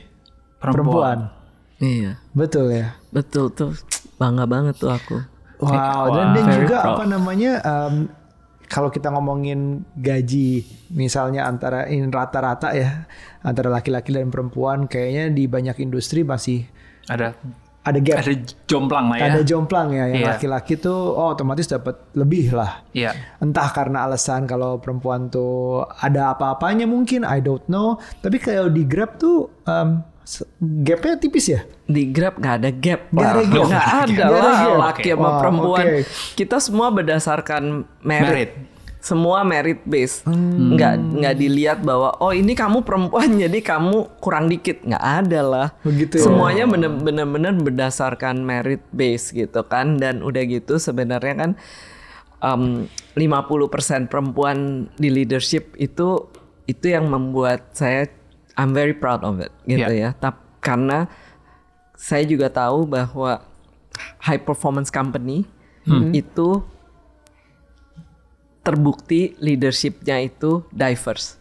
Perempuan. 0.59 0.75
perempuan. 0.75 1.19
Iya, 1.79 2.13
Betul 2.35 2.75
ya. 2.75 2.99
betul 3.09 3.49
tuh. 3.55 3.73
Bangga 4.19 4.45
banget 4.45 4.77
tuh 4.77 4.91
aku. 4.91 5.23
Wow, 5.59 6.15
dan, 6.15 6.35
dan 6.35 6.45
Very 6.47 6.67
juga 6.67 6.77
proud. 6.83 6.95
apa 6.95 7.05
namanya 7.07 7.53
um, 7.63 7.95
kalau 8.69 8.93
kita 8.93 9.11
ngomongin 9.11 9.83
gaji 9.97 10.63
misalnya 10.93 11.49
antara 11.49 11.89
ini 11.89 12.07
rata-rata 12.07 12.77
ya 12.77 13.07
antara 13.43 13.67
laki-laki 13.67 14.13
dan 14.13 14.31
perempuan 14.31 14.87
kayaknya 14.87 15.35
di 15.35 15.51
banyak 15.51 15.75
industri 15.83 16.23
masih 16.23 16.63
Ada 17.11 17.35
ada 17.89 17.99
gap, 17.99 18.17
ada 18.21 18.33
jomplang 18.65 19.07
lah 19.09 19.17
ya. 19.17 19.25
ada 19.29 19.41
jomplang 19.43 19.89
ya 19.91 20.05
yang 20.07 20.21
Iya. 20.21 20.29
laki-laki 20.33 20.77
tuh 20.77 20.95
oh 21.11 21.33
otomatis 21.33 21.65
dapat 21.65 21.97
lebih 22.13 22.53
lah. 22.53 22.85
Iya. 22.93 23.13
Entah 23.39 23.69
karena 23.69 24.05
alasan 24.05 24.45
kalau 24.45 24.77
perempuan 24.77 25.29
tuh 25.29 25.83
ada 25.99 26.33
apa-apanya 26.33 26.85
mungkin 26.85 27.23
I 27.23 27.39
don't 27.39 27.65
know, 27.67 27.97
tapi 28.19 28.37
kalau 28.37 28.69
di 28.69 28.83
Grab 28.83 29.17
tuh 29.17 29.49
um, 29.65 30.05
gapnya 30.83 31.17
tipis 31.17 31.49
ya. 31.49 31.61
Di 31.85 32.09
Grab 32.09 32.37
nggak 32.37 32.55
ada 32.59 32.71
gap. 32.71 33.01
Nggak 33.09 33.31
ada 33.31 33.43
gap. 33.43 33.65
Nggak 33.65 33.87
ada 33.87 34.07
Nggak 34.07 34.29
ada 34.29 34.39
lah 34.39 34.59
gap. 34.61 34.79
laki 34.79 35.01
Oke. 35.01 35.11
sama 35.11 35.29
perempuan. 35.39 35.85
oke. 35.85 36.01
Kita 36.35 36.57
semua 36.59 36.87
berdasarkan 36.91 37.63
merit. 38.03 38.25
Merit. 38.29 38.51
Semua 38.99 39.47
merit 39.47 39.83
base. 39.87 40.27
Hmm. 40.27 40.75
Nggak 40.75 40.95
nggak 41.23 41.35
dilihat 41.39 41.79
bahwa 41.87 42.19
oh 42.19 42.35
ini 42.35 42.53
kamu 42.53 42.83
perempuan 42.83 43.37
jadi 43.47 43.59
kamu 43.63 44.19
kurang 44.19 44.51
dikit. 44.51 44.83
Nggak 44.83 45.05
ada 45.25 45.41
lah. 45.43 45.69
Begitu 45.87 46.19
ya. 46.19 46.25
Semuanya 46.27 46.65
bener- 46.67 46.99
bener-bener 46.99 47.55
berdasarkan 47.57 48.43
merit 48.43 48.83
base 48.91 49.31
gitu 49.33 49.63
kan. 49.67 49.97
Dan 49.99 50.21
udah 50.27 50.43
gitu 50.47 50.77
sebenarnya 50.83 51.35
kan 51.39 51.51
um, 52.43 52.87
50% 53.15 54.11
perempuan 54.11 54.89
di 54.99 55.11
leadership 55.11 55.75
itu 55.79 56.27
itu 56.69 56.87
yang 56.93 57.09
membuat 57.09 57.73
saya 57.73 58.07
I'm 58.59 58.75
very 58.75 58.93
proud 58.95 59.23
of 59.23 59.39
it 59.39 59.55
gitu 59.71 59.87
ya. 59.87 60.19
Tap, 60.19 60.43
karena 60.59 61.07
saya 61.95 62.27
juga 62.27 62.51
tahu 62.51 62.91
bahwa 62.91 63.43
high 64.23 64.43
performance 64.43 64.91
company 64.91 65.47
itu 66.15 66.63
terbukti 68.69 69.33
leadershipnya 69.41 70.21
itu 70.21 70.69
diverse. 70.69 71.41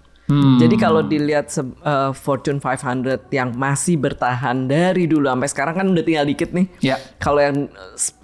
Jadi 0.59 0.75
kalau 0.75 0.99
dilihat 0.99 1.47
eh, 1.55 2.11
Fortune 2.11 2.59
500 2.59 3.31
yang 3.31 3.55
masih 3.55 3.95
bertahan 3.95 4.67
dari 4.67 5.07
dulu 5.07 5.23
sampai 5.23 5.47
sekarang 5.47 5.75
kan 5.75 5.87
udah 5.87 6.03
tinggal 6.03 6.27
dikit 6.27 6.51
nih. 6.51 6.67
Ya. 6.83 6.99
Kalau 7.15 7.39
yang 7.39 7.71
10-15 7.95 8.19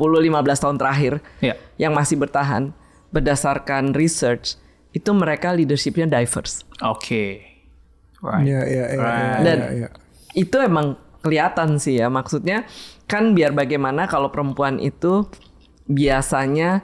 tahun 0.60 0.76
terakhir 0.76 1.14
Ya. 1.39 1.56
yang 1.80 1.95
masih 1.95 2.20
bertahan 2.20 2.76
berdasarkan 3.08 3.95
research 3.95 4.60
itu 4.91 5.16
mereka 5.16 5.56
leadershipnya 5.56 6.04
diverse. 6.04 6.68
Oke. 6.84 7.47
Right. 8.20 8.51
Iya, 8.51 8.62
iya, 8.68 8.86
iya, 8.91 8.99
Right. 8.99 9.24
iya, 9.24 9.39
Dan 9.39 9.58
iya, 9.64 9.70
iya. 9.72 9.89
itu 10.36 10.58
emang 10.60 10.99
kelihatan 11.24 11.80
sih 11.80 12.04
ya. 12.04 12.12
Maksudnya 12.12 12.68
kan 13.08 13.32
biar 13.32 13.56
bagaimana 13.56 14.12
kalau 14.12 14.28
perempuan 14.28 14.76
itu 14.76 15.24
biasanya 15.88 16.84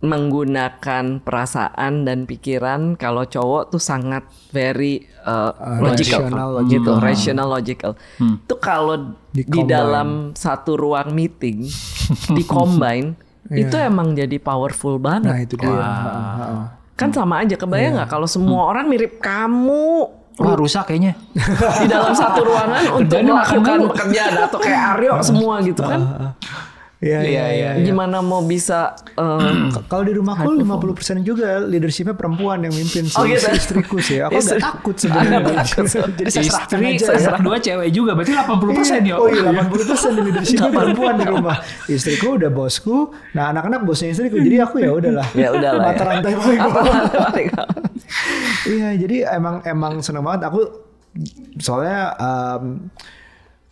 menggunakan 0.00 1.20
perasaan 1.20 2.08
dan 2.08 2.24
pikiran 2.24 2.96
kalau 2.96 3.28
cowok 3.28 3.68
tuh 3.68 3.82
sangat 3.82 4.24
very 4.48 5.04
uh, 5.28 5.52
logical, 5.76 6.24
rational, 6.24 6.48
gitu, 6.64 6.90
logical. 6.90 6.96
rational 7.04 7.48
logical. 7.52 7.92
Itu 8.16 8.54
kalau 8.56 8.96
di, 9.28 9.44
Di-combine. 9.44 9.68
dalam 9.68 10.08
satu 10.32 10.80
ruang 10.80 11.12
meeting 11.12 11.68
di 12.36 12.42
combine 12.48 13.12
itu 13.52 13.76
emang 13.76 14.16
jadi 14.16 14.40
powerful 14.40 14.96
banget. 14.96 15.28
Nah 15.28 15.38
itu 15.44 15.54
dia. 15.60 15.68
Ha. 15.68 16.80
Kan 16.96 17.12
sama 17.12 17.44
aja 17.44 17.60
kebayang 17.60 18.00
nggak 18.00 18.08
kalau 18.08 18.24
semua 18.24 18.72
orang 18.72 18.88
mirip 18.88 19.20
kamu 19.20 20.16
Wah 20.40 20.56
rusak 20.56 20.88
kayaknya. 20.88 21.12
di 21.84 21.86
dalam 21.92 22.16
satu 22.16 22.40
ruangan 22.40 22.88
untuk 23.04 23.20
melakukan 23.20 23.78
pekerjaan 23.92 24.48
atau 24.48 24.56
kayak 24.56 24.80
Aryo 24.96 25.20
semua 25.20 25.60
gitu 25.60 25.84
kan. 25.84 26.32
Iya, 27.00 27.20
iya, 27.24 27.44
iya. 27.50 27.70
Gimana 27.80 28.20
mau 28.20 28.44
bisa 28.44 28.92
eh, 29.10 29.72
K- 29.72 29.88
Kalau 29.88 30.04
di 30.04 30.12
rumahku 30.12 30.52
50% 30.52 31.24
juga 31.24 31.56
leadershipnya 31.58 32.12
perempuan 32.12 32.60
yang 32.60 32.70
mimpin 32.70 33.08
sih. 33.08 33.16
Oh, 33.16 33.24
gitu? 33.24 33.40
Istriku 33.48 33.96
sih. 33.98 34.20
Aku 34.20 34.36
Istri- 34.36 34.60
agak 34.60 34.68
takut 34.68 34.94
sebenarnya. 34.94 35.40
Jadi 36.20 36.28
saya 36.28 36.44
serahkan 36.44 36.76
Istri, 36.76 36.92
aja 36.92 37.04
ya. 37.08 37.18
saya 37.24 37.40
dua 37.40 37.56
cewek 37.56 37.88
juga, 37.88 38.12
berarti 38.12 38.36
80 38.36 38.76
persen 38.76 39.00
ya. 39.02 39.16
Oh 39.16 39.26
iya 39.26 39.48
80% 39.48 40.12
di 40.12 40.20
leadershipnya 40.28 40.70
perempuan 40.70 41.14
di 41.16 41.24
rumah. 41.24 41.56
Istriku 41.88 42.36
udah 42.36 42.50
bosku. 42.52 42.96
Nah 43.32 43.48
anak-anak 43.48 43.80
bosnya 43.80 44.12
istriku. 44.12 44.36
Jadi 44.36 44.56
aku 44.60 44.76
ya 44.78 44.92
udahlah. 44.92 45.24
ya 45.32 45.48
udahlah 45.50 45.80
Mata 45.80 46.04
ya. 46.04 46.08
rantai. 46.12 46.32
Mata 46.36 46.80
rantai. 47.16 47.44
Iya, 48.68 48.88
jadi 49.00 49.16
emang 49.32 49.64
emang 49.64 50.04
seneng 50.04 50.20
banget 50.20 50.52
aku 50.52 50.68
soalnya 51.56 52.12
em, 52.14 52.92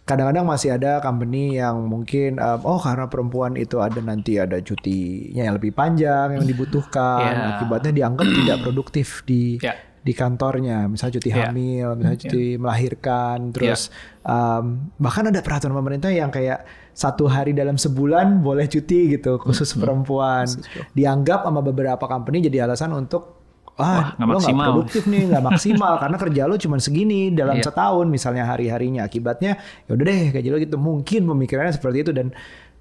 kadang-kadang 0.09 0.49
masih 0.49 0.73
ada 0.73 0.99
company 0.99 1.61
yang 1.61 1.85
mungkin 1.85 2.41
em, 2.41 2.61
oh 2.65 2.81
karena 2.81 3.05
perempuan 3.07 3.55
itu 3.55 3.77
ada 3.77 4.01
nanti 4.01 4.41
ada 4.41 4.57
cutinya 4.59 5.45
yang 5.45 5.55
lebih 5.55 5.71
panjang 5.71 6.41
yang 6.41 6.45
dibutuhkan 6.45 7.29
Ya. 7.37 7.61
akibatnya 7.61 7.93
dianggap 7.93 8.25
tidak 8.27 8.57
produktif 8.65 9.21
di 9.23 9.61
Ya. 9.61 9.77
di 9.99 10.17
kantornya, 10.17 10.89
misalnya 10.89 11.21
cuti 11.21 11.29
Iya. 11.29 11.53
hamil, 11.53 11.87
misalnya 11.95 12.19
cuti 12.25 12.45
melahirkan, 12.57 13.53
terus 13.53 13.93
um, 14.25 14.89
bahkan 14.97 15.29
ada 15.29 15.45
peraturan 15.45 15.77
pemerintah 15.77 16.09
yang 16.09 16.33
kayak 16.33 16.65
satu 16.97 17.29
hari 17.29 17.53
dalam 17.53 17.77
sebulan 17.77 18.41
boleh 18.41 18.65
cuti 18.67 19.13
gitu 19.13 19.37
khusus 19.37 19.77
perempuan. 19.77 20.49
Dianggap 20.97 21.45
sama 21.45 21.61
beberapa 21.61 22.09
company 22.09 22.41
jadi 22.41 22.65
alasan 22.65 22.97
untuk 22.97 23.38
ah 23.79 24.13
lo 24.15 24.19
nggak 24.19 24.29
maksimal." 24.29 24.67
produktif 24.75 25.03
nih 25.07 25.23
nggak 25.31 25.45
maksimal. 25.45 25.93
Karena 26.03 26.17
kerja 26.19 26.43
lo 26.45 26.55
cuma 26.59 26.77
segini 26.79 27.31
dalam 27.33 27.57
Iya. 27.59 27.71
setahun 27.71 28.07
misalnya 28.11 28.45
hari 28.45 28.69
harinya 28.69 29.07
akibatnya 29.07 29.57
ya 29.87 29.91
udah 29.95 30.05
deh 30.05 30.23
gaji 30.35 30.49
lo 30.51 30.57
gitu. 30.59 30.77
Mungkin 30.77 31.25
pemikirannya 31.25 31.73
seperti 31.73 32.03
itu. 32.03 32.13
Dan 32.13 32.35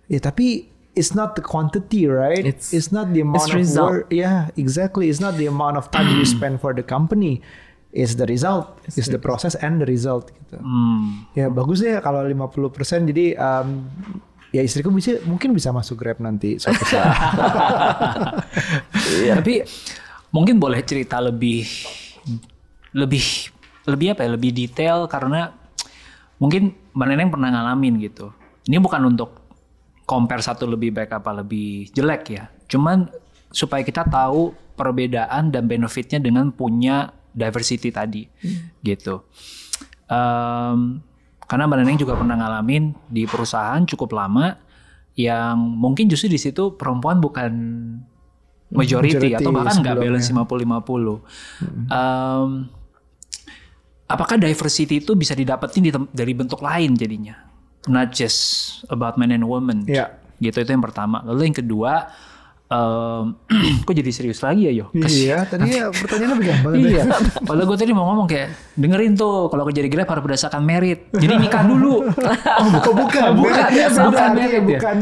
ya 0.10 0.18
tapi 0.18 0.68
it's 0.98 1.14
not 1.14 1.38
the 1.38 1.44
quantity 1.46 2.10
right? 2.10 2.42
It's- 2.42 2.74
it's, 2.74 2.90
not 2.90 3.14
the 3.14 3.22
amount 3.22 3.46
of 3.46 3.54
result. 3.54 3.92
work. 3.94 4.10
Yeah 4.10 4.50
exactly. 4.58 5.14
It's 5.14 5.22
not 5.22 5.38
the 5.38 5.46
amount 5.46 5.78
of 5.78 5.94
time 5.94 6.10
you 6.18 6.26
spend 6.26 6.58
for 6.58 6.74
the 6.74 6.82
company. 6.82 7.46
It's 7.94 8.20
the 8.20 8.26
result. 8.28 8.78
It's, 8.84 9.08
the 9.08 9.18
process 9.18 9.56
and 9.58 9.80
the 9.80 9.88
result 9.88 10.30
gitu. 10.36 10.60
Hmm. 10.60 11.30
ya 11.34 11.48
bagus 11.48 11.82
deh 11.82 11.98
kalau 12.04 12.26
50% 12.26 13.10
jadi 13.10 13.34
um, 13.40 13.88
ya 14.52 14.62
istriku 14.64 14.92
bisa 14.92 15.18
mungkin 15.24 15.56
bisa 15.56 15.72
masuk 15.72 16.00
Grab 16.02 16.20
nanti 16.20 16.58
suatu 16.60 16.84
saat. 16.84 17.14
Tapi 19.40 19.64
mungkin 20.32 20.60
boleh 20.60 20.84
cerita 20.84 21.20
lebih 21.22 21.68
lebih 22.96 23.24
lebih 23.88 24.08
apa 24.14 24.22
ya? 24.28 24.30
Lebih 24.36 24.52
detail 24.52 25.08
karena 25.08 25.54
mungkin 26.38 26.76
Mbak 26.94 27.08
Neneng 27.08 27.30
pernah 27.32 27.50
ngalamin 27.54 28.02
gitu. 28.04 28.34
Ini 28.68 28.78
bukan 28.84 29.02
untuk 29.08 29.48
compare 30.08 30.44
satu 30.44 30.68
lebih 30.68 30.96
baik 30.96 31.12
apa 31.12 31.32
lebih 31.44 31.92
jelek 31.92 32.24
ya. 32.32 32.52
Cuman 32.68 33.08
supaya 33.52 33.84
kita 33.84 34.08
tahu 34.08 34.52
perbedaan 34.76 35.50
dan 35.50 35.66
benefitnya 35.66 36.20
dengan 36.20 36.52
punya 36.52 37.12
diversity 37.32 37.90
tadi 37.90 38.28
gitu. 38.84 39.24
Em, 40.08 41.02
karena 41.48 41.64
Mbak 41.68 41.78
Neneng 41.80 42.00
juga 42.00 42.14
pernah 42.20 42.36
ngalamin 42.36 42.92
di 43.08 43.24
perusahaan 43.24 43.80
cukup 43.88 44.16
lama 44.16 44.58
yang 45.18 45.58
mungkin 45.58 46.06
justru 46.12 46.30
di 46.30 46.38
situ 46.38 46.78
perempuan 46.78 47.18
bukan 47.18 47.52
majority, 48.68 49.16
Majority 49.16 49.40
atau 49.40 49.52
bahkan 49.52 49.76
nggak 49.80 49.96
balance 49.98 50.28
50-50. 50.28 51.24
Em, 51.88 52.50
apakah 54.06 54.36
diversity 54.36 55.00
itu 55.00 55.12
bisa 55.14 55.32
didapetin 55.32 55.82
di 55.82 55.92
dari 56.12 56.34
bentuk 56.34 56.60
lain 56.60 56.92
jadinya? 56.94 57.36
Not 57.88 58.12
just 58.12 58.40
about 58.88 59.16
men 59.16 59.32
and 59.32 59.44
women. 59.44 59.88
Iya. 59.88 60.12
Gitu 60.38 60.58
itu 60.58 60.70
yang 60.70 60.84
pertama. 60.84 61.24
Lalu 61.24 61.48
yang 61.48 61.58
kedua, 61.58 62.12
em, 62.68 63.40
kok 63.88 63.96
jadi 63.96 64.12
serius 64.12 64.44
lagi 64.44 64.68
ya 64.68 64.74
yo? 64.76 64.86
iya 64.94 65.48
tadi 65.48 65.72
ya 65.72 65.88
pertanyaannya 66.04 66.36
lebih 66.36 66.48
gampang 66.52 66.74
Iya. 66.76 67.04
Padahal 67.40 67.66
gue 67.66 67.78
tadi 67.80 67.92
mau 67.96 68.06
ngomong 68.12 68.28
kayak 68.28 68.76
dengerin 68.76 69.16
tuh 69.16 69.48
kalau 69.48 69.64
kerja 69.64 69.80
di 69.80 69.88
Grab 69.88 70.12
harus 70.12 70.24
berdasarkan 70.28 70.60
merit. 70.60 71.08
Jadi 71.16 71.34
nikah 71.40 71.64
dulu. 71.64 72.04
Oh, 72.58 72.68
bukan, 72.68 72.92
bukan, 73.08 73.30
Bukan, 73.38 73.64
Meritnya 73.64 73.88
bukan 73.88 74.12
berarti 74.12 74.36
merit 74.36 74.52
ya? 74.52 74.64
bukan. 74.68 74.98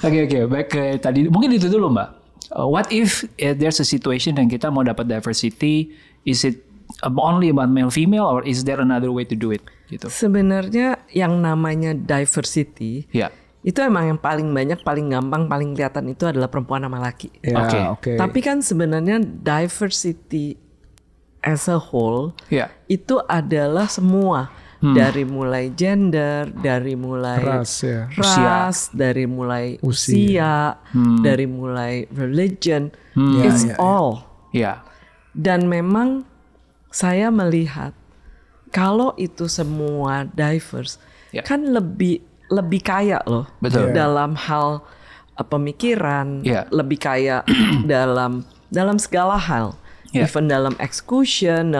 Oke 0.00 0.18
oke 0.24 0.38
back 0.46 0.66
ke 0.68 0.82
tadi 0.98 1.26
mungkin 1.26 1.52
itu 1.52 1.66
dulu 1.66 1.90
mbak. 1.90 2.08
Uh, 2.52 2.68
what 2.68 2.86
if 2.88 3.24
eh, 3.36 3.50
there's 3.50 3.80
a 3.80 3.86
situation 3.86 4.36
yang 4.36 4.46
kita 4.46 4.68
mau 4.68 4.84
dapat 4.84 5.08
diversity, 5.08 5.90
is 6.22 6.44
it 6.44 6.60
um, 7.00 7.16
only 7.16 7.48
about 7.48 7.66
male 7.66 7.88
female 7.88 8.28
or 8.28 8.44
is 8.44 8.62
there 8.62 8.78
another 8.78 9.10
way 9.10 9.24
to 9.24 9.34
do 9.34 9.50
it 9.50 9.64
gitu? 9.88 10.06
Sebenarnya 10.06 11.02
yang 11.10 11.40
namanya 11.40 11.96
diversity 11.96 13.08
Ya. 13.10 13.32
itu 13.64 13.80
emang 13.80 14.12
yang 14.12 14.20
paling 14.20 14.52
banyak, 14.52 14.84
paling 14.84 15.08
gampang, 15.08 15.48
paling 15.48 15.72
kelihatan 15.72 16.04
itu 16.12 16.28
adalah 16.28 16.52
perempuan 16.52 16.84
sama 16.84 17.00
laki. 17.00 17.32
Ya, 17.40 17.64
Oke. 17.64 17.78
oke. 17.96 18.12
Tapi 18.20 18.38
kan 18.44 18.60
sebenarnya 18.60 19.24
diversity 19.24 20.60
as 21.40 21.64
a 21.66 21.80
whole 21.80 22.36
Ya. 22.52 22.68
itu 22.86 23.18
adalah 23.24 23.88
semua 23.88 24.52
dari 24.92 25.24
mulai 25.24 25.72
gender, 25.72 26.52
dari 26.52 26.92
mulai 26.92 27.40
Ras, 27.40 27.80
ya. 27.80 28.04
ras, 28.12 28.92
dari 28.92 29.24
mulai 29.24 29.80
usia, 29.80 30.76
dari 31.24 31.48
mulai 31.48 32.04
religion, 32.12 32.92
Ya, 33.16 33.48
it's 33.48 33.64
ya, 33.64 33.72
ya. 33.72 33.76
all. 33.80 34.10
Ya. 34.52 34.74
Dan 35.32 35.72
memang 35.72 36.28
saya 36.92 37.32
melihat 37.32 37.96
kalau 38.68 39.16
itu 39.16 39.48
semua 39.48 40.28
diverse, 40.28 41.00
Ya. 41.32 41.40
kan 41.40 41.64
lebih 41.64 42.20
lebih 42.52 42.84
kaya 42.84 43.24
loh 43.24 43.48
Betul. 43.58 43.90
Ya. 43.90 44.04
dalam 44.04 44.36
hal 44.36 44.84
uh, 45.34 45.46
pemikiran, 45.46 46.44
Ya. 46.44 46.68
lebih 46.68 47.00
kaya 47.00 47.40
dalam 47.88 48.44
dalam 48.68 49.00
segala 49.00 49.40
hal, 49.40 49.78
Ya. 50.12 50.28
even 50.28 50.46
dalam 50.46 50.76
execution, 50.78 51.72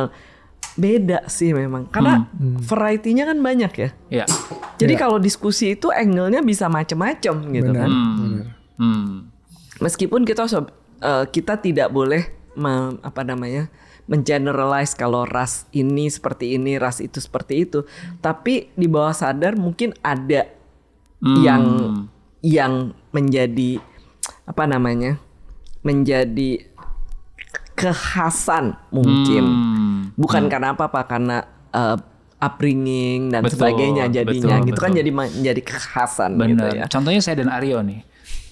beda 0.74 1.30
sih 1.30 1.54
memang 1.54 1.86
karena 1.86 2.26
variety-nya 2.66 3.30
kan 3.30 3.38
banyak 3.38 3.72
ya. 3.78 3.88
Ya. 4.10 4.26
Jadi 4.74 4.94
kalau 4.98 5.22
diskusi 5.22 5.78
itu 5.78 5.90
angle-nya 5.94 6.42
bisa 6.42 6.66
macam-macam 6.66 7.34
gitu 7.54 7.70
Benar, 7.70 7.86
kan. 7.86 7.90
benar. 8.18 8.46
Hmm. 8.74 9.30
Meskipun 9.78 10.26
kita 10.26 10.50
sob- 10.50 10.74
eh, 10.98 11.24
kita 11.30 11.62
tidak 11.62 11.94
boleh 11.94 12.26
me- 12.58 12.98
apa 13.06 13.22
namanya 13.22 13.70
mengeneralize 14.10 14.92
kalau 14.98 15.24
ras 15.24 15.64
ini 15.70 16.10
seperti 16.10 16.58
ini, 16.58 16.76
ras 16.76 16.98
itu 17.00 17.22
seperti 17.22 17.64
itu. 17.64 17.86
Tapi 18.18 18.74
di 18.74 18.90
bawah 18.90 19.14
sadar 19.14 19.54
mungkin 19.56 19.94
ada 20.02 20.50
yang 21.22 21.64
yang 22.44 22.92
menjadi 23.14 23.80
apa 24.44 24.66
namanya? 24.68 25.22
menjadi 25.84 26.64
kekhasan 27.74 28.74
mungkin. 28.90 29.44
Hmm. 29.44 29.98
Bukan 30.14 30.46
karena 30.46 30.72
apa-apa 30.72 31.00
karena 31.04 31.36
eh, 31.70 31.96
upbringing 32.38 33.32
dan 33.32 33.40
Betul, 33.42 33.56
sebagainya 33.58 34.04
jadinya 34.12 34.60
betul, 34.60 34.68
gitu 34.68 34.78
kan 34.80 34.90
betul. 34.92 35.00
jadi 35.00 35.10
menjadi 35.10 35.60
kekhasan 35.64 36.30
gitu 36.36 36.54
Benar. 36.60 36.72
ya. 36.76 36.84
Contohnya 36.86 37.20
saya 37.24 37.36
dan 37.40 37.48
Aryo 37.50 37.80
nih. 37.80 38.00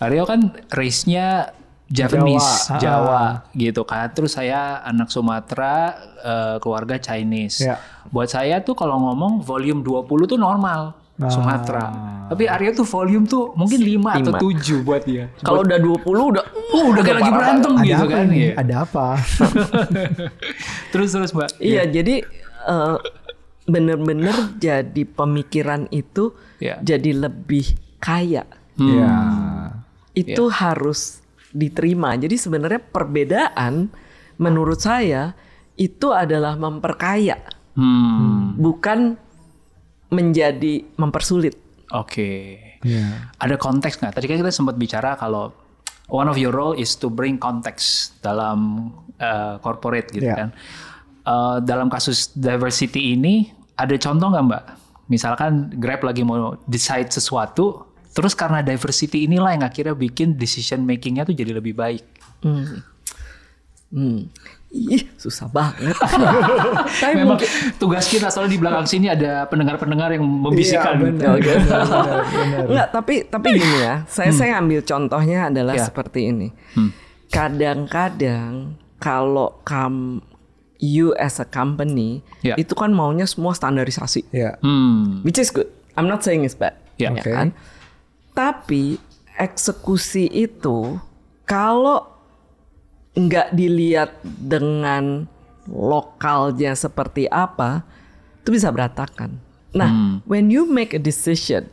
Aryo 0.01 0.23
kan 0.25 0.41
race-nya 0.73 1.53
Javanese, 1.93 2.73
Jawa. 2.73 2.81
Jawa, 2.81 3.21
Ah. 3.21 3.33
gitu 3.53 3.85
kan. 3.85 4.09
Terus 4.17 4.33
saya 4.33 4.81
anak 4.81 5.13
Sumatera, 5.13 5.93
eh, 6.25 6.57
keluarga 6.65 6.97
Chinese. 6.97 7.69
Ya. 7.69 7.77
Buat 8.09 8.33
saya 8.33 8.65
tuh 8.65 8.73
kalau 8.73 8.97
ngomong 8.97 9.45
volume 9.45 9.85
20 9.85 10.25
tuh 10.25 10.41
normal. 10.41 10.97
Ah. 11.21 11.29
Sumatera. 11.29 11.85
Tapi 12.33 12.49
Aryo 12.49 12.73
tuh 12.73 12.89
volume 12.89 13.29
tuh 13.29 13.53
mungkin 13.53 13.79
5 13.79 14.17
atau 14.25 14.33
Lima. 14.33 14.41
7 14.41 14.81
buat 14.81 15.03
dia. 15.05 15.29
Kalau 15.45 15.61
udah 15.61 15.77
20 15.77 16.01
udah 16.33 16.45
Oh, 16.73 16.85
udah 16.89 17.03
kayak 17.05 17.17
lagi 17.21 17.31
berantem 17.31 17.73
Ada 17.77 17.85
gitu 17.85 17.95
apa 18.01 18.07
kan. 18.09 18.27
Iya. 18.33 18.51
Ada 18.57 18.75
apa? 18.81 19.07
Terus 20.93 21.09
terus, 21.13 21.31
Mbak. 21.33 21.51
Iya, 21.61 21.83
jadi 21.85 22.15
eh, 22.65 22.97
bener-bener 23.63 24.35
jadi 24.57 25.03
pemikiran 25.05 25.87
itu 25.91 26.33
Iya. 26.59 26.81
jadi 26.81 27.29
lebih 27.29 27.67
kaya. 28.01 28.49
Ya. 28.81 29.15
Itu 30.13 30.49
harus 30.49 31.21
diterima. 31.53 32.17
Jadi 32.17 32.41
sebenarnya 32.41 32.81
perbedaan 32.81 33.93
menurut 34.41 34.81
saya 34.81 35.37
itu 35.77 36.11
adalah 36.11 36.57
memperkaya, 36.57 37.37
Hmm. 37.73 38.57
bukan 38.57 39.17
menjadi 40.13 40.85
mempersulit. 41.01 41.57
Oke. 41.91 42.61
Ya. 42.85 43.33
Ada 43.41 43.57
konteks 43.57 43.99
nggak? 43.99 44.13
Tadi 44.17 44.27
kan 44.29 44.37
kita 44.45 44.53
sempat 44.53 44.77
bicara 44.77 45.17
kalau 45.17 45.53
one 46.13 46.29
of 46.29 46.37
your 46.37 46.53
role 46.53 46.77
is 46.77 46.93
to 46.95 47.09
bring 47.09 47.41
context 47.41 48.17
dalam 48.21 48.91
uh, 49.17 49.57
corporate 49.65 50.13
gitu 50.13 50.29
Ya. 50.29 50.37
kan. 50.37 50.49
Uh, 51.23 51.57
dalam 51.63 51.87
kasus 51.89 52.35
diversity 52.35 53.15
ini 53.15 53.49
ada 53.79 53.95
contoh 53.97 54.29
nggak 54.29 54.45
Mbak? 54.45 54.65
Misalkan 55.09 55.73
Grab 55.77 56.03
lagi 56.03 56.25
mau 56.25 56.57
decide 56.67 57.13
sesuatu, 57.13 57.85
terus 58.13 58.33
karena 58.33 58.65
diversity 58.65 59.29
inilah 59.29 59.55
yang 59.55 59.65
akhirnya 59.65 59.95
bikin 59.95 60.35
decision 60.37 60.83
makingnya 60.83 61.29
tuh 61.29 61.37
jadi 61.37 61.53
lebih 61.57 61.77
baik. 61.77 62.05
Hmm. 63.93 64.27
Ih, 64.73 65.05
susah 65.15 65.47
banget. 65.47 65.93
Tapi 67.05 67.13
Memang 67.13 67.37
mungkin 67.37 67.49
tugas 67.77 68.09
kita 68.09 68.33
soalnya 68.33 68.57
di 68.57 68.61
belakang 68.61 68.89
sini 68.89 69.05
ada 69.07 69.45
pendengar-pendengar 69.45 70.17
yang 70.17 70.25
membisikkan. 70.25 70.97
Iya, 70.97 71.05
benar, 71.13 71.35
benar, 71.37 71.81
benar. 72.33 72.65
Enggak, 72.65 72.89
tapi 72.91 73.15
tapi 73.23 73.47
gini 73.53 73.77
ya. 73.79 73.95
Saya 74.07 74.33
saya 74.33 74.57
ambil 74.57 74.81
contohnya 74.81 75.53
adalah 75.53 75.77
Ya. 75.77 75.85
seperti 75.85 76.33
ini. 76.33 76.49
Kadang-kadang 77.29 78.77
kalau 78.97 79.61
kam 79.63 80.21
you 80.77 81.13
as 81.17 81.37
a 81.37 81.45
company 81.45 82.21
Ya. 82.41 82.55
itu 82.55 82.73
kan 82.73 82.93
maunya 82.93 83.25
semua 83.25 83.53
standarisasi. 83.53 84.29
Ya. 84.31 84.57
Hmm. 84.61 85.21
Which 85.21 85.37
is 85.37 85.49
good. 85.49 85.69
I'm 85.97 86.07
not 86.07 86.21
saying 86.21 86.45
it's 86.45 86.55
bad. 86.55 86.77
Ya. 86.97 87.09
ya 87.09 87.19
Oke. 87.19 87.29
kan? 87.29 87.49
Tapi 88.33 88.97
eksekusi 89.35 90.29
itu 90.29 90.97
kalau 91.43 92.12
nggak 93.13 93.53
dilihat 93.53 94.21
dengan 94.25 95.29
lokalnya 95.69 96.73
seperti 96.75 97.29
apa, 97.29 97.85
itu 98.43 98.57
bisa 98.57 98.73
berantakan. 98.73 99.39
Nah, 99.73 100.21
when 100.29 100.53
you 100.53 100.69
make 100.69 100.93
a 100.93 101.01
decision 101.01 101.69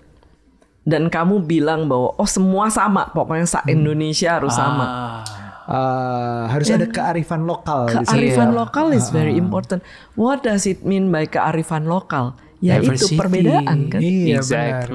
dan 0.88 1.12
kamu 1.12 1.44
bilang 1.44 1.92
bahwa 1.92 2.16
oh 2.16 2.30
semua 2.30 2.72
sama, 2.72 3.12
pokoknya 3.12 3.48
sa 3.48 3.60
Indonesia 3.68 4.40
harus 4.40 4.56
sama. 4.56 4.86
Ah. 4.86 5.40
uh, 5.70 6.44
harus 6.50 6.68
ada 6.74 6.90
kearifan 6.90 7.46
lokal. 7.46 7.88
Kearifan 7.92 8.58
lokal 8.58 8.92
is 8.96 9.14
very 9.14 9.38
important. 9.38 9.86
What 10.18 10.42
does 10.42 10.66
it 10.66 10.82
mean 10.82 11.14
by 11.14 11.30
kearifan 11.30 11.86
lokal? 11.86 12.36
Ya 12.60 12.82
itu 12.84 13.16
perbedaan 13.16 13.88
kan. 13.88 14.00
Iya, 14.04 14.44
benar. 14.44 14.90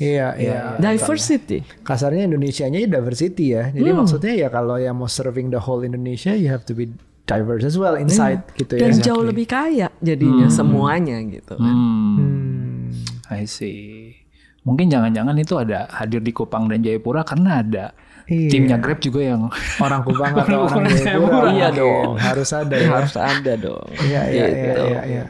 Exactly. 0.00 0.08
Iya, 0.08 0.28
iya. 0.34 0.58
Diversity. 0.78 1.58
Kasarnya 1.80 2.24
Indonesianya 2.24 2.78
ya 2.78 2.88
diversity 2.90 3.52
ya. 3.52 3.68
Jadi 3.68 3.84
Hmm. 3.86 3.98
maksudnya 4.00 4.32
ya 4.34 4.48
kalau 4.48 4.74
yang 4.74 4.94
mau 4.94 5.06
serving 5.06 5.48
the 5.48 5.58
whole 5.58 5.80
Indonesia, 5.80 6.32
you 6.32 6.48
have 6.48 6.64
to 6.64 6.72
be 6.72 6.88
diverse 7.22 7.62
as 7.62 7.76
well 7.76 7.94
inside 7.94 8.40
gitu 8.54 8.74
ya. 8.74 8.88
Dan 8.88 8.98
jauh 8.98 9.22
lebih 9.22 9.44
kaya 9.44 9.92
jadinya 9.98 10.48
semuanya 10.48 11.20
gitu 11.22 11.54
kan. 11.54 11.68
Hmm. 11.68 12.90
I 13.28 13.44
see. 13.44 14.16
Mungkin 14.60 14.88
jangan-jangan 14.88 15.36
itu 15.36 15.54
ada 15.54 15.88
hadir 15.90 16.20
di 16.20 16.30
Kupang 16.30 16.66
dan 16.66 16.80
Jayapura 16.80 17.22
karena 17.22 17.60
ada 17.60 17.86
Iya. 18.24 18.46
timnya 18.48 18.76
Grab 18.76 18.98
juga 18.98 19.20
yang 19.24 19.48
Orang 19.84 20.02
Kupang 20.02 20.32
atau 20.34 20.64
orang 20.64 20.84
Orang 20.84 20.92
Jayapura. 20.92 21.48
Iya 21.50 21.68
dong. 21.72 22.14
Harus 22.16 22.50
ada 22.50 22.74
ya. 22.74 22.88
Harus 22.90 23.14
ada 23.14 23.52
dong. 23.54 23.86
Iya, 23.96 24.20
iya, 24.26 24.44
iya, 24.44 24.46
Gitu. 24.46 24.82
iya, 24.86 25.00
iya. 25.04 25.24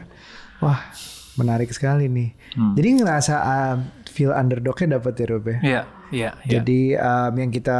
Wah, 0.59 0.77
menarik 1.35 1.71
sekali 1.71 2.05
nih. 2.05 2.29
Jadi 2.75 2.87
ngerasa 2.99 3.35
uh, 3.39 3.75
feel 4.11 4.35
underdognya 4.35 4.99
dapat 4.99 5.13
ya 5.15 5.25
Rob 5.31 5.45
ya? 5.47 5.57
Iya, 5.63 5.81
iya, 6.11 6.29
iya. 6.43 6.51
Jadi 6.59 6.81
um, 6.99 7.33
yang 7.39 7.51
kita 7.55 7.79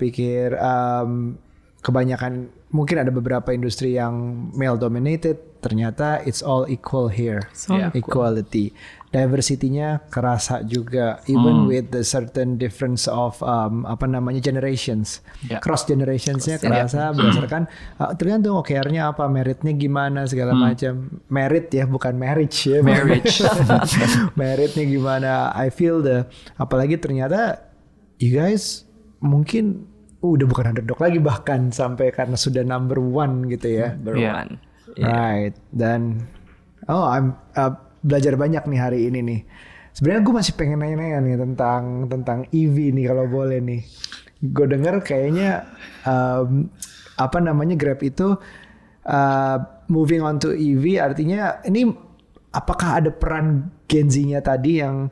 pikir 0.00 0.56
um, 0.56 1.36
kebanyakan 1.84 2.48
mungkin 2.72 2.96
ada 2.98 3.12
beberapa 3.12 3.52
industri 3.52 3.94
yang 3.94 4.48
male 4.56 4.80
dominated, 4.80 5.38
ternyata 5.60 6.24
it's 6.24 6.40
all 6.40 6.64
equal 6.66 7.12
here, 7.12 7.46
all 7.68 7.92
equality. 7.94 8.72
Diversity-nya 9.16 10.04
kerasa 10.06 10.60
juga, 10.60 11.24
even 11.24 11.64
with 11.64 11.88
the 11.88 12.04
certain 12.04 12.54
difference 12.54 13.08
of 13.08 13.40
um, 13.40 13.82
apa 13.82 14.04
namanya 14.04 14.44
generations, 14.44 15.24
Ya. 15.48 15.56
cross 15.56 15.88
generationsnya 15.88 16.60
kerasa 16.60 17.16
berdasarkan 17.16 17.64
uh, 17.96 18.12
tergantung 18.12 18.60
OKR-nya 18.60 19.08
apa, 19.08 19.24
meritnya 19.26 19.72
gimana 19.72 20.28
segala 20.28 20.52
macam, 20.52 21.08
merit 21.26 21.72
ya 21.72 21.88
bukan 21.88 22.12
marriage 22.12 22.68
ya, 22.68 22.84
Marriage. 22.86 23.40
meritnya 24.38 24.84
gimana. 24.84 25.30
I 25.50 25.72
feel 25.72 26.04
the 26.04 26.28
apalagi 26.54 27.00
ternyata 27.00 27.64
you 28.16 28.36
guys 28.36 28.84
mungkin 29.18 29.88
udah 30.20 30.44
bukan 30.44 30.74
underdog 30.74 30.98
lagi 30.98 31.16
bahkan 31.16 31.70
sampai 31.70 32.10
karena 32.10 32.36
sudah 32.36 32.60
number 32.60 32.98
one 32.98 33.48
gitu 33.48 33.80
ya. 33.80 33.96
Number 33.96 34.20
Iya. 34.20 34.32
one. 34.34 34.52
right. 34.98 35.54
Dan 35.70 36.28
oh 36.86 37.04
I'm 37.04 37.32
uh, 37.54 37.72
belajar 38.02 38.34
banyak 38.34 38.64
nih 38.66 38.80
hari 38.80 38.98
ini 39.08 39.20
nih. 39.22 39.40
Sebenarnya 39.96 40.22
gue 40.28 40.34
masih 40.36 40.52
pengen 40.56 40.84
nanya-nanya 40.84 41.18
nih 41.24 41.36
tentang 41.40 41.82
tentang 42.10 42.38
EV 42.52 42.76
nih 42.92 43.04
kalau 43.08 43.24
boleh 43.28 43.58
nih. 43.64 43.80
Gue 44.44 44.66
denger 44.68 45.00
kayaknya 45.00 45.64
um, 46.04 46.68
apa 47.16 47.38
namanya 47.40 47.74
Grab 47.80 48.04
itu 48.04 48.36
uh, 49.08 49.56
moving 49.88 50.20
on 50.20 50.36
to 50.36 50.52
EV 50.52 51.00
artinya 51.00 51.64
ini 51.64 51.88
apakah 52.52 53.00
ada 53.00 53.10
peran 53.12 53.72
Gen 53.88 54.12
Z-nya 54.12 54.44
tadi 54.44 54.84
yang 54.84 55.08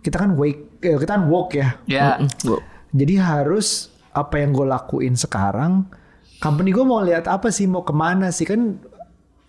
kita 0.00 0.16
kan 0.16 0.38
wake 0.38 0.78
eh, 0.86 0.94
kita 0.94 1.18
kan 1.18 1.24
woke 1.26 1.58
ya? 1.58 1.74
Ya. 1.90 2.22
Wow. 2.46 2.62
jadi 2.94 3.18
harus 3.18 3.90
apa 4.10 4.42
yang 4.42 4.54
gue 4.54 4.66
lakuin 4.66 5.14
sekarang 5.14 5.86
company 6.40 6.72
gue 6.72 6.82
mau 6.82 7.04
lihat 7.04 7.28
apa 7.28 7.52
sih 7.52 7.68
mau 7.68 7.84
ke 7.84 7.92
mana 7.92 8.32
sih? 8.32 8.48
Kan 8.48 8.80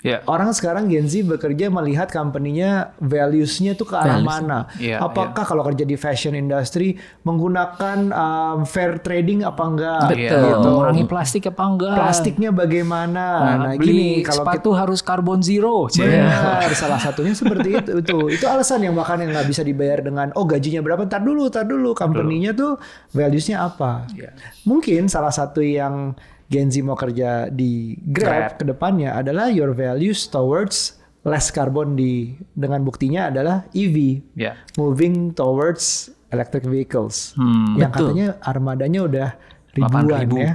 Ya. 0.01 0.25
orang 0.25 0.49
sekarang 0.49 0.89
Gen 0.89 1.05
Z 1.05 1.21
bekerja 1.21 1.69
melihat 1.69 2.09
company-nya 2.09 2.97
values-nya 2.97 3.77
tuh 3.77 3.85
ke 3.85 3.93
arah 3.93 4.17
Values. 4.17 4.29
mana. 4.29 4.59
Iya, 4.81 4.97
Apakah 4.97 5.45
kalau 5.45 5.61
kerja 5.61 5.85
di 5.85 5.93
fashion 5.93 6.33
industry 6.33 6.97
menggunakan 7.21 8.09
um, 8.09 8.65
fair 8.65 8.97
trading 8.99 9.45
apa 9.45 9.61
enggak? 9.61 10.01
Betul. 10.09 10.57
Mengurangi 10.65 11.03
plastik 11.05 11.53
apa 11.53 11.63
enggak? 11.69 11.95
Plastiknya 12.01 12.49
bagaimana? 12.49 13.25
Nah, 13.61 13.73
beli 13.77 13.85
gini 13.85 14.07
kalau 14.25 14.41
kita 14.41 14.57
sepatu 14.57 14.69
harus 14.73 14.99
karbon 15.05 15.39
zero. 15.45 15.85
Benar, 15.93 16.73
salah 16.73 16.97
satunya 16.97 17.37
seperti 17.37 17.69
itu. 17.77 17.91
Itu 18.01 18.17
itu 18.33 18.45
alasan 18.49 18.81
yang 18.81 18.97
bahkan 18.97 19.21
yang 19.21 19.31
nggak 19.37 19.47
bisa 19.47 19.61
dibayar 19.61 20.01
dengan 20.01 20.33
oh 20.33 20.49
gajinya 20.49 20.81
berapa? 20.81 21.05
Tar 21.05 21.21
dulu, 21.21 21.47
tar 21.53 21.69
dulu. 21.69 21.93
Company-nya 21.93 22.57
tuh 22.57 22.81
values-nya 23.13 23.61
apa? 23.61 24.09
Iya. 24.17 24.33
Mungkin 24.65 25.07
salah 25.07 25.31
satu 25.31 25.61
yang 25.61 26.17
Gen 26.51 26.67
Z 26.67 26.83
mau 26.83 26.93
kerja 26.93 27.47
di 27.47 27.95
Grab, 27.95 28.27
Grab. 28.27 28.51
ke 28.59 28.63
depannya 28.67 29.15
adalah 29.15 29.47
your 29.47 29.71
values 29.71 30.27
towards 30.27 30.99
less 31.23 31.47
carbon 31.47 31.95
di 31.95 32.35
dengan 32.51 32.83
buktinya 32.83 33.31
adalah 33.31 33.63
EV. 33.71 34.19
Ya. 34.35 34.59
Moving 34.75 35.31
towards 35.31 36.11
electric 36.27 36.67
vehicles. 36.67 37.31
Hmm. 37.33 37.79
yang 37.79 37.87
Betul. 37.89 38.11
katanya 38.11 38.27
armadanya 38.41 38.99
udah 39.01 39.27
ribuan 39.71 40.03
8.000. 40.27 40.35
ya. 40.35 40.53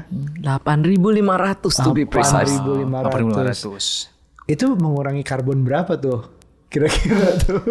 8.500 0.60 1.80
to 1.80 1.90
be 1.90 2.04
precise. 2.04 2.52
8.500. 2.60 4.12
Itu 4.46 4.76
mengurangi 4.76 5.24
karbon 5.24 5.64
berapa 5.64 5.96
tuh? 5.96 6.28
Kira-kira 6.68 7.34
tuh. 7.42 7.62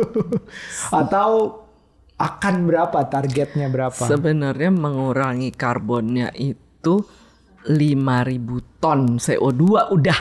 Atau 0.89 1.61
akan 2.15 2.55
berapa 2.65 2.95
targetnya 3.05 3.67
berapa? 3.69 4.01
Sebenarnya 4.01 4.71
mengurangi 4.71 5.51
karbonnya 5.51 6.31
itu 6.33 7.03
5.000 7.65 8.81
ton 8.81 9.17
CO2 9.17 9.63
udah. 9.91 10.19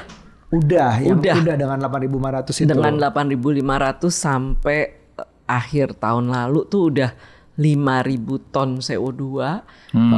Udah, 0.55 0.93
yang 1.03 1.19
Udah. 1.19 1.35
udah, 1.43 1.55
dengan 1.59 1.79
8.500 1.83 2.63
itu. 2.63 2.71
dengan 2.71 2.95
8.500 3.03 4.07
sampai 4.07 4.79
eh, 5.19 5.29
akhir 5.51 5.99
tahun 5.99 6.31
lalu 6.31 6.61
tuh 6.71 6.83
udah 6.95 7.11
5.000 7.55 8.55
ton 8.55 8.83
CO2 8.83 9.23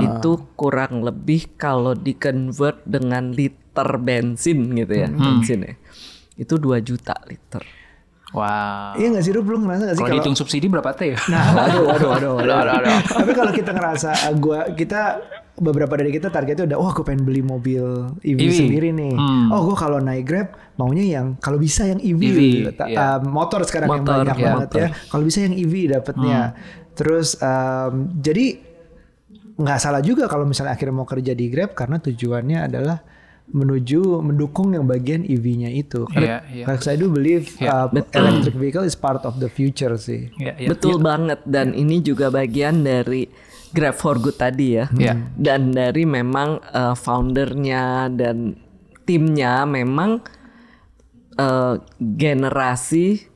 itu 0.08 0.32
kurang 0.56 1.04
lebih 1.04 1.56
kalau 1.60 1.92
di 1.92 2.16
convert 2.16 2.80
dengan 2.88 3.32
liter 3.32 3.88
bensin 4.00 4.72
gitu 4.72 4.94
ya 4.96 5.08
bensin 5.12 5.60
ya. 5.68 5.74
Itu 6.36 6.56
2 6.60 6.80
juta 6.80 7.16
liter 7.28 7.64
Wow. 8.34 8.98
Iya 8.98 9.06
gak 9.14 9.24
sih, 9.24 9.32
Rup? 9.34 9.46
Lu 9.46 9.62
ngerasa 9.62 9.82
gak 9.86 9.96
sih 9.96 10.02
Kalau 10.02 10.14
dihitung 10.18 10.36
subsidi 10.38 10.66
berapa 10.66 10.90
T? 10.98 11.14
Nah, 11.30 11.44
waduh, 11.56 11.84
waduh, 11.86 12.10
waduh, 12.10 12.34
waduh. 12.42 12.98
Tapi 13.06 13.32
kalau 13.36 13.52
kita 13.54 13.70
ngerasa, 13.70 14.10
uh, 14.30 14.34
gua 14.34 14.66
kita 14.74 15.22
beberapa 15.56 15.96
dari 15.96 16.12
kita 16.12 16.28
targetnya 16.28 16.68
udah, 16.68 16.76
wah 16.76 16.92
gue 16.92 17.04
pengen 17.06 17.24
beli 17.24 17.40
mobil 17.40 18.12
EV, 18.20 18.38
EV. 18.44 18.52
sendiri 18.52 18.88
nih. 18.92 19.14
Hmm. 19.16 19.48
Oh, 19.48 19.72
gue 19.72 19.76
kalau 19.78 20.02
naik 20.04 20.28
Grab 20.28 20.52
maunya 20.76 21.16
yang 21.16 21.40
kalau 21.40 21.56
bisa 21.56 21.88
yang 21.88 21.96
EV, 21.96 22.20
EV, 22.20 22.40
Ta- 22.76 22.88
iya. 22.90 23.16
uh, 23.16 23.18
motor 23.24 23.64
sekarang 23.64 23.88
yang 23.88 24.04
Motor, 24.04 24.20
banyak 24.20 24.36
ya, 24.36 24.44
banget 24.52 24.70
ya. 24.76 24.88
Kalau 25.08 25.22
bisa 25.24 25.38
yang 25.40 25.54
EV 25.56 25.74
dapetnya. 25.96 26.40
Terus 26.96 27.40
um, 27.40 28.12
jadi 28.20 28.60
nggak 29.56 29.78
salah 29.80 30.04
juga 30.04 30.28
kalau 30.28 30.44
misalnya 30.44 30.76
akhirnya 30.76 30.92
mau 30.92 31.08
kerja 31.08 31.32
di 31.32 31.48
Grab 31.48 31.72
karena 31.72 31.96
tujuannya 31.96 32.58
adalah 32.68 33.00
menuju 33.46 34.20
mendukung 34.20 34.74
yang 34.74 34.84
bagian 34.84 35.22
EV-nya 35.22 35.70
itu. 35.70 36.02
Karena 36.10 36.42
iya. 36.50 36.66
karena 36.66 36.80
saya 36.82 36.96
do 36.98 37.08
believe 37.08 37.46
uh, 37.62 37.86
electric 38.12 38.54
vehicle 38.54 38.82
is 38.82 38.98
part 38.98 39.22
of 39.22 39.38
the 39.38 39.46
future 39.46 39.94
sih. 39.94 40.28
Ya, 40.36 40.58
ya. 40.58 40.68
betul 40.70 40.98
banget 40.98 41.42
dan 41.46 41.70
ini 41.70 42.02
juga 42.02 42.28
bagian 42.28 42.82
dari 42.82 43.30
Grab 43.70 43.98
for 43.98 44.16
Good 44.16 44.40
tadi 44.40 44.78
ya 44.78 44.88
Iya. 44.88 45.14
dan 45.36 45.70
dari 45.70 46.08
memang 46.08 46.62
eh, 46.64 46.94
foundernya 46.96 48.08
dan 48.08 48.56
timnya 49.04 49.68
memang 49.68 50.22
eh, 51.36 51.74
generasi 52.00 53.26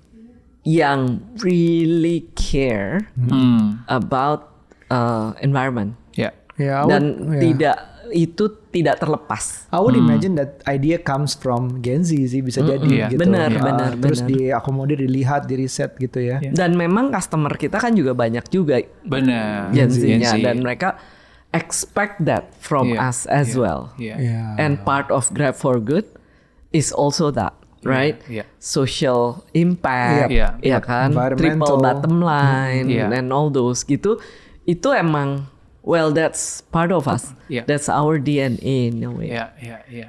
yang 0.65 1.21
really 1.41 2.29
care 2.33 3.09
Hmm. 3.17 3.81
about 3.85 4.53
uh, 4.89 5.33
environment 5.41 5.97
Ya. 6.13 6.33
Ya, 6.57 6.81
I 6.81 6.85
would- 6.85 6.91
dan 6.93 7.03
ya. 7.37 7.41
tidak 7.41 7.77
itu 8.11 8.45
tidak 8.69 8.99
terlepas. 8.99 9.67
I 9.69 9.79
would 9.79 9.95
imagine 9.95 10.35
that 10.35 10.63
idea 10.65 10.99
comes 10.99 11.33
from 11.33 11.81
Gen 11.81 12.03
Z 12.03 12.13
sih 12.13 12.39
bisa 12.39 12.61
jadi 12.61 12.87
iya. 12.87 13.07
gitu. 13.09 13.23
Benar, 13.23 13.51
Ya, 13.51 13.63
benar, 13.63 13.91
Terus 13.97 14.21
benar. 14.21 14.31
diakomodir, 14.31 14.99
dilihat, 14.99 15.47
di 15.47 15.55
riset 15.57 15.95
gitu 15.95 16.19
ya. 16.19 16.39
Dan 16.41 16.75
memang 16.75 17.11
customer 17.11 17.55
kita 17.55 17.79
kan 17.79 17.93
juga 17.93 18.13
banyak 18.13 18.47
juga 18.47 18.79
Benar. 19.03 19.71
Gen 19.71 19.89
Z-nya 19.89 20.31
Gen 20.35 20.41
Z. 20.41 20.45
dan 20.45 20.57
mereka 20.61 20.99
expect 21.51 22.23
that 22.23 22.55
from 22.57 22.95
Iya, 22.95 23.11
us 23.11 23.27
as 23.27 23.59
well. 23.59 23.91
Iya. 23.97 24.15
Ya. 24.23 24.43
And 24.55 24.79
part 24.81 25.11
of 25.11 25.27
Grab 25.31 25.59
for 25.59 25.83
Good 25.83 26.07
is 26.71 26.95
also 26.95 27.35
that, 27.35 27.59
right? 27.83 28.23
iya. 28.31 28.47
Social 28.63 29.43
impact, 29.51 30.31
Iya, 30.31 30.55
ya 30.63 30.79
kan? 30.79 31.11
Environmental. 31.11 31.43
Triple 31.59 31.77
bottom 31.83 32.15
line 32.23 32.87
Iya. 32.87 33.11
and 33.11 33.35
all 33.35 33.51
those 33.51 33.83
gitu. 33.83 34.23
Itu 34.63 34.95
emang 34.95 35.50
well 35.83 36.13
that's 36.13 36.61
part 36.69 36.91
of 36.91 37.09
us. 37.09 37.33
Iya. 37.49 37.65
That's 37.65 37.89
our 37.89 38.17
DNA 38.17 38.93
in 38.93 39.05
a 39.05 39.11
way. 39.11 39.33
Iya, 39.33 39.47
iya, 39.61 39.79
iya. 39.89 40.09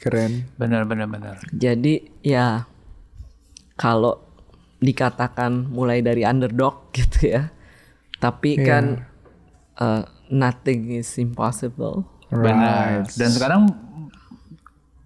Keren. 0.00 0.48
Benar, 0.56 0.88
benar, 0.88 1.06
benar. 1.06 1.36
Jadi 1.52 2.08
ya 2.24 2.64
kalau 3.76 4.20
dikatakan 4.80 5.68
mulai 5.68 6.00
dari 6.00 6.24
underdog 6.24 6.88
gitu 6.96 7.30
ya. 7.36 7.52
Tapi 8.16 8.60
Iya. 8.60 8.64
kan 8.64 8.84
uh, 9.76 10.02
nothing 10.28 10.92
is 10.96 11.08
impossible. 11.16 12.04
Benar. 12.30 13.08
Dan 13.16 13.30
sekarang 13.32 13.62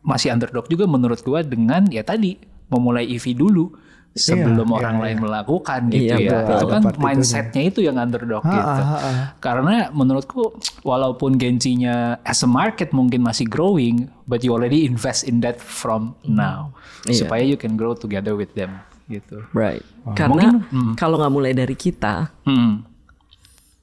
masih 0.04 0.30
underdog 0.30 0.68
juga 0.68 0.84
menurut 0.84 1.18
gua 1.24 1.40
dengan 1.40 1.88
ya 1.88 2.04
tadi 2.04 2.36
memulai 2.68 3.08
EV 3.08 3.32
dulu 3.32 3.72
sebelum 4.14 4.62
Iya, 4.64 4.74
orang 4.78 4.94
iya, 4.94 5.02
lain 5.02 5.18
melakukan 5.20 5.80
Iya, 5.86 5.92
gitu 5.92 6.14
ya. 6.22 6.30
betul. 6.38 6.54
Itu 6.54 6.66
kan 6.70 6.82
mindsetnya 6.96 7.62
itu 7.66 7.80
yang 7.82 7.96
underdog 7.98 8.42
Ha, 8.42 8.52
gitu. 8.52 8.80
ha, 8.80 8.96
ha. 8.96 9.10
Karena 9.42 9.90
menurutku 9.90 10.54
walaupun 10.80 11.34
Genji-nya 11.34 12.22
as 12.22 12.40
a 12.40 12.48
market 12.48 12.94
mungkin 12.94 13.20
masih 13.20 13.44
growing, 13.44 14.06
but 14.24 14.40
you 14.40 14.54
already 14.54 14.86
invest 14.86 15.26
in 15.26 15.42
that 15.42 15.58
from 15.58 16.14
now 16.22 16.70
Iya. 17.04 17.26
supaya 17.26 17.42
you 17.42 17.58
can 17.58 17.74
grow 17.74 17.92
together 17.92 18.32
with 18.32 18.54
them 18.54 18.78
gitu. 19.04 19.42
Right. 19.50 19.82
Karena 20.14 20.62
kalau 20.94 21.18
nggak 21.18 21.34
mulai 21.34 21.52
dari 21.52 21.74
kita, 21.74 22.30
Hmm. 22.46 22.86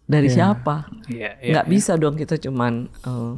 dari 0.04 0.28
siapa? 0.28 0.88
Iya, 1.06 1.38
iya. 1.38 1.52
nggak 1.54 1.68
bisa 1.68 1.96
dong 1.96 2.16
kita 2.16 2.40
cuman 2.40 2.88
eh, 2.88 3.34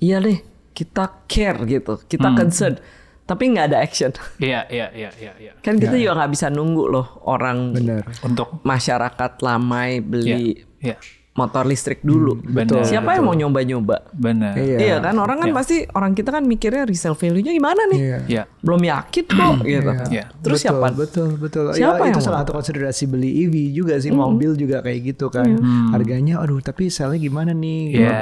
iya 0.00 0.18
deh 0.18 0.38
kita 0.70 1.26
care 1.26 1.58
gitu, 1.64 1.98
kita 2.02 2.34
concern, 2.34 2.78
tapi 3.24 3.50
nggak 3.50 3.66
ada 3.68 3.78
action. 3.80 4.12
Iya, 4.38 4.68
iya, 4.68 4.86
iya, 4.92 5.10
iya, 5.16 5.32
iya. 5.38 5.52
Kan 5.58 5.76
kita 5.76 5.94
juga 5.94 6.12
nggak 6.14 6.30
bisa 6.30 6.46
nunggu 6.48 6.84
loh 6.86 7.06
orang 7.24 7.72
Bener. 7.72 8.04
Untuk 8.20 8.60
masyarakat 8.62 9.40
lamai 9.40 9.98
beli 9.98 10.60
Iya. 10.78 11.00
motor 11.34 11.64
listrik 11.64 11.98
dulu. 12.00 12.38
betul, 12.38 12.84
Siapa 12.84 13.16
yang 13.16 13.24
mau 13.24 13.34
nyoba-nyoba? 13.34 14.06
benar. 14.12 14.54
Iya. 14.54 14.76
Iya 14.78 14.96
kan 15.00 15.16
orang 15.16 15.40
kan 15.40 15.50
pasti 15.50 15.82
orang 15.88 16.12
kita 16.12 16.30
kan 16.30 16.44
mikirnya 16.44 16.84
resale 16.84 17.16
value-nya 17.16 17.50
gimana 17.50 17.90
nih? 17.90 17.98
Iya. 17.98 18.18
Iya. 18.28 18.42
Belum 18.60 18.78
yakin 18.78 19.24
kok 19.26 19.54
gitu. 19.66 19.90
Iya. 20.12 20.24
Terus 20.38 20.60
betul, 20.60 20.70
siapa? 20.70 20.86
Betul, 20.94 21.28
betul. 21.34 21.64
Siapa 21.72 21.98
ya, 21.98 22.06
itu 22.06 22.10
yang 22.12 22.22
salah 22.22 22.38
mau? 22.38 22.42
satu 22.44 22.52
konsiderasi 22.54 23.04
beli 23.08 23.30
EV 23.42 23.54
juga 23.72 23.98
sih, 23.98 24.12
mobil 24.12 24.54
juga 24.54 24.78
kayak 24.78 25.00
gitu 25.10 25.26
kan. 25.26 25.48
Harganya 25.90 26.38
aduh, 26.38 26.60
tapi 26.60 26.86
selnya 26.86 27.18
gimana 27.18 27.50
nih? 27.50 27.80
Iya. 27.98 28.14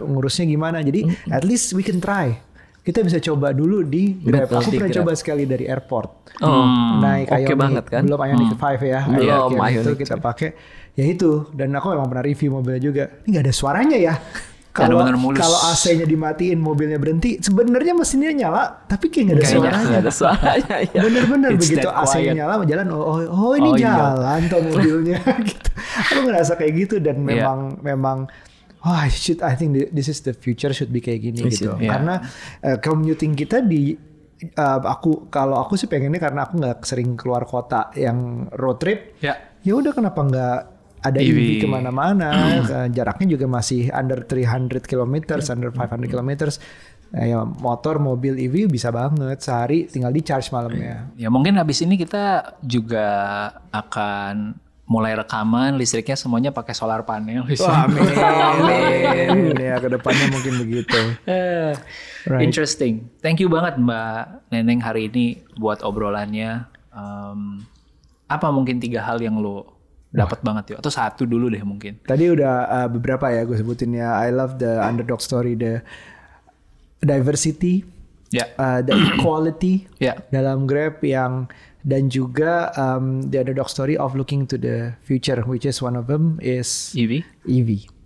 Ngurusnya 0.00 0.48
gimana? 0.48 0.82
Jadi 0.82 1.04
at 1.28 1.46
least 1.46 1.76
we 1.76 1.84
can 1.84 2.00
try. 2.00 2.42
Kita 2.88 3.04
bisa 3.04 3.20
coba 3.20 3.52
dulu 3.52 3.84
di 3.84 4.16
Grab. 4.16 4.48
Betul, 4.48 4.56
Aku 4.58 4.68
pernah 4.72 4.88
Grab. 4.88 4.98
coba 5.04 5.12
sekali 5.12 5.44
dari 5.44 5.68
airport. 5.68 6.08
Oh, 6.40 6.64
naik 6.98 7.28
oke 7.28 7.36
Ioniq. 7.44 7.52
banget 7.52 7.84
kan? 7.84 8.02
Belum 8.02 8.16
Ioniq 8.18 8.50
5 8.56 8.80
ya. 8.82 9.00
Belum, 9.04 9.50
Ioniq 9.52 9.84
itu 9.84 9.92
kita 9.98 10.16
pakai. 10.16 10.48
Ya 10.96 11.04
itu, 11.04 11.52
dan 11.52 11.68
aku 11.70 11.92
emang 11.92 12.08
pernah 12.08 12.24
review 12.24 12.48
mobilnya 12.50 12.80
juga. 12.80 13.04
Ini 13.22 13.28
nggak 13.28 13.44
ada 13.44 13.52
suaranya 13.52 13.98
ya. 14.00 14.14
Kalau 14.68 15.02
kalau 15.34 15.58
AC-nya 15.68 16.06
dimatiin, 16.06 16.56
mobilnya 16.56 16.96
berhenti, 16.96 17.36
sebenarnya 17.36 17.92
mesinnya 17.92 18.30
nyala, 18.30 18.86
tapi 18.86 19.10
kayak 19.10 19.24
nggak 19.26 19.36
ada 19.36 19.42
Kayaknya 19.42 19.58
suaranya. 19.58 19.96
Ada 19.98 20.12
suaranya 20.14 20.74
ya. 20.94 21.00
Bener-bener 21.02 21.50
begitu 21.54 21.88
AC-nya 21.88 22.32
nyala 22.36 22.54
jalan 22.62 22.86
oh, 22.88 23.02
oh, 23.02 23.18
oh 23.26 23.52
ini 23.52 23.68
Oh, 23.68 23.76
iya. 23.76 23.90
jalan 23.90 24.40
tuh 24.46 24.60
mobilnya 24.64 25.18
gitu. 25.50 25.70
Aku 26.08 26.18
ngerasa 26.24 26.52
kayak 26.54 26.72
gitu 26.78 26.96
dan 26.98 27.20
Iya. 27.20 27.26
memang 27.26 27.58
memang 27.82 28.18
wah 28.88 29.04
should 29.06 29.40
I 29.40 29.52
think 29.52 29.76
thi- 29.76 29.90
this 29.90 30.08
is 30.08 30.20
the 30.20 30.32
future 30.32 30.72
should 30.72 30.88
be 30.88 30.98
kayak 30.98 31.20
gini 31.22 31.44
gitu. 31.46 31.76
iya. 31.76 31.92
Karena 31.92 32.14
eh, 32.58 32.80
commuting 32.80 33.32
kita 33.32 33.60
di 33.60 33.92
eh, 34.40 34.80
aku 34.80 35.28
kalau 35.28 35.60
aku 35.60 35.76
sih 35.76 35.84
pengennya 35.84 36.16
karena 36.18 36.42
aku 36.42 36.56
nggak 36.56 36.78
sering 36.82 37.12
keluar 37.14 37.44
kota 37.44 37.92
yang 37.92 38.48
road 38.50 38.80
trip. 38.80 39.20
Ya. 39.20 39.36
Ya 39.60 39.74
udah 39.74 39.92
kenapa 39.92 40.20
nggak 40.22 40.58
ada 40.98 41.18
EV. 41.20 41.30
EV, 41.30 41.38
ke 41.60 41.66
mana-mana 41.66 42.28
Eh, 42.58 42.88
jaraknya 42.90 43.30
juga 43.30 43.46
masih 43.46 43.86
under 43.92 44.26
300 44.26 44.82
kilometers 44.82 45.46
under 45.46 45.70
500 45.70 46.08
kilometers 46.08 46.56
Eh, 47.08 47.32
ya 47.32 47.40
motor 47.40 47.96
mobil 47.96 48.36
EV 48.36 48.68
bisa 48.68 48.92
banget 48.92 49.40
sehari 49.40 49.88
tinggal 49.88 50.12
di 50.12 50.20
charge 50.20 50.52
malamnya 50.52 51.08
Ya 51.16 51.32
mungkin 51.32 51.56
habis 51.56 51.80
ini 51.80 51.96
kita 51.96 52.58
juga 52.60 53.06
akan 53.72 54.58
mulai 54.88 55.12
rekaman 55.12 55.76
listriknya 55.76 56.16
semuanya 56.16 56.48
pakai 56.48 56.72
solar 56.72 57.04
panel. 57.04 57.44
Wah, 57.60 57.84
amin. 57.84 58.08
amin. 59.28 59.52
Ya, 59.60 59.76
ke 59.76 59.88
depannya 59.92 60.26
mungkin 60.32 60.54
begitu. 60.58 60.98
Eh, 61.28 61.76
Right. 62.28 62.44
Interesting. 62.44 63.08
Thank 63.24 63.40
you 63.40 63.48
banget 63.48 63.80
Mbak 63.80 64.52
Neneng 64.52 64.84
hari 64.84 65.08
ini 65.08 65.40
buat 65.56 65.80
obrolannya. 65.80 66.68
Em, 66.92 67.64
apa 68.28 68.52
mungkin 68.52 68.76
tiga 68.76 69.00
hal 69.00 69.16
yang 69.16 69.40
lo 69.40 69.64
dapat 70.12 70.44
banget 70.44 70.76
ya? 70.76 70.76
Atau 70.76 70.92
satu 70.92 71.24
dulu 71.24 71.48
deh 71.48 71.64
mungkin. 71.64 71.96
Tadi 72.04 72.28
udah 72.28 72.54
uh, 72.68 72.88
beberapa 72.92 73.32
ya 73.32 73.48
gue 73.48 73.56
sebutin 73.56 73.96
ya. 73.96 74.20
I 74.20 74.28
love 74.28 74.60
the 74.60 74.76
underdog 74.76 75.24
story, 75.24 75.56
the 75.56 75.80
diversity, 77.00 77.88
Ya. 78.28 78.44
uh, 78.60 78.84
the 78.84 78.92
equality 79.16 79.88
Ya. 79.96 80.20
dalam 80.28 80.68
Grab 80.68 81.00
yang 81.00 81.48
dan 81.84 82.10
juga 82.10 82.72
um, 82.74 83.22
the 83.30 83.38
underdog 83.38 83.68
story 83.68 83.96
of 83.96 84.14
looking 84.14 84.46
to 84.46 84.58
the 84.58 84.94
future, 85.02 85.42
which 85.46 85.66
is 85.66 85.82
one 85.82 85.94
of 85.94 86.06
them 86.06 86.38
is 86.42 86.94
EV. 86.96 87.22
EV. 87.46 87.97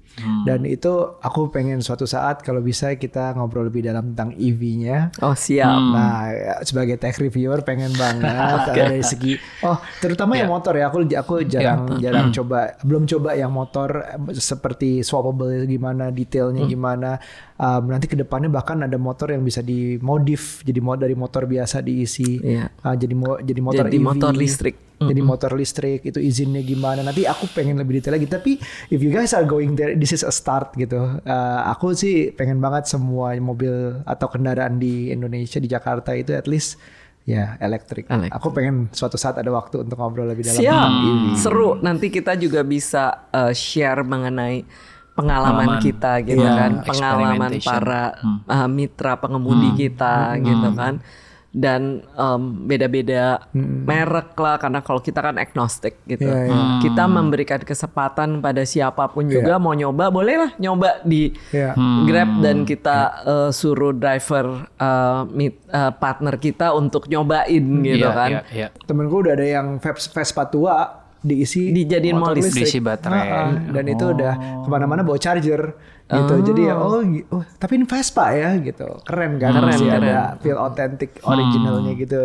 Dan 0.43 0.63
itu 0.63 0.91
aku 1.17 1.49
pengen 1.49 1.79
suatu 1.79 2.05
saat 2.05 2.41
kalau 2.41 2.61
bisa 2.61 2.93
kita 2.95 3.33
ngobrol 3.33 3.65
lebih 3.65 3.81
dalam 3.83 4.13
tentang 4.13 4.33
EV-nya. 4.33 5.09
Oh 5.19 5.33
siap. 5.33 5.73
Nah, 5.73 6.29
ya, 6.29 6.55
sebagai 6.61 6.97
tech 6.97 7.17
reviewer 7.17 7.61
pengen 7.61 7.91
banget 7.93 8.29
dari 8.77 9.01
segi 9.01 9.35
oh, 9.61 9.75
terutama 9.99 10.37
yang 10.37 10.49
motor 10.49 10.75
ya. 10.75 10.87
Aku 10.87 11.03
aku 11.03 11.35
jarang 11.45 11.97
jarang 11.99 12.29
coba 12.31 12.77
belum 12.81 13.07
coba 13.07 13.33
yang 13.33 13.49
motor 13.49 14.05
seperti 14.33 15.01
swappable 15.01 15.65
gimana, 15.65 16.09
detailnya 16.09 16.67
gimana. 16.67 17.17
Um, 17.55 17.89
nanti 17.89 18.05
ke 18.05 18.15
depannya 18.15 18.51
bahkan 18.51 18.83
ada 18.83 18.99
motor 18.99 19.31
yang 19.31 19.41
bisa 19.41 19.63
dimodif 19.63 20.61
jadi 20.63 20.79
mod 20.79 20.99
dari 20.99 21.15
motor 21.15 21.47
biasa 21.47 21.79
diisi 21.79 22.43
Iya. 22.43 22.67
uh, 22.67 22.93
jadi 22.93 23.15
mo- 23.15 23.39
jadi 23.39 23.61
motor 23.61 23.85
Jadi 23.87 23.97
EV. 23.97 24.05
motor 24.05 24.33
listrik. 24.35 24.77
Jadi 25.05 25.21
motor 25.21 25.51
listrik 25.53 26.03
itu 26.03 26.19
izinnya 26.19 26.61
gimana? 26.61 27.01
Nanti 27.01 27.25
aku 27.25 27.47
pengen 27.49 27.77
lebih 27.77 27.99
detail 27.99 28.15
lagi. 28.15 28.27
Tapi 28.27 28.57
if 28.89 28.99
you 28.99 29.09
guys 29.09 29.31
are 29.31 29.43
going 29.43 29.73
there, 29.73 29.93
this 29.93 30.11
is 30.11 30.21
a 30.21 30.31
start 30.31 30.75
gitu. 30.75 30.99
Uh, 31.23 31.61
aku 31.67 31.93
sih 31.93 32.31
pengen 32.31 32.59
banget 32.59 32.87
semua 32.87 33.35
mobil 33.37 33.73
atau 34.03 34.27
kendaraan 34.27 34.77
di 34.77 35.09
Indonesia 35.09 35.57
di 35.57 35.67
Jakarta 35.67 36.13
itu 36.13 36.33
at 36.33 36.45
least 36.45 36.77
ya 37.23 37.55
elektrik. 37.59 38.07
Elektrik. 38.07 38.35
Aku 38.35 38.51
pengen 38.51 38.91
suatu 38.91 39.15
saat 39.15 39.39
ada 39.39 39.47
waktu 39.49 39.81
untuk 39.81 39.95
ngobrol 39.95 40.27
lebih 40.27 40.43
dalam 40.43 40.59
tentang 40.59 40.75
Siap. 40.75 41.07
EV. 41.07 41.25
Seru. 41.39 41.71
Nanti 41.79 42.07
kita 42.09 42.35
juga 42.35 42.63
bisa 42.63 43.31
uh, 43.31 43.51
share 43.51 44.03
mengenai 44.03 44.67
pengalaman 45.13 45.77
Pengalaman. 45.77 45.85
kita 45.85 46.13
gitu 46.25 46.41
Iya. 46.41 46.57
kan, 46.57 46.71
pengalaman 46.83 47.51
para 47.61 48.03
uh, 48.49 48.65
mitra 48.67 49.13
pengemudi 49.17 49.71
kita 49.77 50.41
gitu 50.41 50.69
kan. 50.73 51.05
Dan 51.53 52.01
um, 52.15 52.65
beda-beda 52.65 53.45
merek 53.53 54.33
lah 54.35 54.57
karena 54.57 54.81
kalau 54.81 54.99
kita 54.99 55.21
kan 55.21 55.37
agnostik 55.37 56.01
gitu. 56.07 56.25
Iya, 56.25 56.49
iya. 56.49 56.63
Kita 56.81 57.05
memberikan 57.05 57.61
kesempatan 57.61 58.41
pada 58.41 58.65
siapa 58.65 59.05
pun 59.07 59.29
juga 59.29 59.57
mau 59.57 59.73
nyoba 59.73 60.09
boleh 60.09 60.37
lah 60.39 60.51
nyoba 60.57 61.01
di 61.03 61.29
Iya. 61.51 61.77
Grab 62.03 62.41
dan 62.41 62.65
kita 62.65 62.97
uh, 63.23 63.51
suruh 63.51 63.93
driver 63.93 64.65
uh, 64.75 65.29
mit- 65.29 65.61
uh, 65.69 65.93
partner 65.93 66.37
kita 66.37 66.73
untuk 66.73 67.05
nyobain 67.07 67.61
gitu 67.83 68.01
Iya, 68.01 68.11
kan. 68.11 68.31
iya, 68.31 68.41
iya. 68.51 68.69
Temenku 68.83 69.21
udah 69.21 69.33
ada 69.33 69.45
yang 69.45 69.77
Ves- 69.77 70.09
Vespa 70.09 70.45
tua 70.45 71.05
diisi 71.21 71.71
Dijadiin 71.71 72.17
motor 72.17 72.35
listrik. 72.35 72.65
Diisi 72.65 72.81
baterai. 72.81 73.21
Ah, 73.23 73.37
ah. 73.45 73.49
dan 73.71 73.85
itu 73.87 74.05
udah 74.07 74.33
ke 74.59 74.69
mana-mana 74.69 75.05
bawa 75.05 75.15
charger 75.17 75.77
gitu. 76.09 76.35
Jadi 76.53 76.61
ya 76.67 76.75
oh, 76.81 77.03
oh 77.05 77.43
tapi 77.61 77.79
ini 77.79 77.87
Vespa 77.87 78.35
ya 78.35 78.57
gitu. 78.59 79.03
Keren 79.05 79.39
kan? 79.39 79.53
Keren, 79.55 79.69
masih 79.69 79.89
keren. 79.89 80.03
ada 80.03 80.19
feel 80.41 80.59
authentic 80.59 81.21
originalnya 81.23 81.93
gitu. 81.95 82.19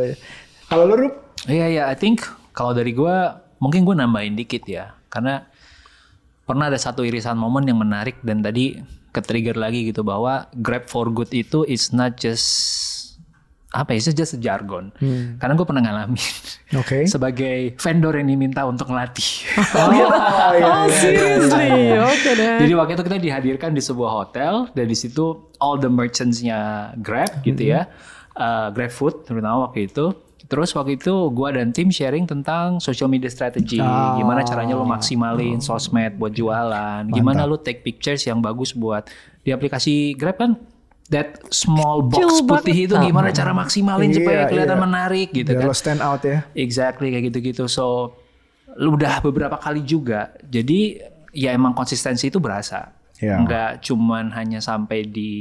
Kalau 0.67 0.83
lu 0.87 0.95
Rup? 1.07 1.13
Iya 1.47 1.67
ya, 1.69 1.83
I 1.87 1.95
think 1.95 2.25
kalau 2.51 2.73
dari 2.73 2.91
gua 2.91 3.45
mungkin 3.61 3.85
gue 3.85 3.95
nambahin 3.97 4.37
dikit 4.37 4.65
ya, 4.69 4.93
karena 5.09 5.45
pernah 6.47 6.71
ada 6.71 6.79
satu 6.79 7.03
irisan 7.03 7.37
momen 7.37 7.65
yang 7.67 7.79
menarik 7.81 8.19
dan 8.23 8.39
tadi 8.39 8.79
ke-trigger 9.11 9.57
lagi 9.57 9.89
gitu 9.89 10.05
bahwa 10.05 10.45
Grab 10.61 10.85
for 10.87 11.09
Good 11.09 11.33
itu 11.33 11.65
is 11.65 11.89
not 11.89 12.21
just 12.21 12.45
apa 13.75 13.91
ya, 13.91 13.99
it's 13.99 14.15
just 14.15 14.31
a 14.31 14.39
jargon. 14.39 14.95
Karena 15.37 15.53
gue 15.59 15.65
pernah 15.67 15.83
ngalamin. 15.83 16.23
Oke. 16.79 17.03
sebagai 17.13 17.75
vendor 17.75 18.15
yang 18.15 18.31
diminta 18.31 18.63
untuk 18.63 18.87
ngelatih. 18.87 19.43
Oh, 19.75 19.91
iya, 19.91 20.07
Oh 20.63 20.87
seriously, 20.87 21.91
oke 21.99 22.31
deh. 22.31 22.63
Jadi 22.63 22.73
waktu 22.79 22.91
itu 22.95 23.03
kita 23.03 23.17
dihadirkan 23.19 23.71
di 23.75 23.83
sebuah 23.83 24.11
hotel 24.23 24.71
dan 24.71 24.85
di 24.87 24.95
situ 24.95 25.51
all 25.59 25.75
the 25.75 25.91
merchants-nya 25.91 26.91
Grab 27.03 27.43
gitu 27.43 27.75
ya, 27.75 27.91
uh, 28.39 28.71
Grab 28.71 28.91
Food 28.91 29.27
terutama 29.27 29.67
waktu 29.67 29.91
itu. 29.91 30.15
Terus 30.47 30.71
waktu 30.71 30.95
itu 30.95 31.11
gua 31.35 31.51
dan 31.51 31.75
tim 31.75 31.91
sharing 31.91 32.23
tentang 32.23 32.79
social 32.79 33.11
media 33.11 33.27
strategy, 33.27 33.83
gimana 34.15 34.47
caranya 34.47 34.79
lo 34.79 34.87
maksimalin 34.87 35.59
sosmed 35.59 36.15
buat 36.15 36.31
jualan, 36.31 37.03
gimana 37.11 37.43
lo 37.43 37.59
take 37.59 37.83
pictures 37.83 38.23
yang 38.23 38.39
bagus 38.39 38.71
buat 38.71 39.11
di 39.43 39.51
aplikasi 39.51 40.15
Grab 40.15 40.39
kan 40.39 40.55
that 41.07 41.39
small 41.49 42.03
box 42.03 42.19
Kecil 42.19 42.43
putih 42.43 42.73
banget. 42.75 42.87
itu 42.91 42.95
gimana 42.99 43.27
cara 43.31 43.51
maksimalin 43.55 44.11
supaya 44.11 44.43
Iya, 44.43 44.49
kelihatan 44.51 44.75
iya. 44.75 44.83
menarik 44.83 45.27
gitu 45.31 45.51
Biar 45.55 45.61
kan. 45.63 45.69
lo 45.71 45.75
stand 45.75 46.01
out 46.03 46.21
ya 46.23 46.43
Exactly 46.51 47.07
kayak 47.09 47.31
gitu-gitu. 47.31 47.63
So 47.67 48.17
lu 48.75 48.93
udah 48.93 49.23
beberapa 49.23 49.55
kali 49.55 49.81
juga. 49.81 50.35
Jadi 50.43 50.99
ya 51.31 51.53
emang 51.53 51.71
konsistensi 51.71 52.27
itu 52.27 52.37
berasa. 52.37 52.96
Ya. 53.17 53.41
Nggak 53.41 53.81
cuman 53.81 54.29
hanya 54.29 54.61
sampai 54.61 55.09
di 55.09 55.33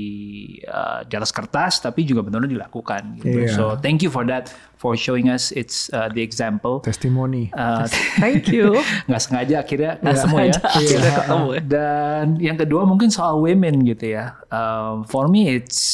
uh, 0.65 1.05
di 1.05 1.13
atas 1.13 1.29
kertas 1.29 1.85
tapi 1.85 2.09
juga 2.09 2.25
benar-benar 2.25 2.65
dilakukan 2.65 3.21
gitu. 3.21 3.45
Iya. 3.45 3.53
So 3.53 3.77
thank 3.77 4.01
you 4.01 4.09
for 4.09 4.25
that 4.25 4.49
for 4.81 4.97
showing 4.97 5.29
us 5.29 5.53
it's 5.53 5.93
uh, 5.93 6.09
the 6.09 6.25
example. 6.25 6.81
testimoni 6.81 7.53
Uh, 7.53 7.85
Thank 8.23 8.49
you. 8.49 8.81
nggak 9.13 9.21
sengaja 9.21 9.61
akhirnya 9.61 10.01
ketemu 10.01 10.37
ya. 10.41 10.55
Akhirnya 10.65 11.13
ketemu 11.21 11.47
ya. 11.53 11.61
Dan 11.69 12.25
yang 12.41 12.57
kedua 12.57 12.89
mungkin 12.89 13.13
soal 13.13 13.45
women 13.45 13.85
gitu 13.85 14.09
ya. 14.09 14.41
Um, 14.49 15.05
for 15.05 15.29
me 15.29 15.53
it's 15.53 15.85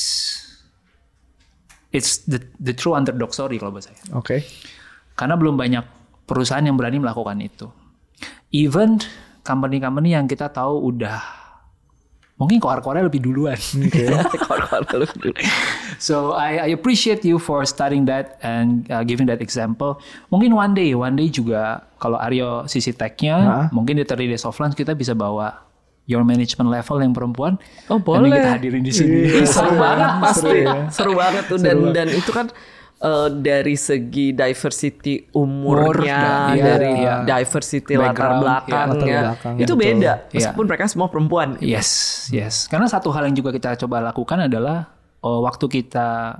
it's 1.91 2.22
the 2.30 2.39
the 2.62 2.70
true 2.70 2.95
underdog 2.95 3.35
story 3.35 3.59
kalau 3.59 3.74
buat 3.74 3.91
saya. 3.91 3.99
Oke. 4.14 4.47
Karena 5.18 5.35
belum 5.35 5.59
banyak 5.59 5.83
perusahaan 6.30 6.62
yang 6.62 6.78
berani 6.78 7.03
melakukan 7.03 7.43
itu. 7.43 7.66
Even 8.55 9.03
company-company 9.43 10.14
yang 10.14 10.30
kita 10.30 10.47
tahu 10.47 10.95
udah 10.95 11.41
mungkin 12.43 12.59
koar-koarnya 12.59 13.07
lebih 13.07 13.22
duluan. 13.22 13.55
Kalau 14.51 14.82
dulu. 14.90 15.07
So 16.03 16.34
I, 16.34 16.66
I 16.66 16.68
appreciate 16.74 17.22
you 17.22 17.38
for 17.38 17.62
starting 17.62 18.11
that 18.11 18.43
and 18.43 18.82
uh, 18.90 19.07
giving 19.07 19.30
that 19.30 19.38
example. 19.38 20.03
Mungkin 20.34 20.51
one 20.51 20.74
day, 20.74 20.90
one 20.99 21.14
day 21.14 21.30
juga 21.30 21.86
kalau 22.03 22.18
Aryo 22.18 22.66
sisi 22.66 22.90
tech-nya, 22.90 23.70
mungkin 23.70 23.95
di 23.95 24.03
30 24.03 24.26
Days 24.34 24.43
of 24.43 24.59
Lunch 24.59 24.74
kita 24.74 24.99
bisa 24.99 25.14
bawa 25.14 25.70
your 26.11 26.26
management 26.26 26.66
level 26.66 26.99
yang 26.99 27.14
perempuan. 27.14 27.55
Oh, 27.86 28.03
dan 28.03 28.26
boleh. 28.26 28.34
kita 28.34 28.51
hadirin 28.59 28.82
di 28.82 28.90
sini. 28.90 29.38
Iya. 29.38 29.47
seru 29.55 29.78
banget 29.78 30.11
pasti 30.18 30.43
Seru 30.43 30.59
ya. 30.59 30.74
seru 30.90 31.12
banget 31.14 31.45
tuh 31.47 31.59
dan 31.62 31.76
dan 31.95 32.07
itu 32.11 32.30
kan 32.34 32.47
eh, 33.03 33.28
dari 33.34 33.74
segi 33.74 34.30
diversity 34.30 35.26
umurnya 35.34 36.22
Umur, 36.22 36.55
iya, 36.55 36.64
dari 36.64 36.92
iya. 36.96 37.14
diversity 37.22 37.92
latar 37.94 38.09
Background, 38.09 38.32
iya, 38.32 38.46
belakangnya 38.46 38.86
latar 38.86 39.24
belakang, 39.26 39.55
itu 39.59 39.64
betul. 39.68 39.82
beda 39.82 40.12
Iya. 40.12 40.32
meskipun 40.32 40.64
mereka 40.64 40.84
semua 40.86 41.09
perempuan 41.09 41.48
Yes, 41.59 41.88
yes. 42.30 42.66
Karena 42.66 42.86
satu 42.86 43.11
hal 43.11 43.26
yang 43.26 43.36
juga 43.36 43.50
kita 43.50 43.74
coba 43.76 44.00
lakukan 44.05 44.46
adalah 44.46 44.86
oh, 45.20 45.42
waktu 45.42 45.66
kita 45.68 46.38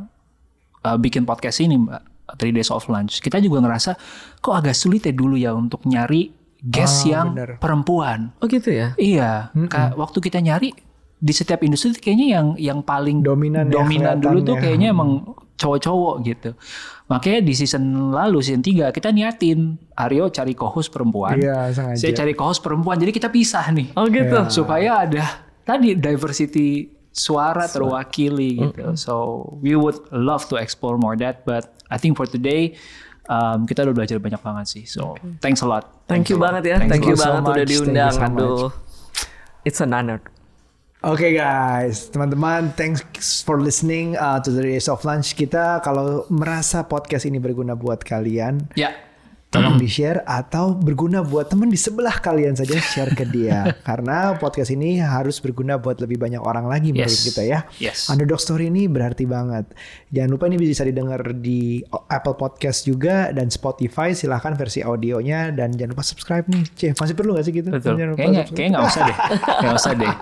uh, 0.81 0.97
bikin 0.97 1.23
podcast 1.23 1.59
ini, 1.59 1.79
Mbak, 1.79 2.03
Three 2.35 2.51
Days 2.51 2.71
of 2.71 2.87
Lunch, 2.87 3.19
kita 3.19 3.39
juga 3.39 3.61
ngerasa 3.61 3.95
kok 4.39 4.55
agak 4.55 4.73
sulit 4.73 5.03
ya 5.03 5.13
dulu 5.13 5.35
ya 5.35 5.53
untuk 5.53 5.83
nyari 5.85 6.31
guest 6.59 7.05
Ah, 7.05 7.11
yang 7.11 7.27
bener. 7.35 7.51
perempuan. 7.59 8.31
oh 8.39 8.47
gitu 8.47 8.71
ya 8.71 8.95
Iya, 8.95 9.51
Kak, 9.67 9.95
waktu 9.95 10.19
kita 10.21 10.39
nyari 10.39 10.71
di 11.19 11.31
setiap 11.31 11.63
industri 11.63 11.95
kayaknya 11.95 12.27
yang 12.33 12.47
yang 12.59 12.79
paling 12.83 13.23
Dominan 13.23 13.71
ya 13.71 13.79
dominan 13.79 14.19
dulu 14.19 14.43
tuh 14.43 14.59
kayaknya 14.59 14.91
emang 14.91 15.23
cowok-cowok 15.63 16.15
gitu. 16.27 16.51
Makanya 17.07 17.39
di 17.47 17.55
season 17.55 18.11
lalu 18.11 18.43
season 18.43 18.63
3 18.65 18.91
kita 18.91 19.15
niatin 19.15 19.79
Aryo 19.95 20.27
cari 20.35 20.59
co-host 20.59 20.91
perempuan. 20.91 21.39
Iya, 21.39 21.71
sengaja. 21.71 21.99
Saya 22.03 22.13
cari 22.19 22.33
co-host 22.35 22.59
perempuan. 22.59 22.99
Jadi 22.99 23.13
kita 23.15 23.31
pisah 23.31 23.71
nih 23.71 23.95
oh 23.95 24.11
gitu 24.11 24.39
supaya 24.51 25.07
ada 25.07 25.47
tadi 25.63 25.95
diversity 25.95 26.91
suara 27.13 27.69
terwakili 27.69 28.59
gitu. 28.59 28.97
So 28.99 29.15
we 29.61 29.79
would 29.79 30.01
love 30.11 30.49
to 30.51 30.59
explore 30.59 30.99
more 30.99 31.15
that, 31.21 31.47
but 31.47 31.71
I 31.93 32.01
think 32.01 32.17
for 32.17 32.25
today 32.25 32.75
um, 33.29 33.69
kita 33.69 33.85
udah 33.85 33.95
belajar 33.95 34.17
banyak 34.19 34.41
banget 34.41 34.67
sih. 34.67 34.85
So 34.89 35.15
thanks 35.45 35.61
a 35.61 35.69
lot. 35.69 36.03
thank 36.09 36.33
you 36.33 36.37
a 36.37 36.41
lot. 36.41 36.59
banget 36.59 36.63
ya 36.73 36.77
Thanks 36.81 36.91
thank 36.97 37.05
you 37.05 37.15
lot. 37.15 37.23
so 37.23 37.29
banget 37.29 37.43
udah. 37.45 37.55
Thank 37.55 37.69
you 37.69 37.81
diundang 37.85 38.15
so 38.17 38.25
aduh 38.25 38.69
it's 39.63 39.79
an 39.79 39.93
honor 39.95 40.19
Oke 41.03 41.35
guys, 41.35 42.15
teman-teman, 42.15 42.79
thanks 42.79 43.03
for 43.43 43.59
listening 43.59 44.15
uh, 44.15 44.39
to 44.39 44.55
the 44.55 44.63
Days 44.63 44.87
of 44.87 45.03
Lunch. 45.03 45.35
Kita 45.35 45.83
kalau 45.83 46.31
merasa 46.31 46.87
podcast 46.87 47.27
ini 47.27 47.43
berguna 47.43 47.75
buat 47.75 48.07
kalian, 48.07 48.71
Ya. 48.79 48.95
Tolong 49.53 49.77
di 49.77 49.85
share 49.85 50.25
atau 50.25 50.73
berguna 50.73 51.21
buat 51.21 51.53
teman 51.53 51.69
di 51.69 51.77
sebelah 51.77 52.17
kalian 52.19 52.57
saja 52.57 52.73
share 52.81 53.13
ke 53.13 53.29
dia. 53.29 53.69
Karena 53.89 54.33
podcast 54.41 54.73
ini 54.73 54.97
harus 54.97 55.37
berguna 55.39 55.77
buat 55.77 56.01
lebih 56.01 56.17
banyak 56.17 56.41
orang 56.41 56.65
lagi 56.65 56.89
menurut 56.91 57.13
Yes. 57.13 57.29
kita 57.29 57.43
ya. 57.45 57.61
Yes. 57.77 58.09
Underdog 58.09 58.41
Story 58.41 58.73
ini 58.73 58.89
berarti 58.89 59.29
banget. 59.29 59.69
Jangan 60.09 60.31
lupa 60.33 60.49
ini 60.49 60.57
bisa 60.57 60.89
didengar 60.89 61.21
di 61.37 61.85
Apple 62.09 62.41
Podcast 62.41 62.89
juga 62.89 63.29
dan 63.31 63.53
Spotify. 63.53 64.17
Silahkan 64.17 64.57
versi 64.57 64.81
audionya 64.81 65.53
dan 65.53 65.77
jangan 65.77 65.93
lupa 65.93 66.05
subscribe 66.07 66.49
nih. 66.49 66.65
Cih, 66.73 66.91
masih 66.97 67.13
perlu 67.13 67.37
gak 67.37 67.45
sih 67.45 67.53
gitu? 67.53 67.69
Betul. 67.69 68.01
Jangan 68.01 68.09
lupa 68.17 68.21
Kayaknya 68.25 68.43
kayaknya 68.49 68.71
nggak 68.73 68.89
usah 68.89 69.03
deh. 69.05 69.17
Nggak 69.63 69.75
usah 69.77 69.93
deh. 69.93 70.15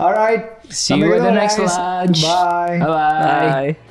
Alright. 0.00 0.42
See 0.72 0.96
Sampai 0.96 1.04
you 1.04 1.14
at 1.18 1.22
the 1.22 1.34
next 1.36 1.56
lunch. 1.60 2.24
Bye. 2.24 2.80
Bye 2.80 2.88
bye. 2.88 3.74
bye 3.76 3.89